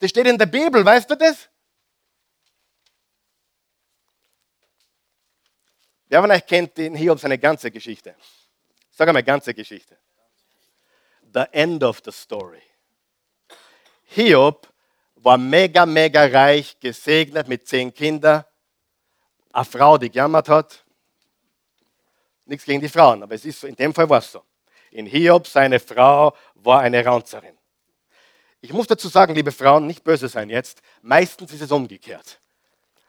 Das 0.01 0.11
steht 0.11 0.27
in 0.27 0.39
der 0.39 0.47
Bibel, 0.47 0.83
weißt 0.83 1.11
du 1.11 1.17
das? 1.17 1.49
Wer 6.09 6.23
von 6.23 6.31
euch 6.31 6.47
kennt 6.47 6.79
den 6.79 6.95
Hiob 6.95 7.21
seine 7.21 7.39
ganze 7.39 7.71
Geschichte? 7.71 8.17
Sag 8.91 9.09
einmal 9.09 9.23
ganze 9.23 9.53
Geschichte. 9.53 9.99
The 11.35 11.45
end 11.53 11.85
of 11.85 12.01
the 12.03 12.12
story. 12.12 12.62
Hiob 14.05 14.73
war 15.27 15.39
mega, 15.39 15.85
mega 15.85 16.24
reich, 16.24 16.79
gesegnet 16.79 17.49
mit 17.49 17.66
zehn 17.66 17.93
Kindern. 17.93 18.45
Eine 19.53 19.64
Frau, 19.64 19.99
die 19.99 20.09
gejammert 20.09 20.49
hat. 20.49 20.85
Nichts 22.45 22.64
gegen 22.64 22.81
die 22.81 22.89
Frauen, 22.89 23.24
aber 23.24 23.35
es 23.35 23.45
ist 23.45 23.59
so, 23.61 23.66
in 23.66 23.74
dem 23.74 23.93
Fall 23.93 24.09
war 24.09 24.20
es 24.20 24.31
so. 24.31 24.45
In 24.93 25.05
Hiob, 25.05 25.49
seine 25.49 25.81
Frau 25.81 26.33
war 26.55 26.81
eine 26.83 27.05
Raunzerin. 27.05 27.59
Ich 28.61 28.72
muss 28.72 28.87
dazu 28.87 29.09
sagen, 29.09 29.35
liebe 29.35 29.51
Frauen, 29.51 29.89
nicht 29.89 30.05
böse 30.05 30.29
sein 30.29 30.49
jetzt, 30.49 30.81
meistens 31.03 31.53
ist 31.53 31.62
es 31.62 31.72
umgekehrt. 31.72 32.41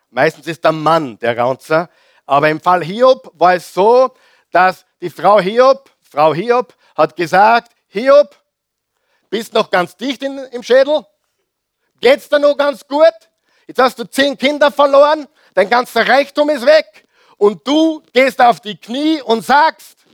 Meistens 0.09 0.47
ist 0.47 0.63
der 0.63 0.71
Mann 0.71 1.19
der 1.19 1.37
Raunzer, 1.37 1.87
aber 2.25 2.49
im 2.49 2.59
Fall 2.59 2.83
Hiob 2.83 3.31
war 3.35 3.53
es 3.53 3.71
so, 3.71 4.11
dass 4.49 4.87
die 5.01 5.11
Frau 5.11 5.39
Hiob, 5.39 5.91
Frau 6.01 6.33
Hiob, 6.33 6.75
hat 6.95 7.15
gesagt, 7.15 7.73
Hiob, 7.89 8.35
bist 9.29 9.53
noch 9.53 9.69
ganz 9.69 9.95
dicht 9.95 10.23
in, 10.23 10.39
im 10.51 10.63
Schädel? 10.63 11.05
Geht's 11.99 12.29
dir 12.29 12.39
noch 12.39 12.55
ganz 12.55 12.87
gut? 12.87 13.13
Jetzt 13.67 13.79
hast 13.79 13.99
du 13.99 14.05
zehn 14.05 14.37
Kinder 14.37 14.71
verloren, 14.71 15.27
dein 15.53 15.69
ganzer 15.69 16.07
Reichtum 16.07 16.49
ist 16.49 16.65
weg 16.65 17.05
und 17.37 17.67
du 17.67 18.01
gehst 18.13 18.39
auf 18.39 18.59
die 18.61 18.77
Knie 18.77 19.21
und 19.21 19.43
sagst, 19.43 20.05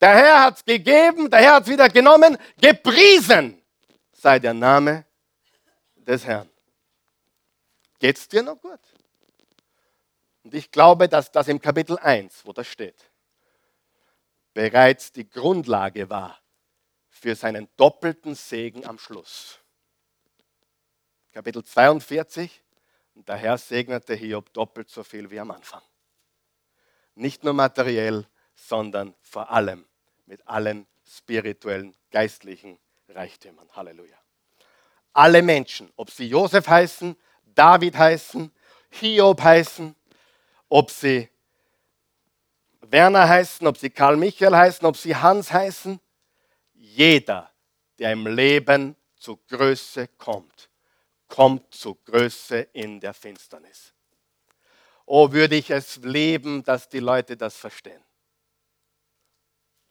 der 0.00 0.10
Herr 0.10 0.42
hat's 0.44 0.64
gegeben, 0.64 1.30
der 1.30 1.40
Herr 1.40 1.54
hat's 1.54 1.68
wieder 1.68 1.88
genommen, 1.88 2.36
gepriesen 2.60 3.60
sei 4.12 4.38
der 4.38 4.54
Name 4.54 5.04
des 5.96 6.24
Herrn. 6.24 6.50
Geht's 7.98 8.28
dir 8.28 8.42
noch 8.42 8.60
gut? 8.60 8.80
Und 10.44 10.54
ich 10.54 10.70
glaube, 10.70 11.08
dass 11.08 11.30
das 11.30 11.48
im 11.48 11.60
Kapitel 11.60 11.98
1, 11.98 12.46
wo 12.46 12.52
das 12.52 12.66
steht, 12.66 13.10
bereits 14.54 15.12
die 15.12 15.28
Grundlage 15.28 16.08
war 16.08 16.38
für 17.08 17.34
seinen 17.34 17.68
doppelten 17.76 18.34
Segen 18.34 18.86
am 18.86 18.98
Schluss. 18.98 19.58
Kapitel 21.38 21.62
42, 21.62 22.50
und 23.14 23.28
der 23.28 23.36
Herr 23.36 23.58
segnete 23.58 24.12
Hiob 24.16 24.52
doppelt 24.54 24.90
so 24.90 25.04
viel 25.04 25.30
wie 25.30 25.38
am 25.38 25.52
Anfang. 25.52 25.82
Nicht 27.14 27.44
nur 27.44 27.52
materiell, 27.52 28.26
sondern 28.56 29.14
vor 29.20 29.48
allem 29.48 29.86
mit 30.26 30.40
allen 30.48 30.88
spirituellen, 31.06 31.94
geistlichen 32.10 32.76
Reichtümern. 33.08 33.68
Halleluja. 33.70 34.16
Alle 35.12 35.40
Menschen, 35.42 35.92
ob 35.94 36.10
sie 36.10 36.26
Josef 36.26 36.66
heißen, 36.66 37.16
David 37.54 37.96
heißen, 37.96 38.50
Hiob 38.90 39.40
heißen, 39.40 39.94
ob 40.68 40.90
sie 40.90 41.28
Werner 42.80 43.28
heißen, 43.28 43.64
ob 43.64 43.76
sie 43.76 43.90
Karl 43.90 44.16
Michael 44.16 44.56
heißen, 44.56 44.84
ob 44.84 44.96
sie 44.96 45.14
Hans 45.14 45.52
heißen, 45.52 46.00
jeder, 46.74 47.48
der 48.00 48.10
im 48.10 48.26
Leben 48.26 48.96
zu 49.14 49.36
Größe 49.48 50.08
kommt, 50.18 50.67
kommt 51.28 51.74
zu 51.74 51.94
Größe 51.94 52.60
in 52.72 53.00
der 53.00 53.14
Finsternis. 53.14 53.92
Oh, 55.06 55.32
würde 55.32 55.56
ich 55.56 55.70
es 55.70 55.96
leben, 55.98 56.62
dass 56.62 56.88
die 56.88 57.00
Leute 57.00 57.36
das 57.36 57.56
verstehen. 57.56 58.02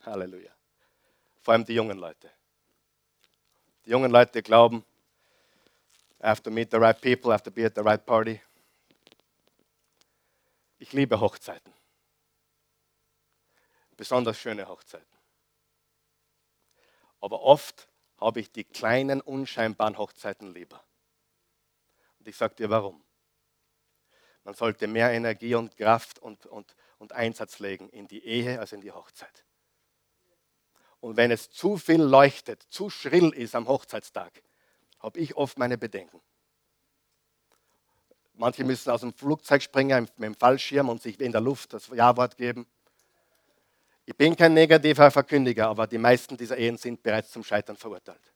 Halleluja. 0.05 0.51
Vor 1.41 1.53
allem 1.53 1.65
die 1.65 1.73
jungen 1.73 1.97
Leute. 1.97 2.31
Die 3.85 3.91
jungen 3.91 4.11
Leute 4.11 4.43
glauben, 4.43 4.83
I 6.21 6.27
have 6.27 6.41
to 6.43 6.51
meet 6.51 6.71
the 6.71 6.77
right 6.77 6.99
people, 6.99 7.31
I 7.31 7.33
have 7.33 7.43
to 7.43 7.51
be 7.51 7.65
at 7.65 7.75
the 7.75 7.81
right 7.81 8.03
party. 8.03 8.41
Ich 10.79 10.93
liebe 10.93 11.19
Hochzeiten. 11.19 11.73
Besonders 13.95 14.37
schöne 14.39 14.67
Hochzeiten. 14.67 15.17
Aber 17.19 17.41
oft 17.41 17.87
habe 18.19 18.39
ich 18.39 18.51
die 18.51 18.63
kleinen, 18.63 19.21
unscheinbaren 19.21 19.97
Hochzeiten 19.97 20.53
lieber. 20.53 20.83
Und 22.27 22.31
ich 22.31 22.37
sage 22.37 22.55
dir 22.55 22.69
warum. 22.69 23.01
Man 24.43 24.53
sollte 24.53 24.85
mehr 24.85 25.13
Energie 25.13 25.55
und 25.55 25.77
Kraft 25.77 26.19
und, 26.19 26.45
und, 26.45 26.75
und 26.97 27.13
Einsatz 27.13 27.59
legen 27.59 27.87
in 27.87 28.05
die 28.05 28.21
Ehe 28.25 28.59
als 28.59 28.73
in 28.73 28.81
die 28.81 28.91
Hochzeit. 28.91 29.45
Und 30.99 31.15
wenn 31.15 31.31
es 31.31 31.49
zu 31.49 31.77
viel 31.77 32.01
leuchtet, 32.01 32.63
zu 32.63 32.89
schrill 32.89 33.29
ist 33.29 33.55
am 33.55 33.69
Hochzeitstag, 33.69 34.43
habe 34.99 35.17
ich 35.21 35.37
oft 35.37 35.57
meine 35.57 35.77
Bedenken. 35.77 36.19
Manche 38.33 38.65
müssen 38.65 38.89
aus 38.89 38.99
dem 38.99 39.13
Flugzeug 39.13 39.63
springen 39.63 40.09
mit 40.17 40.25
dem 40.25 40.35
Fallschirm 40.35 40.89
und 40.89 41.01
sich 41.01 41.17
in 41.21 41.31
der 41.31 41.39
Luft 41.39 41.71
das 41.71 41.87
Ja-Wort 41.87 42.35
geben. 42.35 42.67
Ich 44.03 44.17
bin 44.17 44.35
kein 44.35 44.53
negativer 44.53 45.11
Verkündiger, 45.11 45.69
aber 45.69 45.87
die 45.87 45.97
meisten 45.97 46.35
dieser 46.35 46.57
Ehen 46.57 46.75
sind 46.75 47.01
bereits 47.01 47.31
zum 47.31 47.45
Scheitern 47.45 47.77
verurteilt. 47.77 48.33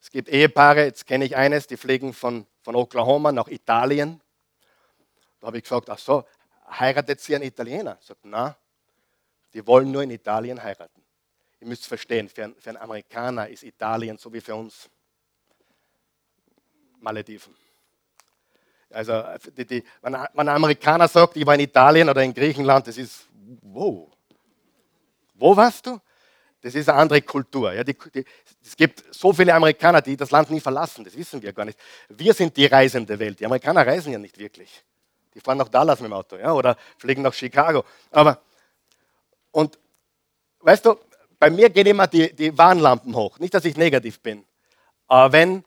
Es 0.00 0.10
gibt 0.10 0.28
Ehepaare, 0.28 0.84
jetzt 0.84 1.06
kenne 1.06 1.24
ich 1.24 1.36
eines, 1.36 1.66
die 1.66 1.76
fliegen 1.76 2.12
von, 2.12 2.46
von 2.62 2.76
Oklahoma 2.76 3.32
nach 3.32 3.48
Italien. 3.48 4.20
Da 5.40 5.48
habe 5.48 5.58
ich 5.58 5.64
gesagt, 5.64 5.90
ach 5.90 5.98
so, 5.98 6.24
heiratet 6.70 7.20
sie 7.20 7.34
einen 7.34 7.44
Italiener? 7.44 7.98
Sagt, 8.00 8.20
na, 8.24 8.56
die 9.54 9.66
wollen 9.66 9.90
nur 9.90 10.02
in 10.02 10.10
Italien 10.10 10.62
heiraten. 10.62 11.02
Ihr 11.60 11.66
müsst 11.66 11.86
verstehen, 11.86 12.28
für, 12.28 12.54
für 12.58 12.70
einen 12.70 12.78
Amerikaner 12.78 13.48
ist 13.48 13.64
Italien 13.64 14.16
so 14.18 14.32
wie 14.32 14.40
für 14.40 14.54
uns 14.54 14.88
Malediven. 17.00 17.54
Also, 18.90 19.22
die, 19.56 19.66
die, 19.66 19.84
wenn 20.00 20.14
ein 20.14 20.48
Amerikaner 20.48 21.08
sagt, 21.08 21.36
ich 21.36 21.44
war 21.44 21.54
in 21.54 21.60
Italien 21.60 22.08
oder 22.08 22.22
in 22.22 22.32
Griechenland, 22.32 22.86
das 22.86 22.96
ist, 22.96 23.26
wow, 23.62 24.08
wo 25.34 25.56
warst 25.56 25.86
du? 25.86 26.00
Das 26.60 26.74
ist 26.74 26.88
eine 26.88 26.98
andere 26.98 27.22
Kultur. 27.22 27.72
Ja, 27.72 27.84
die, 27.84 27.96
die, 28.14 28.24
es 28.64 28.76
gibt 28.76 29.14
so 29.14 29.32
viele 29.32 29.54
Amerikaner, 29.54 30.02
die 30.02 30.16
das 30.16 30.30
Land 30.30 30.50
nie 30.50 30.60
verlassen. 30.60 31.04
Das 31.04 31.16
wissen 31.16 31.40
wir 31.40 31.52
gar 31.52 31.64
nicht. 31.64 31.78
Wir 32.08 32.34
sind 32.34 32.56
die 32.56 32.66
reisende 32.66 33.18
Welt. 33.18 33.38
Die 33.38 33.46
Amerikaner 33.46 33.86
reisen 33.86 34.12
ja 34.12 34.18
nicht 34.18 34.38
wirklich. 34.38 34.82
Die 35.34 35.40
fahren 35.40 35.58
nach 35.58 35.68
Dallas 35.68 36.00
mit 36.00 36.10
dem 36.10 36.14
Auto 36.14 36.36
ja, 36.36 36.52
oder 36.52 36.76
fliegen 36.96 37.22
nach 37.22 37.32
Chicago. 37.32 37.84
Aber, 38.10 38.40
und 39.52 39.78
weißt 40.60 40.86
du, 40.86 40.96
bei 41.38 41.50
mir 41.50 41.70
gehen 41.70 41.86
immer 41.86 42.08
die, 42.08 42.34
die 42.34 42.56
Warnlampen 42.58 43.14
hoch. 43.14 43.38
Nicht, 43.38 43.54
dass 43.54 43.64
ich 43.64 43.76
negativ 43.76 44.18
bin. 44.20 44.44
Aber 45.06 45.32
wenn, 45.32 45.64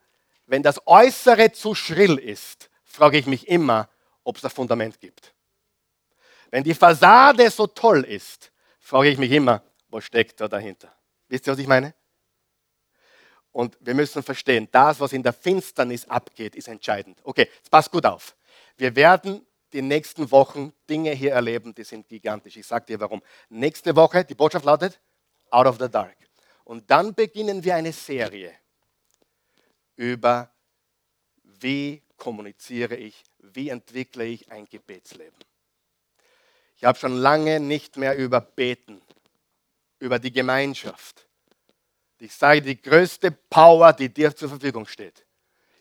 wenn 0.48 0.62
das 0.62 0.86
Äußere 0.86 1.54
zu 1.54 1.74
schrill 1.74 2.18
ist, 2.18 2.70
frage 2.84 3.18
ich 3.18 3.26
mich 3.26 3.48
immer, 3.48 3.88
ob 4.24 4.38
es 4.38 4.44
ein 4.44 4.52
Fundament 4.52 5.00
gibt. 5.00 5.34
Wenn 6.50 6.66
die 6.66 6.74
Fassade 6.74 7.50
so 7.50 7.68
toll 7.68 8.04
ist, 8.04 8.52
frage 8.82 9.10
ich 9.10 9.18
mich 9.18 9.32
immer, 9.32 9.64
was 9.92 10.06
steckt 10.06 10.40
da 10.40 10.48
dahinter? 10.48 10.94
Wisst 11.28 11.48
ihr, 11.48 11.54
was 11.54 11.60
ich 11.60 11.68
meine? 11.68 11.94
Und 13.52 13.78
wir 13.82 13.94
müssen 13.94 14.24
verstehen, 14.24 14.68
das, 14.72 15.00
was 15.00 15.14
in 15.14 15.24
der 15.24 15.34
Finsternis 15.34 16.06
abgeht, 16.08 16.56
ist 16.56 16.68
entscheidend. 16.68 17.20
Okay, 17.24 17.50
jetzt 17.58 17.70
passt 17.70 17.92
gut 17.92 18.06
auf. 18.06 18.36
Wir 18.78 18.96
werden 18.96 19.46
die 19.74 19.82
nächsten 19.82 20.32
Wochen 20.32 20.74
Dinge 20.90 21.12
hier 21.12 21.34
erleben, 21.34 21.74
die 21.76 21.84
sind 21.84 22.08
gigantisch. 22.08 22.58
Ich 22.58 22.68
sage 22.68 22.86
dir 22.86 23.00
warum. 23.00 23.22
Nächste 23.50 23.96
Woche, 23.96 24.24
die 24.24 24.36
Botschaft 24.36 24.66
lautet, 24.66 25.00
Out 25.50 25.68
of 25.68 25.78
the 25.80 25.90
Dark. 25.90 26.16
Und 26.64 26.90
dann 26.90 27.14
beginnen 27.14 27.64
wir 27.64 27.76
eine 27.76 27.92
Serie 27.92 28.54
über, 29.96 30.52
wie 31.44 32.02
kommuniziere 32.18 32.96
ich, 32.96 33.24
wie 33.40 33.70
entwickle 33.70 34.26
ich 34.26 34.52
ein 34.52 34.66
Gebetsleben. 34.66 35.38
Ich 36.78 36.84
habe 36.84 36.98
schon 36.98 37.16
lange 37.16 37.60
nicht 37.60 37.98
mehr 37.98 38.18
über 38.18 38.42
Beten, 38.42 39.02
über 40.02 40.20
die 40.20 40.32
Gemeinschaft. 40.32 41.26
Ich 42.20 42.34
sage, 42.34 42.62
die 42.62 42.80
größte 42.80 43.32
Power, 43.32 43.94
die 43.94 44.10
dir 44.10 44.36
zur 44.36 44.50
Verfügung 44.50 44.86
steht, 44.86 45.26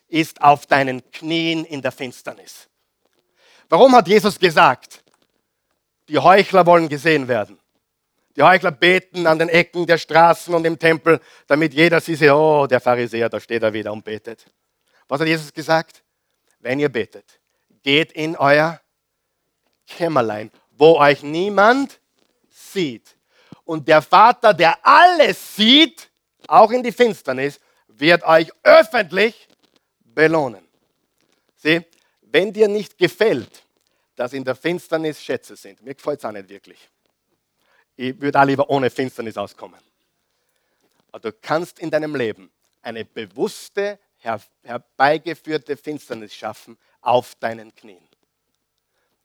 ist 0.09 0.41
auf 0.41 0.67
deinen 0.67 1.11
Knien 1.11 1.65
in 1.65 1.83
der 1.83 1.93
Finsternis. 1.93 2.69
Warum 3.69 3.95
hat 3.95 4.09
Jesus 4.09 4.39
gesagt, 4.39 5.03
die 6.09 6.19
Heuchler 6.19 6.65
wollen 6.67 6.89
gesehen 6.89 7.29
werden? 7.29 7.59
Die 8.37 8.43
Heuchler 8.43 8.71
beten 8.71 9.27
an 9.27 9.39
den 9.39 9.49
Ecken 9.49 9.87
der 9.87 9.99
Straßen 9.99 10.55
und 10.55 10.65
im 10.65 10.79
Tempel, 10.79 11.21
damit 11.47 11.75
jeder 11.75 12.01
sie 12.01 12.15
sieht, 12.15 12.31
oh, 12.31 12.67
der 12.67 12.81
Pharisäer, 12.81 13.29
da 13.29 13.41
steht 13.41 13.63
er 13.63 13.73
wieder 13.73 13.93
und 13.93 14.05
betet. 14.05 14.47
Was 15.09 15.21
hat 15.21 15.27
Jesus 15.27 15.53
gesagt? 15.53 16.03
Wenn 16.61 16.79
ihr 16.79 16.89
betet, 16.89 17.41
geht 17.83 18.13
in 18.13 18.37
euer 18.37 18.81
Kämmerlein 19.87 20.51
wo 20.81 20.97
euch 20.97 21.23
niemand 21.23 22.01
sieht. 22.49 23.15
Und 23.71 23.87
der 23.87 24.03
Vater, 24.03 24.53
der 24.53 24.85
alles 24.85 25.55
sieht, 25.55 26.11
auch 26.49 26.73
in 26.73 26.83
die 26.83 26.91
Finsternis, 26.91 27.61
wird 27.87 28.25
euch 28.25 28.51
öffentlich 28.65 29.47
belohnen. 30.03 30.67
Sieh, 31.55 31.87
wenn 32.21 32.53
dir 32.53 32.67
nicht 32.67 32.99
gefällt, 32.99 33.63
dass 34.17 34.33
in 34.33 34.43
der 34.43 34.57
Finsternis 34.57 35.23
Schätze 35.23 35.55
sind, 35.55 35.81
mir 35.85 35.95
gefällt 35.95 36.19
es 36.19 36.25
auch 36.25 36.33
nicht 36.33 36.49
wirklich. 36.49 36.81
Ich 37.95 38.21
würde 38.21 38.41
auch 38.41 38.45
lieber 38.45 38.69
ohne 38.69 38.91
Finsternis 38.91 39.37
auskommen. 39.37 39.79
Aber 41.13 41.21
du 41.21 41.33
kannst 41.41 41.79
in 41.79 41.93
deinem 41.93 42.17
Leben 42.17 42.51
eine 42.83 43.05
bewusste, 43.05 44.01
herbeigeführte 44.65 45.77
Finsternis 45.77 46.35
schaffen 46.35 46.77
auf 47.03 47.37
deinen 47.37 47.73
Knien 47.73 48.11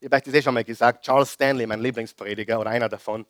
ich 0.05 0.07
habe 0.07 0.17
euch 0.17 0.23
das 0.23 0.33
eh 0.35 0.41
schon 0.43 0.53
mal 0.53 0.63
gesagt, 0.63 1.03
Charles 1.03 1.31
Stanley, 1.33 1.65
mein 1.65 1.81
Lieblingsprediger 1.81 2.59
oder 2.59 2.69
einer 2.69 2.87
davon, 2.87 3.25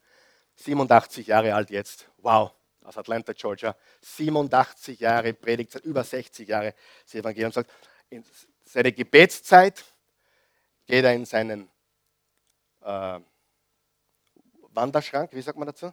87 0.56 1.28
Jahre 1.28 1.54
alt 1.54 1.70
jetzt, 1.70 2.10
wow, 2.18 2.52
aus 2.84 2.98
Atlanta, 2.98 3.34
Georgia, 3.34 3.76
87 4.02 5.00
Jahre, 5.00 5.34
predigt 5.34 5.72
seit 5.72 5.84
über 5.84 6.04
60 6.04 6.48
Jahren 6.48 6.74
das 7.04 7.16
Evangelium, 7.16 7.52
sagt, 7.52 7.72
in 8.10 8.24
seine 8.64 8.92
Gebetszeit 8.92 9.84
geht 10.86 11.04
er 11.04 11.14
in 11.14 11.26
seinen 11.26 11.70
äh, 12.82 13.20
Wanderschrank, 14.70 15.34
wie 15.34 15.42
sagt 15.42 15.58
man 15.58 15.68
dazu? 15.68 15.92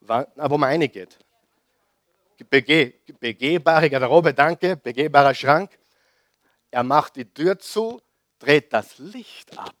Wand, 0.00 0.28
wo 0.36 0.58
man 0.58 0.70
reingeht. 0.70 1.18
Bege, 2.50 2.94
begehbare 3.20 3.88
Garderobe, 3.88 4.34
danke, 4.34 4.76
begehbarer 4.76 5.34
Schrank. 5.34 5.78
Er 6.70 6.82
macht 6.82 7.16
die 7.16 7.24
Tür 7.24 7.58
zu, 7.58 8.00
dreht 8.38 8.72
das 8.72 8.98
Licht 8.98 9.56
ab, 9.56 9.76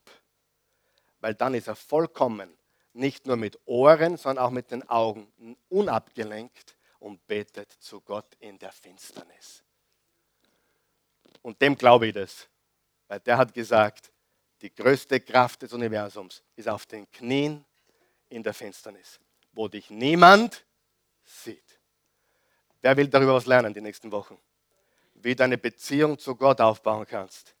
weil 1.20 1.34
dann 1.34 1.54
ist 1.54 1.66
er 1.66 1.74
vollkommen, 1.74 2.56
nicht 2.94 3.26
nur 3.26 3.36
mit 3.36 3.58
Ohren, 3.66 4.16
sondern 4.16 4.44
auch 4.44 4.50
mit 4.50 4.70
den 4.70 4.88
Augen 4.88 5.26
unabgelenkt 5.68 6.76
und 6.98 7.26
betet 7.26 7.72
zu 7.72 8.00
Gott 8.00 8.26
in 8.38 8.58
der 8.58 8.72
Finsternis. 8.72 9.62
Und 11.42 11.60
dem 11.60 11.76
glaube 11.76 12.08
ich 12.08 12.14
das, 12.14 12.48
weil 13.08 13.20
der 13.20 13.38
hat 13.38 13.52
gesagt, 13.52 14.12
die 14.60 14.72
größte 14.72 15.20
Kraft 15.20 15.62
des 15.62 15.72
Universums 15.72 16.42
ist 16.54 16.68
auf 16.68 16.86
den 16.86 17.10
Knien 17.10 17.64
in 18.28 18.42
der 18.42 18.54
Finsternis, 18.54 19.18
wo 19.52 19.66
dich 19.68 19.90
niemand 19.90 20.64
sieht. 21.24 21.80
Wer 22.80 22.96
will 22.96 23.08
darüber 23.08 23.34
was 23.34 23.46
lernen 23.46 23.74
die 23.74 23.80
nächsten 23.80 24.12
Wochen? 24.12 24.38
Wie 25.14 25.34
du 25.34 25.44
eine 25.44 25.58
Beziehung 25.58 26.18
zu 26.18 26.36
Gott 26.36 26.60
aufbauen 26.60 27.06
kannst 27.06 27.54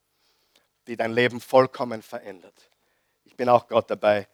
die 0.86 0.96
dein 0.96 1.12
Leben 1.12 1.40
vollkommen 1.40 2.02
verändert. 2.02 2.70
Ich 3.24 3.36
bin 3.36 3.48
auch 3.48 3.66
Gott 3.68 3.90
dabei, 3.90 4.28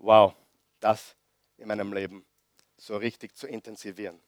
wow, 0.00 0.34
das 0.80 1.14
in 1.58 1.68
meinem 1.68 1.92
Leben 1.92 2.24
so 2.76 2.96
richtig 2.96 3.36
zu 3.36 3.46
intensivieren. 3.46 4.18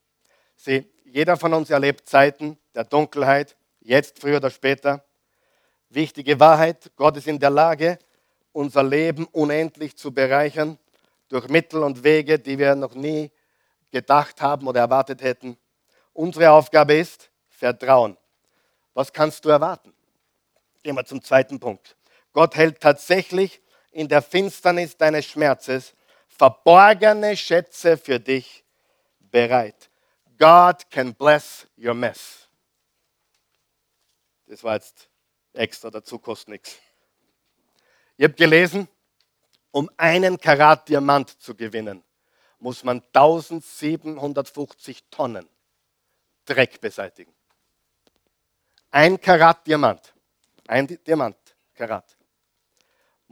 Sieh, 0.56 0.86
jeder 1.04 1.36
von 1.36 1.54
uns 1.54 1.70
erlebt 1.70 2.08
Zeiten 2.08 2.58
der 2.74 2.84
Dunkelheit, 2.84 3.56
jetzt, 3.80 4.20
früher 4.20 4.36
oder 4.36 4.50
später. 4.50 5.04
Wichtige 5.88 6.38
Wahrheit, 6.38 6.92
Gott 6.96 7.16
ist 7.16 7.26
in 7.26 7.38
der 7.38 7.50
Lage, 7.50 7.98
unser 8.52 8.82
Leben 8.82 9.26
unendlich 9.32 9.96
zu 9.96 10.12
bereichern 10.12 10.78
durch 11.28 11.48
Mittel 11.48 11.82
und 11.82 12.04
Wege, 12.04 12.38
die 12.38 12.58
wir 12.58 12.74
noch 12.74 12.94
nie 12.94 13.30
gedacht 13.90 14.40
haben 14.42 14.66
oder 14.66 14.80
erwartet 14.80 15.22
hätten. 15.22 15.56
Unsere 16.12 16.50
Aufgabe 16.50 16.94
ist 16.94 17.30
Vertrauen. 17.48 18.16
Was 18.92 19.12
kannst 19.12 19.44
du 19.44 19.48
erwarten? 19.48 19.94
Gehen 20.82 20.94
wir 20.94 21.04
zum 21.06 21.22
zweiten 21.22 21.58
Punkt. 21.58 21.96
Gott 22.34 22.56
hält 22.56 22.80
tatsächlich 22.80 23.61
in 23.92 24.08
der 24.08 24.22
Finsternis 24.22 24.96
deines 24.96 25.26
Schmerzes 25.26 25.94
verborgene 26.26 27.36
Schätze 27.36 27.96
für 27.96 28.18
dich 28.18 28.64
bereit. 29.20 29.90
God 30.38 30.90
can 30.90 31.14
bless 31.14 31.66
your 31.78 31.94
mess. 31.94 32.48
Das 34.46 34.64
war 34.64 34.74
jetzt 34.74 35.08
extra, 35.52 35.90
dazu 35.90 36.18
kostet 36.18 36.48
nichts. 36.48 36.78
Ihr 38.16 38.28
habt 38.28 38.36
gelesen, 38.36 38.88
um 39.70 39.88
einen 39.96 40.38
Karat 40.38 40.88
Diamant 40.88 41.30
zu 41.40 41.54
gewinnen, 41.54 42.02
muss 42.58 42.84
man 42.84 43.02
1750 43.12 45.04
Tonnen 45.10 45.48
Dreck 46.44 46.80
beseitigen. 46.80 47.32
Ein 48.90 49.20
Karat 49.20 49.66
Diamant, 49.66 50.12
ein 50.66 50.86
Diamant 50.86 51.36
Karat, 51.74 52.16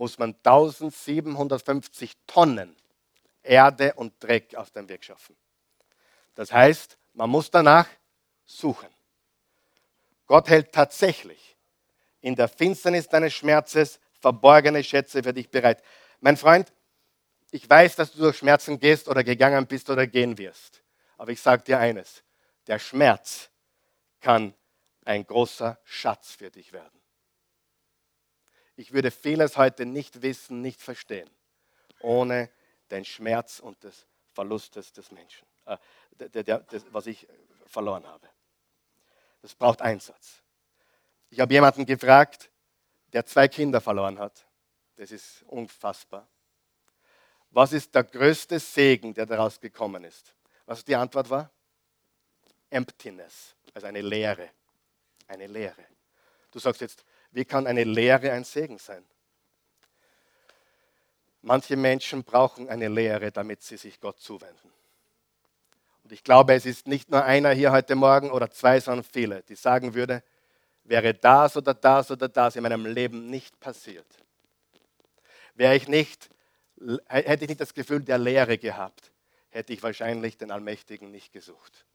muss 0.00 0.18
man 0.18 0.34
1750 0.42 2.16
Tonnen 2.26 2.74
Erde 3.42 3.92
und 3.96 4.14
Dreck 4.18 4.54
aus 4.54 4.72
dem 4.72 4.88
Weg 4.88 5.04
schaffen. 5.04 5.36
Das 6.34 6.50
heißt, 6.50 6.96
man 7.12 7.28
muss 7.28 7.50
danach 7.50 7.86
suchen. 8.46 8.88
Gott 10.24 10.48
hält 10.48 10.72
tatsächlich 10.72 11.54
in 12.22 12.34
der 12.34 12.48
Finsternis 12.48 13.08
deines 13.08 13.34
Schmerzes 13.34 14.00
verborgene 14.20 14.82
Schätze 14.82 15.22
für 15.22 15.34
dich 15.34 15.50
bereit. 15.50 15.82
Mein 16.20 16.38
Freund, 16.38 16.72
ich 17.50 17.68
weiß, 17.68 17.96
dass 17.96 18.12
du 18.12 18.20
durch 18.20 18.38
Schmerzen 18.38 18.80
gehst 18.80 19.06
oder 19.06 19.22
gegangen 19.22 19.66
bist 19.66 19.90
oder 19.90 20.06
gehen 20.06 20.38
wirst. 20.38 20.82
Aber 21.18 21.30
ich 21.30 21.42
sage 21.42 21.62
dir 21.62 21.78
eines, 21.78 22.22
der 22.68 22.78
Schmerz 22.78 23.50
kann 24.22 24.54
ein 25.04 25.26
großer 25.26 25.78
Schatz 25.84 26.32
für 26.32 26.50
dich 26.50 26.72
werden. 26.72 26.99
Ich 28.80 28.94
würde 28.94 29.10
vieles 29.10 29.58
heute 29.58 29.84
nicht 29.84 30.22
wissen, 30.22 30.62
nicht 30.62 30.80
verstehen, 30.80 31.28
ohne 32.00 32.48
den 32.90 33.04
Schmerz 33.04 33.60
und 33.60 33.84
des 33.84 34.06
Verlustes 34.32 34.90
des 34.94 35.10
Menschen, 35.10 35.46
äh, 35.66 35.76
der, 36.12 36.42
der, 36.42 36.60
des, 36.60 36.86
was 36.90 37.06
ich 37.06 37.28
verloren 37.66 38.06
habe. 38.06 38.26
Das 39.42 39.54
braucht 39.54 39.82
Einsatz. 39.82 40.42
Ich 41.28 41.40
habe 41.40 41.52
jemanden 41.52 41.84
gefragt, 41.84 42.50
der 43.12 43.26
zwei 43.26 43.48
Kinder 43.48 43.82
verloren 43.82 44.18
hat. 44.18 44.46
Das 44.96 45.12
ist 45.12 45.42
unfassbar. 45.42 46.26
Was 47.50 47.74
ist 47.74 47.94
der 47.94 48.04
größte 48.04 48.58
Segen, 48.58 49.12
der 49.12 49.26
daraus 49.26 49.60
gekommen 49.60 50.04
ist? 50.04 50.34
Was 50.64 50.82
die 50.86 50.96
Antwort 50.96 51.28
war? 51.28 51.50
Emptiness, 52.70 53.54
also 53.74 53.88
eine 53.88 54.00
Leere. 54.00 54.48
Eine 55.26 55.48
Leere. 55.48 55.84
Du 56.50 56.58
sagst 56.58 56.80
jetzt, 56.80 57.04
wie 57.32 57.44
kann 57.44 57.66
eine 57.66 57.84
Leere 57.84 58.32
ein 58.32 58.44
Segen 58.44 58.78
sein? 58.78 59.04
Manche 61.42 61.76
Menschen 61.76 62.22
brauchen 62.22 62.68
eine 62.68 62.88
Lehre, 62.88 63.32
damit 63.32 63.62
sie 63.62 63.76
sich 63.76 64.00
Gott 64.00 64.20
zuwenden. 64.20 64.72
Und 66.04 66.12
ich 66.12 66.22
glaube, 66.22 66.54
es 66.54 66.66
ist 66.66 66.86
nicht 66.86 67.10
nur 67.10 67.24
einer 67.24 67.50
hier 67.50 67.72
heute 67.72 67.94
Morgen 67.94 68.30
oder 68.30 68.50
zwei, 68.50 68.80
sondern 68.80 69.04
viele, 69.04 69.42
die 69.44 69.54
sagen 69.54 69.94
würde, 69.94 70.22
wäre 70.84 71.14
das 71.14 71.56
oder 71.56 71.72
das 71.72 72.10
oder 72.10 72.28
das 72.28 72.56
in 72.56 72.62
meinem 72.62 72.84
Leben 72.84 73.30
nicht 73.30 73.58
passiert, 73.60 74.06
wäre 75.54 75.76
ich 75.76 75.88
nicht, 75.88 76.28
hätte 77.06 77.44
ich 77.44 77.48
nicht 77.48 77.60
das 77.60 77.74
Gefühl 77.74 78.02
der 78.02 78.18
Lehre 78.18 78.58
gehabt, 78.58 79.12
hätte 79.50 79.72
ich 79.72 79.82
wahrscheinlich 79.82 80.36
den 80.36 80.50
Allmächtigen 80.50 81.10
nicht 81.10 81.32
gesucht. 81.32 81.86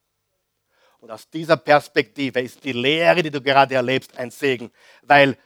Und 1.06 1.12
aus 1.12 1.30
dieser 1.30 1.56
Perspektive 1.56 2.42
ist 2.42 2.64
die 2.64 2.72
Lehre, 2.72 3.22
die 3.22 3.30
du 3.30 3.40
gerade 3.40 3.76
erlebst, 3.76 4.18
ein 4.18 4.32
Segen, 4.32 4.72
weil 5.04 5.38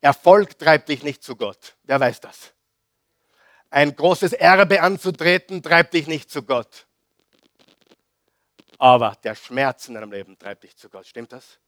Erfolg 0.00 0.58
treibt 0.58 0.88
dich 0.88 1.04
nicht 1.04 1.22
zu 1.22 1.36
Gott. 1.36 1.76
Wer 1.84 2.00
weiß 2.00 2.18
das? 2.18 2.52
Ein 3.70 3.94
großes 3.94 4.32
Erbe 4.32 4.82
anzutreten 4.82 5.62
treibt 5.62 5.94
dich 5.94 6.08
nicht 6.08 6.28
zu 6.28 6.42
Gott. 6.42 6.88
Aber 8.78 9.16
der 9.22 9.36
Schmerz 9.36 9.86
in 9.86 9.94
deinem 9.94 10.10
Leben 10.10 10.36
treibt 10.36 10.64
dich 10.64 10.76
zu 10.76 10.90
Gott. 10.90 11.06
Stimmt 11.06 11.30
das? 11.30 11.60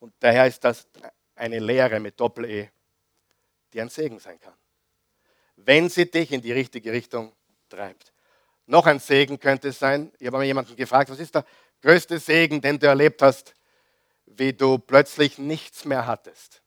Und 0.00 0.12
daher 0.18 0.48
ist 0.48 0.64
das 0.64 0.88
eine 1.36 1.60
Lehre 1.60 2.00
mit 2.00 2.18
Doppel-E, 2.18 2.68
die 3.72 3.80
ein 3.80 3.90
Segen 3.90 4.18
sein 4.18 4.40
kann. 4.40 4.54
Wenn 5.54 5.88
sie 5.88 6.10
dich 6.10 6.32
in 6.32 6.42
die 6.42 6.52
richtige 6.52 6.90
Richtung 6.90 7.32
treibt. 7.68 8.12
Noch 8.66 8.86
ein 8.86 8.98
Segen 8.98 9.38
könnte 9.38 9.68
es 9.68 9.78
sein, 9.78 10.12
ich 10.18 10.26
habe 10.26 10.36
mal 10.36 10.44
jemanden 10.44 10.74
gefragt, 10.74 11.10
was 11.10 11.18
ist 11.18 11.34
der 11.34 11.44
größte 11.82 12.18
Segen, 12.18 12.60
den 12.60 12.78
du 12.78 12.86
erlebt 12.86 13.22
hast, 13.22 13.54
wie 14.26 14.52
du 14.52 14.78
plötzlich 14.78 15.38
nichts 15.38 15.84
mehr 15.84 16.06
hattest? 16.06 16.62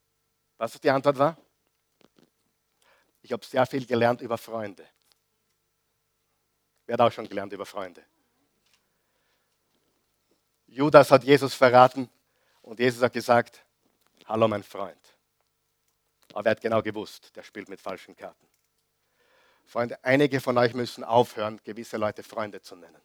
Was 0.57 0.79
die 0.79 0.89
Antwort 0.89 1.17
war? 1.17 1.37
Ich 3.21 3.31
habe 3.31 3.45
sehr 3.45 3.65
viel 3.65 3.85
gelernt 3.85 4.21
über 4.21 4.37
Freunde. 4.37 4.85
Wer 6.85 6.93
hat 6.93 7.01
auch 7.01 7.11
schon 7.11 7.27
gelernt 7.27 7.53
über 7.53 7.65
Freunde? 7.65 8.03
Judas 10.67 11.11
hat 11.11 11.23
Jesus 11.23 11.53
verraten 11.53 12.09
und 12.61 12.79
Jesus 12.79 13.01
hat 13.01 13.13
gesagt, 13.13 13.63
hallo 14.25 14.47
mein 14.47 14.63
Freund. 14.63 14.97
Aber 16.33 16.47
er 16.47 16.51
hat 16.51 16.61
genau 16.61 16.81
gewusst, 16.81 17.35
der 17.35 17.43
spielt 17.43 17.69
mit 17.69 17.79
falschen 17.79 18.15
Karten. 18.15 18.47
Freunde, 19.65 20.03
einige 20.03 20.41
von 20.41 20.57
euch 20.57 20.73
müssen 20.73 21.03
aufhören, 21.03 21.61
gewisse 21.63 21.97
Leute 21.97 22.23
Freunde 22.23 22.61
zu 22.61 22.75
nennen. 22.75 23.01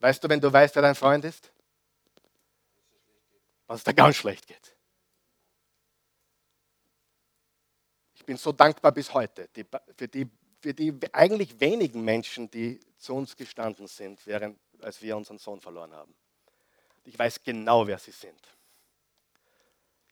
Weißt 0.00 0.24
du, 0.24 0.28
wenn 0.28 0.40
du 0.40 0.50
weißt, 0.50 0.74
wer 0.74 0.82
dein 0.82 0.94
Freund 0.94 1.24
ist? 1.24 1.52
Was 3.66 3.78
es 3.80 3.84
da 3.84 3.92
ganz 3.92 4.16
schlecht 4.16 4.46
geht. 4.46 4.76
Ich 8.14 8.24
bin 8.24 8.36
so 8.36 8.50
dankbar 8.50 8.92
bis 8.92 9.12
heute 9.12 9.48
die, 9.54 9.64
für, 9.96 10.08
die, 10.08 10.28
für 10.60 10.74
die 10.74 10.94
eigentlich 11.12 11.60
wenigen 11.60 12.02
Menschen, 12.02 12.50
die 12.50 12.80
zu 12.96 13.14
uns 13.14 13.36
gestanden 13.36 13.86
sind, 13.86 14.26
während, 14.26 14.58
als 14.80 15.00
wir 15.02 15.16
unseren 15.16 15.38
Sohn 15.38 15.60
verloren 15.60 15.92
haben. 15.92 16.14
Ich 17.04 17.18
weiß 17.18 17.42
genau, 17.42 17.86
wer 17.86 17.98
sie 17.98 18.10
sind. 18.10 18.40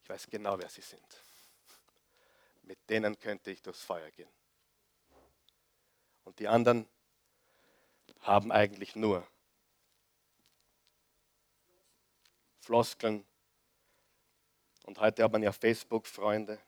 Ich 0.03 0.09
weiß 0.09 0.26
genau, 0.28 0.59
wer 0.59 0.68
sie 0.68 0.82
sind. 0.82 1.07
Mit 2.62 2.78
denen 2.89 3.18
könnte 3.18 3.51
ich 3.51 3.62
durchs 3.62 3.82
Feuer 3.82 4.11
gehen. 4.11 4.28
Und 6.24 6.39
die 6.39 6.49
anderen 6.49 6.86
haben 8.20 8.53
eigentlich 8.53 8.95
nur 8.95 9.26
Floskeln. 12.69 13.25
Und 14.85 15.01
heute 15.01 15.25
hat 15.25 15.33
man 15.33 15.43
ja 15.43 15.53
Facebook-Freunde. 15.53 16.59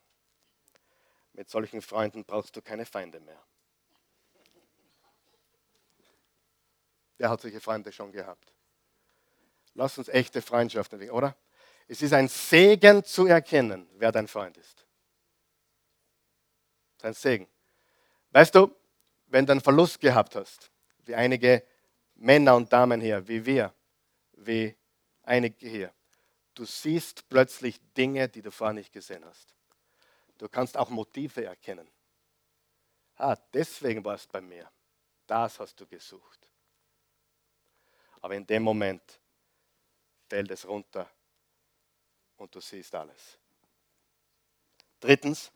Mit 1.35 1.51
solchen 1.51 1.83
Freunden 1.83 2.25
brauchst 2.25 2.57
du 2.57 2.63
keine 2.63 2.87
Feinde 2.87 3.21
mehr. 3.21 3.39
Wer 7.19 7.29
hat 7.29 7.43
solche 7.43 7.61
Freunde 7.61 7.93
schon 7.93 8.13
gehabt? 8.13 8.51
Lass 9.75 9.99
uns 9.99 10.09
echte 10.09 10.41
Freundschaften 10.41 11.11
oder? 11.11 11.37
Es 11.87 12.01
ist 12.01 12.15
ein 12.15 12.29
Segen 12.29 13.05
zu 13.05 13.27
erkennen, 13.27 13.87
wer 13.99 14.11
dein 14.11 14.27
Freund 14.27 14.57
ist. 14.57 14.87
Ein 17.03 17.13
Segen. 17.13 17.47
Weißt 18.31 18.55
du, 18.55 18.75
wenn 19.27 19.45
du 19.45 19.53
einen 19.53 19.61
Verlust 19.61 20.01
gehabt 20.01 20.35
hast, 20.35 20.71
wie 21.05 21.15
einige 21.15 21.63
Männer 22.15 22.57
und 22.57 22.73
Damen 22.73 23.03
hier, 23.03 23.29
wie 23.29 23.45
wir, 23.45 23.75
wie 24.33 24.80
einige 25.31 25.69
hier. 25.69 25.95
Du 26.55 26.65
siehst 26.65 27.29
plötzlich 27.29 27.81
Dinge, 27.95 28.29
die 28.29 28.43
du 28.43 28.51
vorher 28.51 28.75
nicht 28.75 28.93
gesehen 28.93 29.25
hast. 29.25 29.55
Du 30.37 30.49
kannst 30.49 30.77
auch 30.77 30.91
Motive 30.91 31.45
erkennen. 31.45 31.89
Ah, 33.17 33.37
deswegen 33.53 34.05
warst 34.05 34.27
du 34.27 34.33
bei 34.33 34.41
mir. 34.41 34.69
Das 35.27 35.61
hast 35.61 35.81
du 35.81 35.87
gesucht. 35.87 36.51
Aber 38.21 38.35
in 38.35 38.47
dem 38.47 38.63
Moment 38.63 39.03
fällt 40.29 40.51
es 40.51 40.67
runter 40.67 41.09
und 42.37 42.55
du 42.55 42.61
siehst 42.61 42.95
alles. 42.95 43.39
Drittens, 44.99 45.53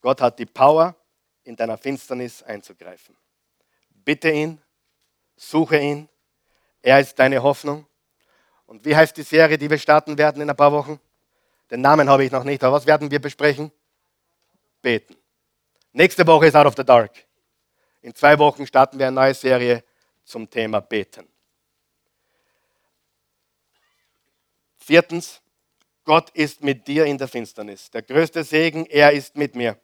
Gott 0.00 0.20
hat 0.20 0.38
die 0.38 0.46
Power, 0.46 0.96
in 1.44 1.56
deiner 1.56 1.78
Finsternis 1.78 2.42
einzugreifen. 2.42 3.16
Bitte 3.90 4.30
ihn, 4.30 4.60
suche 5.36 5.78
ihn. 5.78 6.08
Er 6.82 7.00
ist 7.00 7.18
deine 7.18 7.42
Hoffnung. 7.42 7.86
Und 8.70 8.84
wie 8.84 8.94
heißt 8.94 9.16
die 9.16 9.24
Serie, 9.24 9.58
die 9.58 9.68
wir 9.68 9.78
starten 9.78 10.16
werden 10.16 10.40
in 10.40 10.48
ein 10.48 10.54
paar 10.54 10.70
Wochen? 10.70 11.00
Den 11.72 11.80
Namen 11.80 12.08
habe 12.08 12.24
ich 12.24 12.30
noch 12.30 12.44
nicht, 12.44 12.62
aber 12.62 12.76
was 12.76 12.86
werden 12.86 13.10
wir 13.10 13.20
besprechen? 13.20 13.72
Beten. 14.80 15.16
Nächste 15.92 16.24
Woche 16.24 16.46
ist 16.46 16.54
Out 16.54 16.68
of 16.68 16.74
the 16.76 16.84
Dark. 16.84 17.10
In 18.00 18.14
zwei 18.14 18.38
Wochen 18.38 18.64
starten 18.64 18.96
wir 18.96 19.08
eine 19.08 19.16
neue 19.16 19.34
Serie 19.34 19.82
zum 20.22 20.48
Thema 20.48 20.78
Beten. 20.78 21.26
Viertens, 24.78 25.42
Gott 26.04 26.30
ist 26.30 26.62
mit 26.62 26.86
dir 26.86 27.06
in 27.06 27.18
der 27.18 27.26
Finsternis. 27.26 27.90
Der 27.90 28.02
größte 28.02 28.44
Segen, 28.44 28.86
er 28.86 29.10
ist 29.10 29.34
mit 29.34 29.56
mir. 29.56 29.80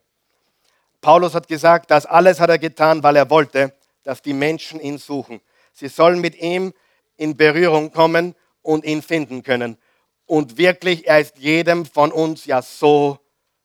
Paulus 1.00 1.34
hat 1.34 1.48
gesagt, 1.48 1.90
das 1.90 2.06
alles 2.06 2.38
hat 2.38 2.50
er 2.50 2.58
getan, 2.58 3.02
weil 3.02 3.16
er 3.16 3.28
wollte, 3.30 3.74
dass 4.04 4.22
die 4.22 4.32
Menschen 4.32 4.78
ihn 4.78 4.98
suchen. 4.98 5.40
Sie 5.72 5.88
sollen 5.88 6.20
mit 6.20 6.36
ihm 6.36 6.72
in 7.16 7.36
Berührung 7.36 7.90
kommen 7.90 8.36
und 8.66 8.84
ihn 8.84 9.00
finden 9.00 9.42
können. 9.42 9.78
Und 10.26 10.58
wirklich, 10.58 11.06
er 11.06 11.20
ist 11.20 11.38
jedem 11.38 11.86
von 11.86 12.10
uns 12.10 12.46
ja 12.46 12.60
so 12.62 13.18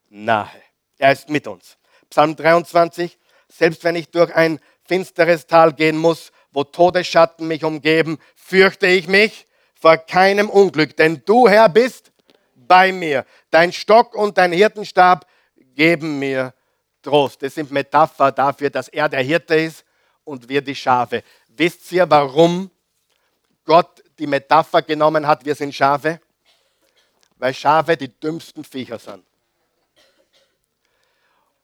nahe. 0.09 0.61
Er 0.99 1.11
ist 1.11 1.29
mit 1.29 1.47
uns. 1.47 1.77
Psalm 2.09 2.35
23, 2.35 3.17
selbst 3.47 3.83
wenn 3.83 3.95
ich 3.95 4.11
durch 4.11 4.33
ein 4.35 4.59
finsteres 4.83 5.47
Tal 5.47 5.73
gehen 5.73 5.97
muss, 5.97 6.31
wo 6.51 6.63
Todesschatten 6.63 7.47
mich 7.47 7.63
umgeben, 7.63 8.19
fürchte 8.35 8.85
ich 8.87 9.07
mich 9.07 9.47
vor 9.73 9.97
keinem 9.97 10.49
Unglück, 10.49 10.95
denn 10.95 11.23
du, 11.25 11.49
Herr, 11.49 11.67
bist 11.67 12.11
bei 12.55 12.91
mir. 12.91 13.25
Dein 13.49 13.73
Stock 13.73 14.13
und 14.13 14.37
dein 14.37 14.51
Hirtenstab 14.51 15.25
geben 15.73 16.19
mir 16.19 16.53
Trost. 17.01 17.41
Das 17.41 17.55
sind 17.55 17.71
Metapher 17.71 18.31
dafür, 18.31 18.69
dass 18.69 18.87
er 18.87 19.09
der 19.09 19.23
Hirte 19.23 19.55
ist 19.55 19.83
und 20.23 20.47
wir 20.47 20.61
die 20.61 20.75
Schafe. 20.75 21.23
Wisst 21.47 21.91
ihr, 21.91 22.07
warum 22.07 22.69
Gott 23.65 24.00
die 24.21 24.27
Metapher 24.27 24.83
genommen 24.83 25.25
hat, 25.25 25.43
wir 25.45 25.55
sind 25.55 25.73
Schafe? 25.73 26.21
Weil 27.37 27.55
Schafe 27.55 27.97
die 27.97 28.07
dümmsten 28.07 28.63
Viecher 28.63 28.99
sind. 28.99 29.25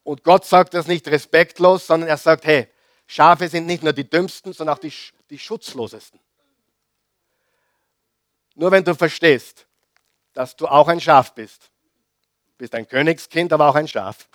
Und 0.04 0.24
Gott 0.24 0.44
sagt 0.44 0.74
das 0.74 0.88
nicht 0.88 1.08
respektlos, 1.08 1.86
sondern 1.86 2.10
er 2.10 2.18
sagt, 2.18 2.46
hey, 2.46 2.68
Schafe 3.06 3.48
sind 3.48 3.68
nicht 3.68 3.84
nur 3.84 3.94
die 3.94 4.10
dümmsten, 4.10 4.54
sondern 4.54 4.76
auch 4.76 4.80
die, 4.80 4.92
die 5.30 5.38
schutzlosesten. 5.38 6.20
Nur 8.56 8.72
wenn 8.72 8.84
du 8.84 8.96
verstehst, 8.96 9.68
dass 10.34 10.56
du 10.56 10.68
auch 10.68 10.88
ein 10.88 11.00
Schaf 11.00 11.36
bist, 11.36 11.70
bist 12.58 12.74
ein 12.74 12.88
Königskind, 12.88 13.54
aber 13.54 13.70
auch 13.70 13.76
ein 13.76 13.88
Schaf, 13.88 14.28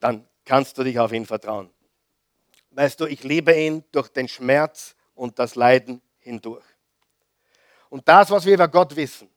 dann 0.00 0.26
kannst 0.44 0.76
du 0.78 0.82
dich 0.82 0.98
auf 0.98 1.12
ihn 1.12 1.26
vertrauen. 1.26 1.70
Weißt 2.72 2.98
du, 2.98 3.06
ich 3.06 3.22
liebe 3.22 3.54
ihn 3.54 3.84
durch 3.92 4.08
den 4.08 4.26
Schmerz 4.26 4.96
und 5.14 5.38
das 5.38 5.54
Leiden 5.54 6.02
hindurch. 6.20 6.64
Und 7.88 8.06
das, 8.08 8.30
was 8.30 8.44
wir 8.44 8.54
über 8.54 8.68
Gott 8.68 8.94
wissen, 8.94 9.28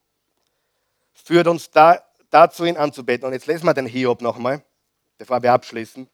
führt 1.13 1.47
uns 1.47 1.69
da, 1.69 2.03
dazu, 2.29 2.65
ihn 2.65 2.77
anzubeten. 2.77 3.25
Und 3.25 3.33
jetzt 3.33 3.47
lesen 3.47 3.65
wir 3.65 3.73
den 3.73 3.87
Hiob 3.87 4.21
nochmal, 4.21 4.63
bevor 5.17 5.41
wir 5.41 5.51
abschließen. 5.53 6.07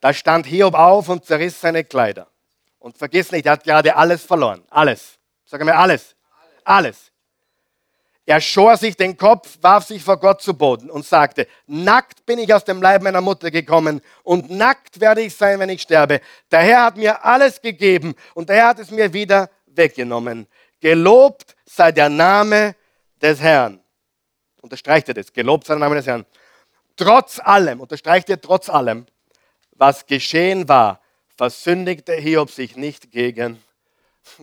Da 0.00 0.12
stand 0.12 0.46
Hiob 0.46 0.74
auf 0.74 1.08
und 1.08 1.24
zerriss 1.24 1.60
seine 1.60 1.84
Kleider. 1.84 2.26
Und 2.78 2.98
vergiss 2.98 3.32
nicht, 3.32 3.46
er 3.46 3.52
hat 3.52 3.64
gerade 3.64 3.96
alles 3.96 4.24
verloren. 4.24 4.62
Alles. 4.70 5.18
Sag 5.44 5.64
mir 5.64 5.76
alles. 5.76 6.14
Alles. 6.64 7.12
Er 8.28 8.40
schor 8.40 8.76
sich 8.76 8.96
den 8.96 9.16
Kopf, 9.16 9.56
warf 9.62 9.84
sich 9.84 10.02
vor 10.02 10.18
Gott 10.18 10.42
zu 10.42 10.54
Boden 10.54 10.90
und 10.90 11.06
sagte, 11.06 11.46
nackt 11.68 12.26
bin 12.26 12.40
ich 12.40 12.52
aus 12.52 12.64
dem 12.64 12.82
Leib 12.82 13.02
meiner 13.02 13.20
Mutter 13.20 13.52
gekommen 13.52 14.00
und 14.24 14.50
nackt 14.50 14.98
werde 14.98 15.20
ich 15.20 15.36
sein, 15.36 15.60
wenn 15.60 15.68
ich 15.68 15.82
sterbe. 15.82 16.20
Der 16.50 16.58
Herr 16.58 16.84
hat 16.86 16.96
mir 16.96 17.24
alles 17.24 17.62
gegeben 17.62 18.16
und 18.34 18.48
der 18.48 18.56
Herr 18.56 18.68
hat 18.68 18.80
es 18.80 18.90
mir 18.90 19.12
wieder 19.12 19.48
weggenommen. 19.76 20.46
Gelobt 20.80 21.56
sei 21.64 21.92
der 21.92 22.08
Name 22.08 22.74
des 23.20 23.40
Herrn. 23.40 23.80
Unterstreicht 24.60 25.08
er 25.08 25.14
das. 25.14 25.32
Gelobt 25.32 25.66
sei 25.66 25.74
der 25.74 25.80
Name 25.80 25.96
des 25.96 26.06
Herrn. 26.06 26.26
Trotz 26.96 27.38
allem, 27.40 27.80
unterstreicht 27.80 28.30
er 28.30 28.40
trotz 28.40 28.68
allem, 28.68 29.06
was 29.72 30.06
geschehen 30.06 30.68
war, 30.68 31.00
versündigte 31.36 32.14
Hiob 32.14 32.50
sich 32.50 32.76
nicht 32.76 33.10
gegen 33.10 33.62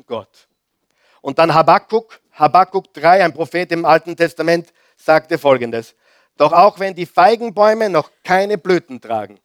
Gott. 0.05 0.47
Und 1.21 1.39
dann 1.39 1.53
Habakkuk, 1.53 2.19
Habakkuk 2.33 2.93
3, 2.93 3.25
ein 3.25 3.33
Prophet 3.33 3.71
im 3.71 3.85
Alten 3.85 4.15
Testament, 4.15 4.71
sagte 4.97 5.37
folgendes. 5.37 5.95
Doch 6.37 6.51
auch 6.51 6.79
wenn 6.79 6.95
die 6.95 7.05
Feigenbäume 7.05 7.89
noch 7.89 8.11
keine 8.23 8.57
Blüten 8.57 8.99
tragen 9.01 9.39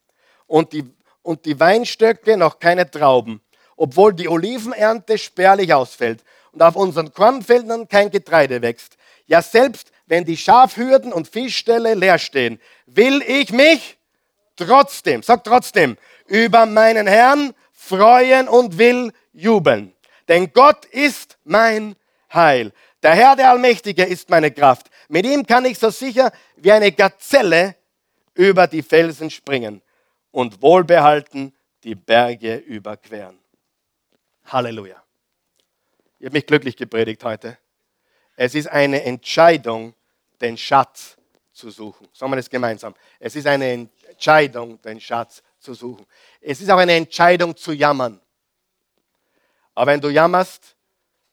und 0.46 0.72
die, 0.72 0.84
und 1.22 1.44
die 1.44 1.58
Weinstöcke 1.58 2.36
noch 2.36 2.58
keine 2.58 2.90
Trauben, 2.90 3.40
obwohl 3.78 4.12
die 4.12 4.28
Olivenernte 4.28 5.16
spärlich 5.16 5.72
ausfällt 5.72 6.22
und 6.52 6.62
auf 6.62 6.76
unseren 6.76 7.14
Kornfeldern 7.14 7.88
kein 7.88 8.10
Getreide 8.10 8.60
wächst, 8.60 8.96
ja 9.26 9.40
selbst 9.40 9.92
wenn 10.06 10.24
die 10.24 10.36
Schafhürden 10.36 11.12
und 11.12 11.28
Fischställe 11.28 11.94
leer 11.94 12.18
stehen, 12.18 12.60
will 12.86 13.22
ich 13.26 13.52
mich 13.52 13.96
trotzdem, 14.56 15.22
sag 15.22 15.44
trotzdem, 15.44 15.96
über 16.26 16.66
meinen 16.66 17.06
Herrn 17.06 17.54
freuen 17.72 18.48
und 18.48 18.78
will 18.78 19.12
jubeln. 19.32 19.94
Denn 20.26 20.52
Gott 20.52 20.84
ist 20.86 21.38
mein 21.44 21.94
Heil. 22.32 22.72
Der 23.02 23.14
Herr, 23.14 23.36
der 23.36 23.50
Allmächtige, 23.50 24.04
ist 24.04 24.28
meine 24.28 24.50
Kraft. 24.50 24.90
Mit 25.08 25.24
ihm 25.24 25.46
kann 25.46 25.64
ich 25.64 25.78
so 25.78 25.90
sicher 25.90 26.32
wie 26.56 26.72
eine 26.72 26.90
Gazelle 26.90 27.76
über 28.34 28.66
die 28.66 28.82
Felsen 28.82 29.30
springen 29.30 29.80
und 30.32 30.60
wohlbehalten 30.60 31.54
die 31.84 31.94
Berge 31.94 32.56
überqueren. 32.56 33.38
Halleluja. 34.52 35.02
Ich 36.18 36.26
habe 36.26 36.36
mich 36.36 36.46
glücklich 36.46 36.76
gepredigt 36.76 37.22
heute. 37.24 37.58
Es 38.36 38.54
ist 38.54 38.68
eine 38.68 39.02
Entscheidung, 39.04 39.94
den 40.40 40.56
Schatz 40.56 41.16
zu 41.52 41.70
suchen. 41.70 42.08
Sagen 42.12 42.32
wir 42.32 42.36
das 42.36 42.48
gemeinsam. 42.48 42.94
Es 43.18 43.36
ist 43.36 43.46
eine 43.46 43.88
Entscheidung, 44.08 44.80
den 44.82 45.00
Schatz 45.00 45.42
zu 45.58 45.74
suchen. 45.74 46.06
Es 46.40 46.60
ist 46.60 46.70
auch 46.70 46.78
eine 46.78 46.94
Entscheidung 46.94 47.56
zu 47.56 47.72
jammern. 47.72 48.20
Aber 49.74 49.92
wenn 49.92 50.00
du 50.00 50.08
jammerst, 50.08 50.76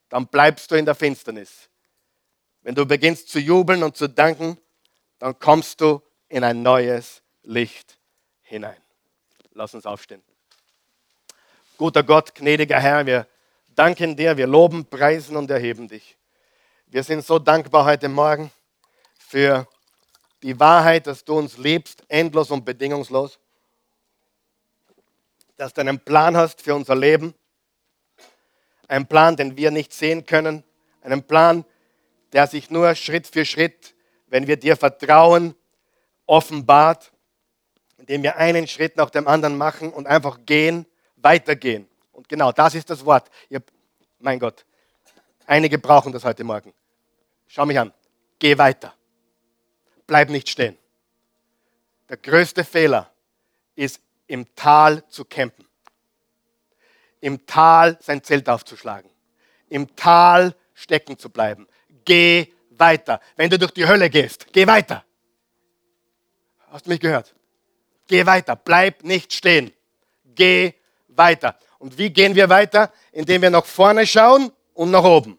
dann 0.09 0.27
bleibst 0.27 0.69
du 0.69 0.75
in 0.75 0.85
der 0.85 0.95
Finsternis. 0.95 1.69
Wenn 2.61 2.75
du 2.75 2.85
beginnst 2.85 3.29
zu 3.29 3.39
jubeln 3.39 3.83
und 3.83 3.95
zu 3.95 4.07
danken, 4.07 4.57
dann 5.19 5.37
kommst 5.39 5.81
du 5.81 6.01
in 6.27 6.43
ein 6.43 6.61
neues 6.61 7.21
Licht 7.43 7.99
hinein. 8.41 8.81
Lass 9.51 9.73
uns 9.73 9.85
aufstehen. 9.85 10.21
Guter 11.77 12.03
Gott, 12.03 12.33
gnädiger 12.33 12.79
Herr, 12.79 13.05
wir 13.05 13.27
danken 13.75 14.15
dir, 14.15 14.37
wir 14.37 14.47
loben, 14.47 14.85
preisen 14.85 15.35
und 15.35 15.51
erheben 15.51 15.89
dich. 15.89 16.15
Wir 16.85 17.03
sind 17.03 17.25
so 17.25 17.37
dankbar 17.37 17.83
heute 17.83 18.07
Morgen 18.07 18.49
für 19.17 19.67
die 20.41 20.57
Wahrheit, 20.57 21.05
dass 21.05 21.25
du 21.25 21.37
uns 21.37 21.57
liebst, 21.57 22.03
endlos 22.07 22.49
und 22.49 22.63
bedingungslos, 22.63 23.39
dass 25.57 25.73
du 25.73 25.81
einen 25.81 25.99
Plan 25.99 26.37
hast 26.37 26.61
für 26.61 26.73
unser 26.73 26.95
Leben 26.95 27.33
ein 28.87 29.05
Plan, 29.05 29.35
den 29.35 29.57
wir 29.57 29.69
nicht 29.69 29.91
sehen 29.91 30.25
können. 30.25 30.63
Einen 31.01 31.23
Plan, 31.23 31.65
der 32.31 32.47
sich 32.47 32.69
nur 32.69 32.95
Schritt 32.95 33.27
für 33.27 33.43
Schritt, 33.43 33.95
wenn 34.27 34.47
wir 34.47 34.55
dir 34.55 34.77
vertrauen, 34.77 35.55
offenbart, 36.25 37.11
indem 37.97 38.23
wir 38.23 38.37
einen 38.37 38.65
Schritt 38.65 38.95
nach 38.95 39.09
dem 39.09 39.27
anderen 39.27 39.57
machen 39.57 39.91
und 39.91 40.07
einfach 40.07 40.39
gehen, 40.45 40.85
weitergehen. 41.25 41.87
Und 42.13 42.29
genau 42.29 42.51
das 42.51 42.75
ist 42.75 42.89
das 42.89 43.03
Wort. 43.03 43.29
Ihr, 43.49 43.61
mein 44.19 44.39
Gott, 44.39 44.65
einige 45.45 45.77
brauchen 45.77 46.13
das 46.13 46.23
heute 46.23 46.43
Morgen. 46.43 46.73
Schau 47.47 47.65
mich 47.65 47.77
an. 47.77 47.91
Geh 48.39 48.57
weiter. 48.57 48.93
Bleib 50.07 50.29
nicht 50.29 50.47
stehen. 50.47 50.77
Der 52.07 52.17
größte 52.17 52.63
Fehler 52.63 53.11
ist, 53.75 53.99
im 54.27 54.55
Tal 54.55 55.07
zu 55.09 55.25
campen 55.25 55.65
im 57.25 57.43
Tal 57.47 57.97
sein 58.01 58.23
Zelt 58.23 58.47
aufzuschlagen, 58.47 59.09
im 59.69 59.95
Tal 59.95 60.55
stecken 60.75 61.17
zu 61.17 61.31
bleiben. 61.31 61.67
Geh 62.05 62.53
weiter. 62.69 63.19
Wenn 63.35 63.49
du 63.49 63.57
durch 63.57 63.71
die 63.71 63.87
Hölle 63.87 64.11
gehst, 64.11 64.53
geh 64.53 64.67
weiter. 64.67 65.03
Hast 66.69 66.85
du 66.85 66.91
mich 66.91 66.99
gehört? 66.99 67.33
Geh 68.05 68.27
weiter. 68.27 68.55
Bleib 68.55 69.03
nicht 69.03 69.33
stehen. 69.33 69.71
Geh 70.35 70.75
weiter. 71.17 71.57
Und 71.79 71.97
wie 71.97 72.09
gehen 72.09 72.35
wir 72.35 72.49
weiter? 72.49 72.91
Indem 73.11 73.41
wir 73.41 73.49
nach 73.49 73.65
vorne 73.65 74.05
schauen 74.05 74.51
und 74.73 74.91
nach 74.91 75.03
oben. 75.03 75.37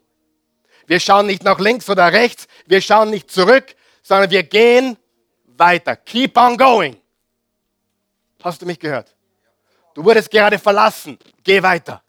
Wir 0.86 1.00
schauen 1.00 1.26
nicht 1.26 1.42
nach 1.42 1.58
links 1.58 1.90
oder 1.90 2.12
rechts, 2.12 2.46
wir 2.66 2.80
schauen 2.80 3.10
nicht 3.10 3.30
zurück, 3.30 3.74
sondern 4.02 4.30
wir 4.30 4.44
gehen 4.44 4.96
weiter. 5.46 5.96
Keep 5.96 6.36
on 6.36 6.56
going. 6.56 6.96
Hast 8.42 8.62
du 8.62 8.66
mich 8.66 8.78
gehört? 8.78 9.14
Du 9.94 10.04
wurdest 10.04 10.30
gerade 10.30 10.58
verlassen. 10.58 11.18
Geh 11.42 11.62
weiter. 11.62 12.02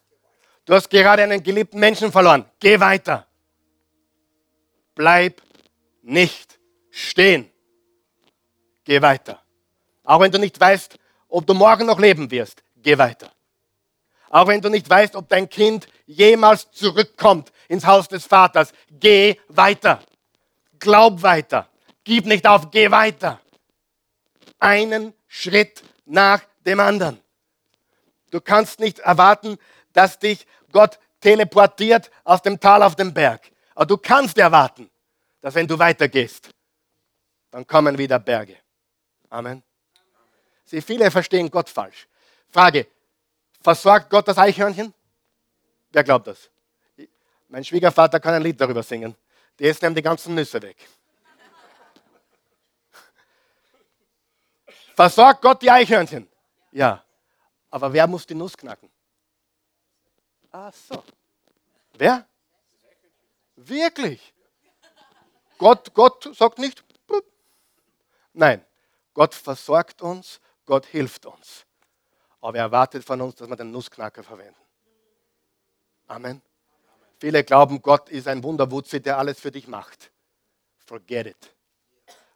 Du 0.66 0.74
hast 0.74 0.90
gerade 0.90 1.24
einen 1.24 1.42
geliebten 1.42 1.80
Menschen 1.80 2.12
verloren. 2.12 2.46
Geh 2.60 2.80
weiter. 2.80 3.26
Bleib 4.94 5.42
nicht 6.04 6.60
stehen. 6.92 7.50
Geh 8.84 9.02
weiter. 9.02 9.42
Auch 10.04 10.20
wenn 10.20 10.32
du 10.32 10.38
nicht 10.38 10.60
weißt, 10.60 10.98
ob 11.30 11.46
du 11.46 11.54
morgen 11.54 11.86
noch 11.86 12.00
leben 12.00 12.30
wirst, 12.30 12.64
geh 12.76 12.98
weiter. 12.98 13.32
Auch 14.30 14.48
wenn 14.48 14.62
du 14.62 14.70
nicht 14.70 14.90
weißt, 14.90 15.16
ob 15.16 15.30
dein 15.30 15.50
Kind 15.50 15.88
jemals 16.06 16.70
zurückkommt 16.72 17.52
ins 17.68 17.86
Haus 17.86 18.08
des 18.08 18.26
Vaters, 18.26 18.74
geh 18.90 19.36
weiter. 19.48 20.02
Glaub 20.80 21.22
weiter. 21.22 21.68
Gib 22.04 22.26
nicht 22.26 22.48
auf, 22.48 22.72
geh 22.72 22.92
weiter. 22.92 23.40
Einen 24.60 25.14
Schritt 25.28 25.84
nach 26.06 26.42
dem 26.66 26.80
anderen. 26.80 27.20
Du 28.32 28.42
kannst 28.42 28.80
nicht 28.80 29.00
erwarten, 29.00 29.58
dass 29.94 30.20
dich 30.20 30.46
Gott 30.72 31.00
teleportiert 31.22 32.12
aus 32.24 32.42
dem 32.42 32.60
Tal 32.60 32.84
auf 32.84 32.96
den 32.96 33.14
Berg. 33.14 33.52
Aber 33.76 33.86
du 33.86 33.98
kannst 33.98 34.38
erwarten, 34.38 34.90
dass 35.42 35.56
wenn 35.56 35.68
du 35.68 35.78
weitergehst, 35.78 36.50
dann 37.52 37.66
kommen 37.66 37.98
wieder 37.98 38.20
Berge. 38.20 38.58
Amen. 39.30 39.64
Sie 40.66 40.82
viele 40.82 41.10
verstehen 41.10 41.50
Gott 41.50 41.70
falsch. 41.70 42.08
Frage, 42.50 42.88
versorgt 43.68 44.10
Gott 44.10 44.26
das 44.26 44.38
Eichhörnchen? 44.38 44.94
Wer 45.92 46.02
glaubt 46.02 46.26
das? 46.26 46.50
Mein 47.50 47.66
Schwiegervater 47.66 48.18
kann 48.18 48.34
ein 48.34 48.42
Lied 48.42 48.62
darüber 48.62 48.82
singen. 48.82 49.14
Die 49.60 49.68
essen 49.68 49.88
ihm 49.88 49.94
die 49.94 50.02
ganzen 50.02 50.36
Nüsse 50.36 50.62
weg. 50.62 50.78
Versorgt 54.96 55.42
Gott 55.42 55.62
die 55.62 55.70
Eichhörnchen? 55.70 56.30
Ja. 56.72 57.04
Aber 57.70 57.92
wer 57.92 58.08
muss 58.08 58.26
die 58.26 58.36
Nuss 58.36 58.56
knacken? 58.56 58.90
Ach 60.50 60.74
so. 60.74 61.04
Wer? 61.98 62.26
Wirklich? 63.58 64.34
Gott, 65.58 65.94
Gott 65.94 66.34
sagt 66.34 66.58
nicht. 66.58 66.86
Nein, 68.32 68.66
Gott 69.14 69.36
versorgt 69.36 70.02
uns, 70.02 70.40
Gott 70.66 70.86
hilft 70.86 71.26
uns. 71.26 71.67
Aber 72.48 72.60
er 72.60 72.64
erwartet 72.64 73.04
von 73.04 73.20
uns, 73.20 73.36
dass 73.36 73.50
wir 73.50 73.58
den 73.58 73.72
Nussknacker 73.72 74.24
verwenden. 74.24 74.56
Amen. 76.08 76.42
Viele 77.20 77.44
glauben, 77.44 77.82
Gott 77.82 78.08
ist 78.08 78.26
ein 78.26 78.42
Wunderwutzi, 78.42 79.02
der 79.02 79.18
alles 79.18 79.38
für 79.38 79.52
dich 79.52 79.68
macht. 79.68 80.12
Forget 80.86 81.28
it. 81.28 81.56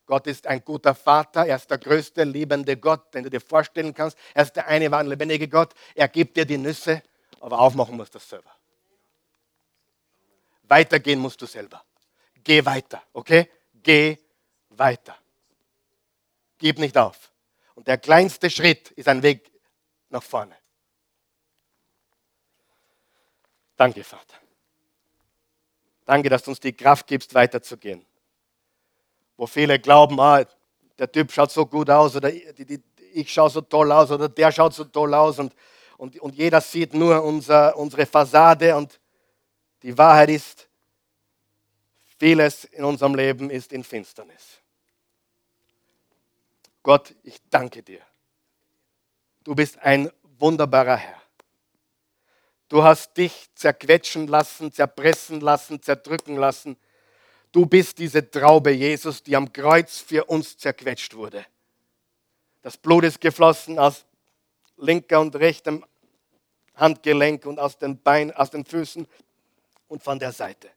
Gott 0.05 0.27
ist 0.27 0.47
ein 0.47 0.65
guter 0.65 0.95
Vater, 0.95 1.45
er 1.45 1.55
ist 1.55 1.71
der 1.71 1.77
größte, 1.77 2.25
liebende 2.25 2.75
Gott, 2.75 3.13
den 3.13 3.23
du 3.23 3.29
dir 3.29 3.39
vorstellen 3.39 3.93
kannst. 3.93 4.17
Er 4.33 4.43
ist 4.43 4.51
der 4.51 4.67
eine 4.67 4.91
wahre, 4.91 5.07
lebendige 5.07 5.47
Gott. 5.47 5.73
Er 5.95 6.09
gibt 6.09 6.35
dir 6.35 6.43
die 6.43 6.57
Nüsse, 6.57 7.01
aber 7.39 7.59
aufmachen 7.59 7.95
musst 7.95 8.13
du 8.13 8.19
das 8.19 8.27
selber. 8.27 8.51
Weitergehen 10.63 11.21
musst 11.21 11.41
du 11.41 11.45
selber. 11.45 11.85
Geh 12.43 12.65
weiter, 12.65 13.01
okay? 13.13 13.49
Geh 13.81 14.17
weiter. 14.71 15.15
Gib 16.57 16.79
nicht 16.79 16.97
auf. 16.97 17.31
Und 17.75 17.87
der 17.87 17.97
kleinste 17.97 18.49
Schritt 18.49 18.91
ist 18.91 19.07
ein 19.07 19.23
Weg 19.23 19.50
nach 20.11 20.23
vorne. 20.23 20.55
Danke, 23.75 24.03
Vater. 24.03 24.35
Danke, 26.05 26.29
dass 26.29 26.43
du 26.43 26.51
uns 26.51 26.59
die 26.59 26.73
Kraft 26.73 27.07
gibst, 27.07 27.33
weiterzugehen. 27.33 28.05
Wo 29.37 29.47
viele 29.47 29.79
glauben, 29.79 30.19
ah, 30.19 30.45
der 30.97 31.11
Typ 31.11 31.31
schaut 31.31 31.51
so 31.51 31.65
gut 31.65 31.89
aus 31.89 32.15
oder 32.15 32.31
ich 32.31 33.31
schaue 33.31 33.49
so 33.49 33.61
toll 33.61 33.91
aus 33.91 34.11
oder 34.11 34.29
der 34.29 34.51
schaut 34.51 34.73
so 34.73 34.83
toll 34.83 35.13
aus 35.13 35.39
und, 35.39 35.55
und, 35.97 36.19
und 36.19 36.35
jeder 36.35 36.61
sieht 36.61 36.93
nur 36.93 37.23
unser, 37.23 37.75
unsere 37.75 38.05
Fassade 38.05 38.75
und 38.75 38.99
die 39.81 39.97
Wahrheit 39.97 40.29
ist, 40.29 40.67
vieles 42.19 42.65
in 42.65 42.83
unserem 42.83 43.15
Leben 43.15 43.49
ist 43.49 43.73
in 43.73 43.83
Finsternis. 43.83 44.59
Gott, 46.83 47.15
ich 47.23 47.37
danke 47.49 47.81
dir. 47.81 48.01
Du 49.43 49.55
bist 49.55 49.79
ein 49.79 50.11
wunderbarer 50.37 50.97
Herr. 50.97 51.21
Du 52.69 52.83
hast 52.83 53.17
dich 53.17 53.49
zerquetschen 53.55 54.27
lassen, 54.27 54.71
zerpressen 54.71 55.41
lassen, 55.41 55.81
zerdrücken 55.81 56.37
lassen. 56.37 56.77
Du 57.51 57.65
bist 57.65 57.97
diese 57.97 58.29
Traube 58.29 58.71
Jesus, 58.71 59.21
die 59.23 59.35
am 59.35 59.51
Kreuz 59.51 59.97
für 59.97 60.23
uns 60.25 60.57
zerquetscht 60.57 61.13
wurde. 61.15 61.45
Das 62.61 62.77
Blut 62.77 63.03
ist 63.03 63.19
geflossen 63.19 63.77
aus 63.77 64.05
linker 64.77 65.19
und 65.19 65.35
rechtem 65.35 65.85
Handgelenk 66.75 67.45
und 67.45 67.59
aus 67.59 67.77
den 67.77 68.01
Beinen, 68.01 68.31
aus 68.31 68.51
den 68.51 68.63
Füßen 68.63 69.07
und 69.87 70.03
von 70.03 70.17
der 70.17 70.31
Seite. 70.31 70.69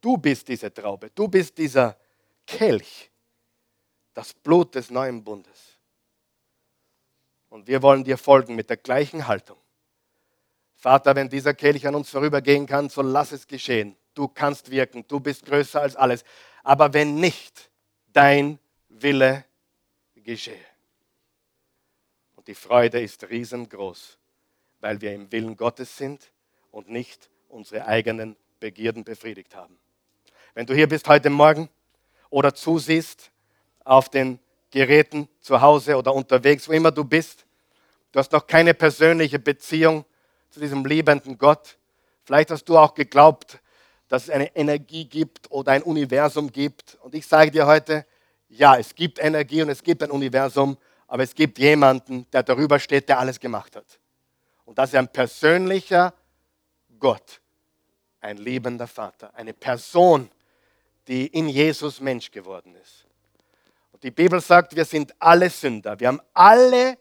Du 0.00 0.16
bist 0.16 0.48
diese 0.48 0.72
Traube, 0.72 1.10
du 1.14 1.28
bist 1.28 1.58
dieser 1.58 1.96
Kelch, 2.46 3.10
das 4.14 4.32
Blut 4.32 4.74
des 4.74 4.90
neuen 4.90 5.22
Bundes. 5.22 5.71
Und 7.52 7.66
wir 7.66 7.82
wollen 7.82 8.02
dir 8.02 8.16
folgen 8.16 8.54
mit 8.54 8.70
der 8.70 8.78
gleichen 8.78 9.28
Haltung. 9.28 9.58
Vater, 10.74 11.14
wenn 11.14 11.28
dieser 11.28 11.52
Kelch 11.52 11.86
an 11.86 11.94
uns 11.94 12.08
vorübergehen 12.08 12.66
kann, 12.66 12.88
so 12.88 13.02
lass 13.02 13.30
es 13.30 13.46
geschehen. 13.46 13.94
Du 14.14 14.26
kannst 14.26 14.70
wirken, 14.70 15.04
du 15.06 15.20
bist 15.20 15.44
größer 15.44 15.82
als 15.82 15.94
alles. 15.94 16.24
Aber 16.62 16.94
wenn 16.94 17.16
nicht, 17.16 17.70
dein 18.14 18.58
Wille 18.88 19.44
geschehe. 20.14 20.64
Und 22.36 22.48
die 22.48 22.54
Freude 22.54 23.02
ist 23.02 23.28
riesengroß, 23.28 24.16
weil 24.80 25.02
wir 25.02 25.12
im 25.12 25.30
Willen 25.30 25.54
Gottes 25.54 25.94
sind 25.94 26.32
und 26.70 26.88
nicht 26.88 27.28
unsere 27.50 27.84
eigenen 27.84 28.34
Begierden 28.60 29.04
befriedigt 29.04 29.54
haben. 29.54 29.76
Wenn 30.54 30.64
du 30.64 30.72
hier 30.72 30.88
bist 30.88 31.06
heute 31.06 31.28
Morgen 31.28 31.68
oder 32.30 32.54
zusiehst 32.54 33.30
auf 33.84 34.08
den 34.08 34.38
Geräten 34.72 35.28
zu 35.40 35.60
Hause 35.60 35.96
oder 35.96 36.12
unterwegs, 36.12 36.68
wo 36.68 36.72
immer 36.72 36.90
du 36.90 37.04
bist, 37.04 37.44
du 38.10 38.18
hast 38.18 38.32
noch 38.32 38.46
keine 38.46 38.74
persönliche 38.74 39.38
Beziehung 39.38 40.04
zu 40.50 40.58
diesem 40.58 40.84
liebenden 40.84 41.38
Gott. 41.38 41.78
Vielleicht 42.24 42.50
hast 42.50 42.64
du 42.64 42.76
auch 42.76 42.94
geglaubt, 42.94 43.60
dass 44.08 44.24
es 44.24 44.30
eine 44.30 44.54
Energie 44.56 45.04
gibt 45.04 45.50
oder 45.50 45.72
ein 45.72 45.82
Universum 45.82 46.50
gibt. 46.50 46.98
Und 47.02 47.14
ich 47.14 47.26
sage 47.26 47.50
dir 47.50 47.66
heute, 47.66 48.04
ja, 48.48 48.76
es 48.76 48.94
gibt 48.94 49.18
Energie 49.18 49.62
und 49.62 49.68
es 49.68 49.82
gibt 49.82 50.02
ein 50.02 50.10
Universum, 50.10 50.76
aber 51.06 51.22
es 51.22 51.34
gibt 51.34 51.58
jemanden, 51.58 52.26
der 52.32 52.42
darüber 52.42 52.78
steht, 52.78 53.08
der 53.08 53.18
alles 53.18 53.38
gemacht 53.38 53.76
hat. 53.76 53.98
Und 54.64 54.78
das 54.78 54.90
ist 54.90 54.96
ein 54.96 55.08
persönlicher 55.08 56.14
Gott, 56.98 57.40
ein 58.20 58.36
liebender 58.38 58.86
Vater, 58.86 59.34
eine 59.34 59.52
Person, 59.52 60.30
die 61.08 61.26
in 61.26 61.48
Jesus 61.48 62.00
Mensch 62.00 62.30
geworden 62.30 62.74
ist. 62.76 63.06
Die 64.02 64.10
Bibel 64.10 64.40
sagt, 64.40 64.74
wir 64.74 64.84
sind 64.84 65.14
alle 65.20 65.48
Sünder. 65.48 65.98
Wir 66.00 66.08
haben 66.08 66.20
alle 66.34 66.98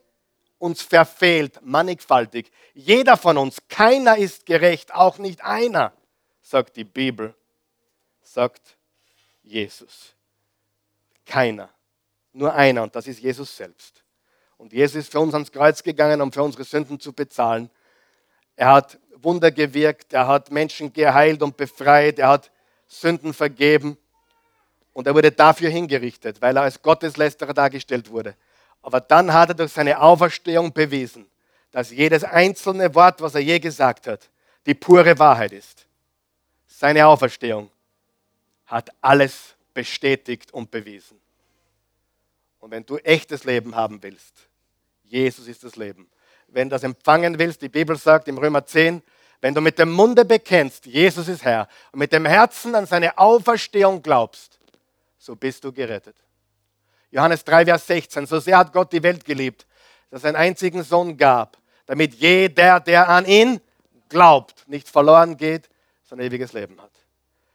uns 0.59 0.83
verfehlt, 0.83 1.59
mannigfaltig. 1.63 2.51
Jeder 2.73 3.17
von 3.17 3.37
uns, 3.37 3.57
keiner 3.67 4.17
ist 4.17 4.45
gerecht, 4.45 4.93
auch 4.93 5.17
nicht 5.17 5.43
einer, 5.43 5.93
sagt 6.41 6.75
die 6.75 6.83
Bibel, 6.83 7.33
sagt 8.21 8.77
Jesus. 9.41 10.13
Keiner, 11.25 11.69
nur 12.33 12.53
einer 12.53 12.83
und 12.83 12.95
das 12.95 13.07
ist 13.07 13.19
Jesus 13.19 13.55
selbst. 13.57 14.03
Und 14.57 14.71
Jesus 14.71 14.97
ist 14.97 15.11
für 15.11 15.19
uns 15.19 15.33
ans 15.33 15.51
Kreuz 15.51 15.81
gegangen, 15.81 16.21
um 16.21 16.31
für 16.31 16.43
unsere 16.43 16.63
Sünden 16.63 16.99
zu 16.99 17.13
bezahlen. 17.13 17.71
Er 18.55 18.71
hat 18.71 18.99
Wunder 19.15 19.49
gewirkt, 19.49 20.13
er 20.13 20.27
hat 20.27 20.51
Menschen 20.51 20.93
geheilt 20.93 21.41
und 21.41 21.57
befreit, 21.57 22.19
er 22.19 22.27
hat 22.27 22.51
Sünden 22.87 23.33
vergeben 23.33 23.97
und 24.93 25.07
er 25.07 25.15
wurde 25.15 25.31
dafür 25.31 25.69
hingerichtet, 25.69 26.41
weil 26.41 26.57
er 26.57 26.63
als 26.63 26.81
Gotteslästerer 26.81 27.53
dargestellt 27.53 28.09
wurde. 28.09 28.35
Aber 28.81 28.99
dann 28.99 29.33
hat 29.33 29.49
er 29.49 29.55
durch 29.55 29.71
seine 29.71 29.99
Auferstehung 30.01 30.73
bewiesen, 30.73 31.27
dass 31.71 31.91
jedes 31.91 32.23
einzelne 32.23 32.93
Wort, 32.95 33.21
was 33.21 33.35
er 33.35 33.41
je 33.41 33.59
gesagt 33.59 34.07
hat, 34.07 34.29
die 34.65 34.73
pure 34.73 35.17
Wahrheit 35.19 35.53
ist. 35.53 35.85
Seine 36.67 37.07
Auferstehung 37.07 37.69
hat 38.65 38.89
alles 39.01 39.55
bestätigt 39.73 40.53
und 40.53 40.71
bewiesen. 40.71 41.19
Und 42.59 42.71
wenn 42.71 42.85
du 42.85 42.97
echtes 42.97 43.43
Leben 43.43 43.75
haben 43.75 44.01
willst, 44.03 44.47
Jesus 45.03 45.47
ist 45.47 45.63
das 45.63 45.75
Leben. 45.75 46.09
Wenn 46.47 46.69
du 46.69 46.75
das 46.75 46.83
empfangen 46.83 47.39
willst, 47.39 47.61
die 47.61 47.69
Bibel 47.69 47.95
sagt 47.95 48.27
im 48.27 48.37
Römer 48.37 48.65
10, 48.65 49.01
wenn 49.41 49.55
du 49.55 49.61
mit 49.61 49.79
dem 49.79 49.91
Munde 49.91 50.23
bekennst, 50.25 50.85
Jesus 50.85 51.27
ist 51.27 51.43
Herr, 51.43 51.67
und 51.91 51.99
mit 51.99 52.13
dem 52.13 52.25
Herzen 52.25 52.75
an 52.75 52.85
seine 52.85 53.17
Auferstehung 53.17 54.01
glaubst, 54.03 54.59
so 55.21 55.35
bist 55.35 55.63
du 55.63 55.71
gerettet. 55.71 56.15
Johannes 57.11 57.43
3, 57.43 57.65
Vers 57.65 57.85
16. 57.85 58.25
So 58.25 58.39
sehr 58.39 58.57
hat 58.57 58.73
Gott 58.73 58.91
die 58.91 59.03
Welt 59.03 59.23
geliebt, 59.23 59.67
dass 60.09 60.23
er 60.23 60.29
einen 60.29 60.37
einzigen 60.37 60.83
Sohn 60.83 61.15
gab, 61.15 61.57
damit 61.85 62.15
jeder, 62.15 62.79
der 62.79 63.07
an 63.07 63.25
ihn 63.25 63.61
glaubt, 64.09 64.67
nicht 64.67 64.89
verloren 64.89 65.37
geht, 65.37 65.69
sondern 66.03 66.27
ewiges 66.27 66.53
Leben 66.53 66.81
hat. 66.81 66.91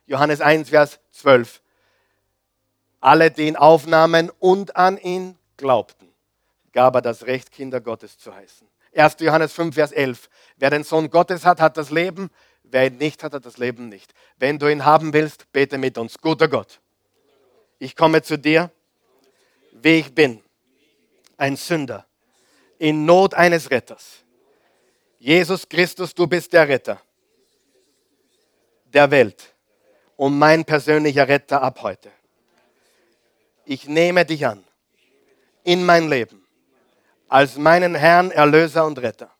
Johannes 0.07 0.41
1, 0.41 0.71
Vers 0.71 1.01
12. 1.11 1.61
Alle, 3.01 3.31
die 3.31 3.49
ihn 3.49 3.57
aufnahmen 3.57 4.31
und 4.39 4.77
an 4.77 4.97
ihn 4.97 5.37
glaubten, 5.57 6.09
gab 6.73 6.95
er 6.95 7.03
das 7.03 7.27
Recht, 7.27 7.51
Kinder 7.51 7.81
Gottes 7.81 8.17
zu 8.17 8.33
heißen. 8.33 8.69
1. 8.95 9.17
Johannes 9.21 9.53
5, 9.53 9.75
Vers 9.75 9.91
11. 9.91 10.31
Wer 10.57 10.71
den 10.71 10.85
Sohn 10.85 11.11
Gottes 11.11 11.45
hat, 11.45 11.61
hat 11.61 11.77
das 11.77 11.91
Leben. 11.91 12.31
Wer 12.63 12.87
ihn 12.87 12.99
nicht 12.99 13.25
hat, 13.25 13.35
hat 13.35 13.45
das 13.45 13.59
Leben 13.59 13.89
nicht. 13.89 14.15
Wenn 14.37 14.59
du 14.59 14.71
ihn 14.71 14.85
haben 14.85 15.13
willst, 15.13 15.51
bete 15.53 15.79
mit 15.79 15.99
uns. 15.99 16.19
Guter 16.19 16.49
Gott, 16.49 16.81
ich 17.79 17.95
komme 17.97 18.23
zu 18.23 18.39
dir 18.39 18.71
wie 19.73 19.99
ich 19.99 20.15
bin, 20.15 20.43
ein 21.37 21.57
Sünder, 21.57 22.07
in 22.79 23.05
Not 23.05 23.35
eines 23.35 23.71
Retters. 23.71 24.25
Jesus 25.19 25.69
Christus, 25.69 26.15
du 26.15 26.27
bist 26.27 26.53
der 26.53 26.69
Retter 26.69 27.01
der 28.87 29.11
Welt 29.11 29.55
und 30.17 30.39
mein 30.39 30.65
persönlicher 30.65 31.29
Retter 31.29 31.61
ab 31.61 31.83
heute. 31.83 32.11
Ich 33.65 33.87
nehme 33.87 34.25
dich 34.25 34.47
an 34.47 34.65
in 35.65 35.85
mein 35.85 36.09
Leben 36.09 36.47
als 37.29 37.57
meinen 37.57 37.95
Herrn, 37.95 38.31
Erlöser 38.31 38.87
und 38.87 38.99
Retter. 39.01 39.31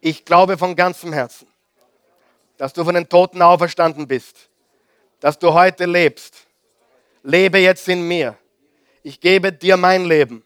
Ich 0.00 0.24
glaube 0.24 0.58
von 0.58 0.76
ganzem 0.76 1.12
Herzen, 1.12 1.48
dass 2.58 2.72
du 2.72 2.84
von 2.84 2.94
den 2.94 3.08
Toten 3.08 3.40
auferstanden 3.42 4.06
bist, 4.06 4.50
dass 5.20 5.38
du 5.38 5.54
heute 5.54 5.86
lebst. 5.86 6.46
Lebe 7.24 7.58
jetzt 7.58 7.88
in 7.88 8.06
mir. 8.06 8.38
Ich 9.02 9.18
gebe 9.18 9.52
dir 9.52 9.76
mein 9.76 10.04
Leben 10.04 10.44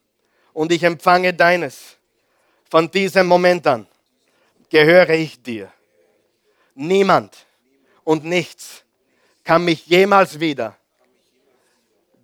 und 0.53 0.72
ich 0.72 0.83
empfange 0.83 1.35
deines. 1.35 1.97
Von 2.70 2.91
diesem 2.91 3.26
Moment 3.26 3.66
an 3.66 3.87
gehöre 4.70 5.11
ich 5.11 5.43
dir. 5.43 5.72
Niemand 6.74 7.37
und 8.05 8.24
nichts 8.24 8.85
kann 9.43 9.64
mich 9.64 9.87
jemals 9.87 10.39
wieder 10.39 10.76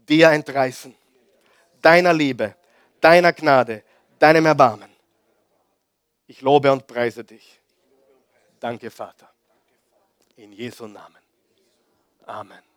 dir 0.09 0.31
entreißen. 0.31 0.95
Deiner 1.83 2.13
Liebe, 2.13 2.55
deiner 3.01 3.33
Gnade, 3.33 3.83
deinem 4.19 4.47
Erbarmen. 4.47 4.91
Ich 6.27 6.41
lobe 6.41 6.71
und 6.71 6.87
preise 6.87 7.25
dich. 7.25 7.61
Danke, 8.61 8.91
Vater. 8.91 9.31
In 10.37 10.53
Jesu 10.53 10.87
Namen. 10.87 11.23
Amen. 12.27 12.74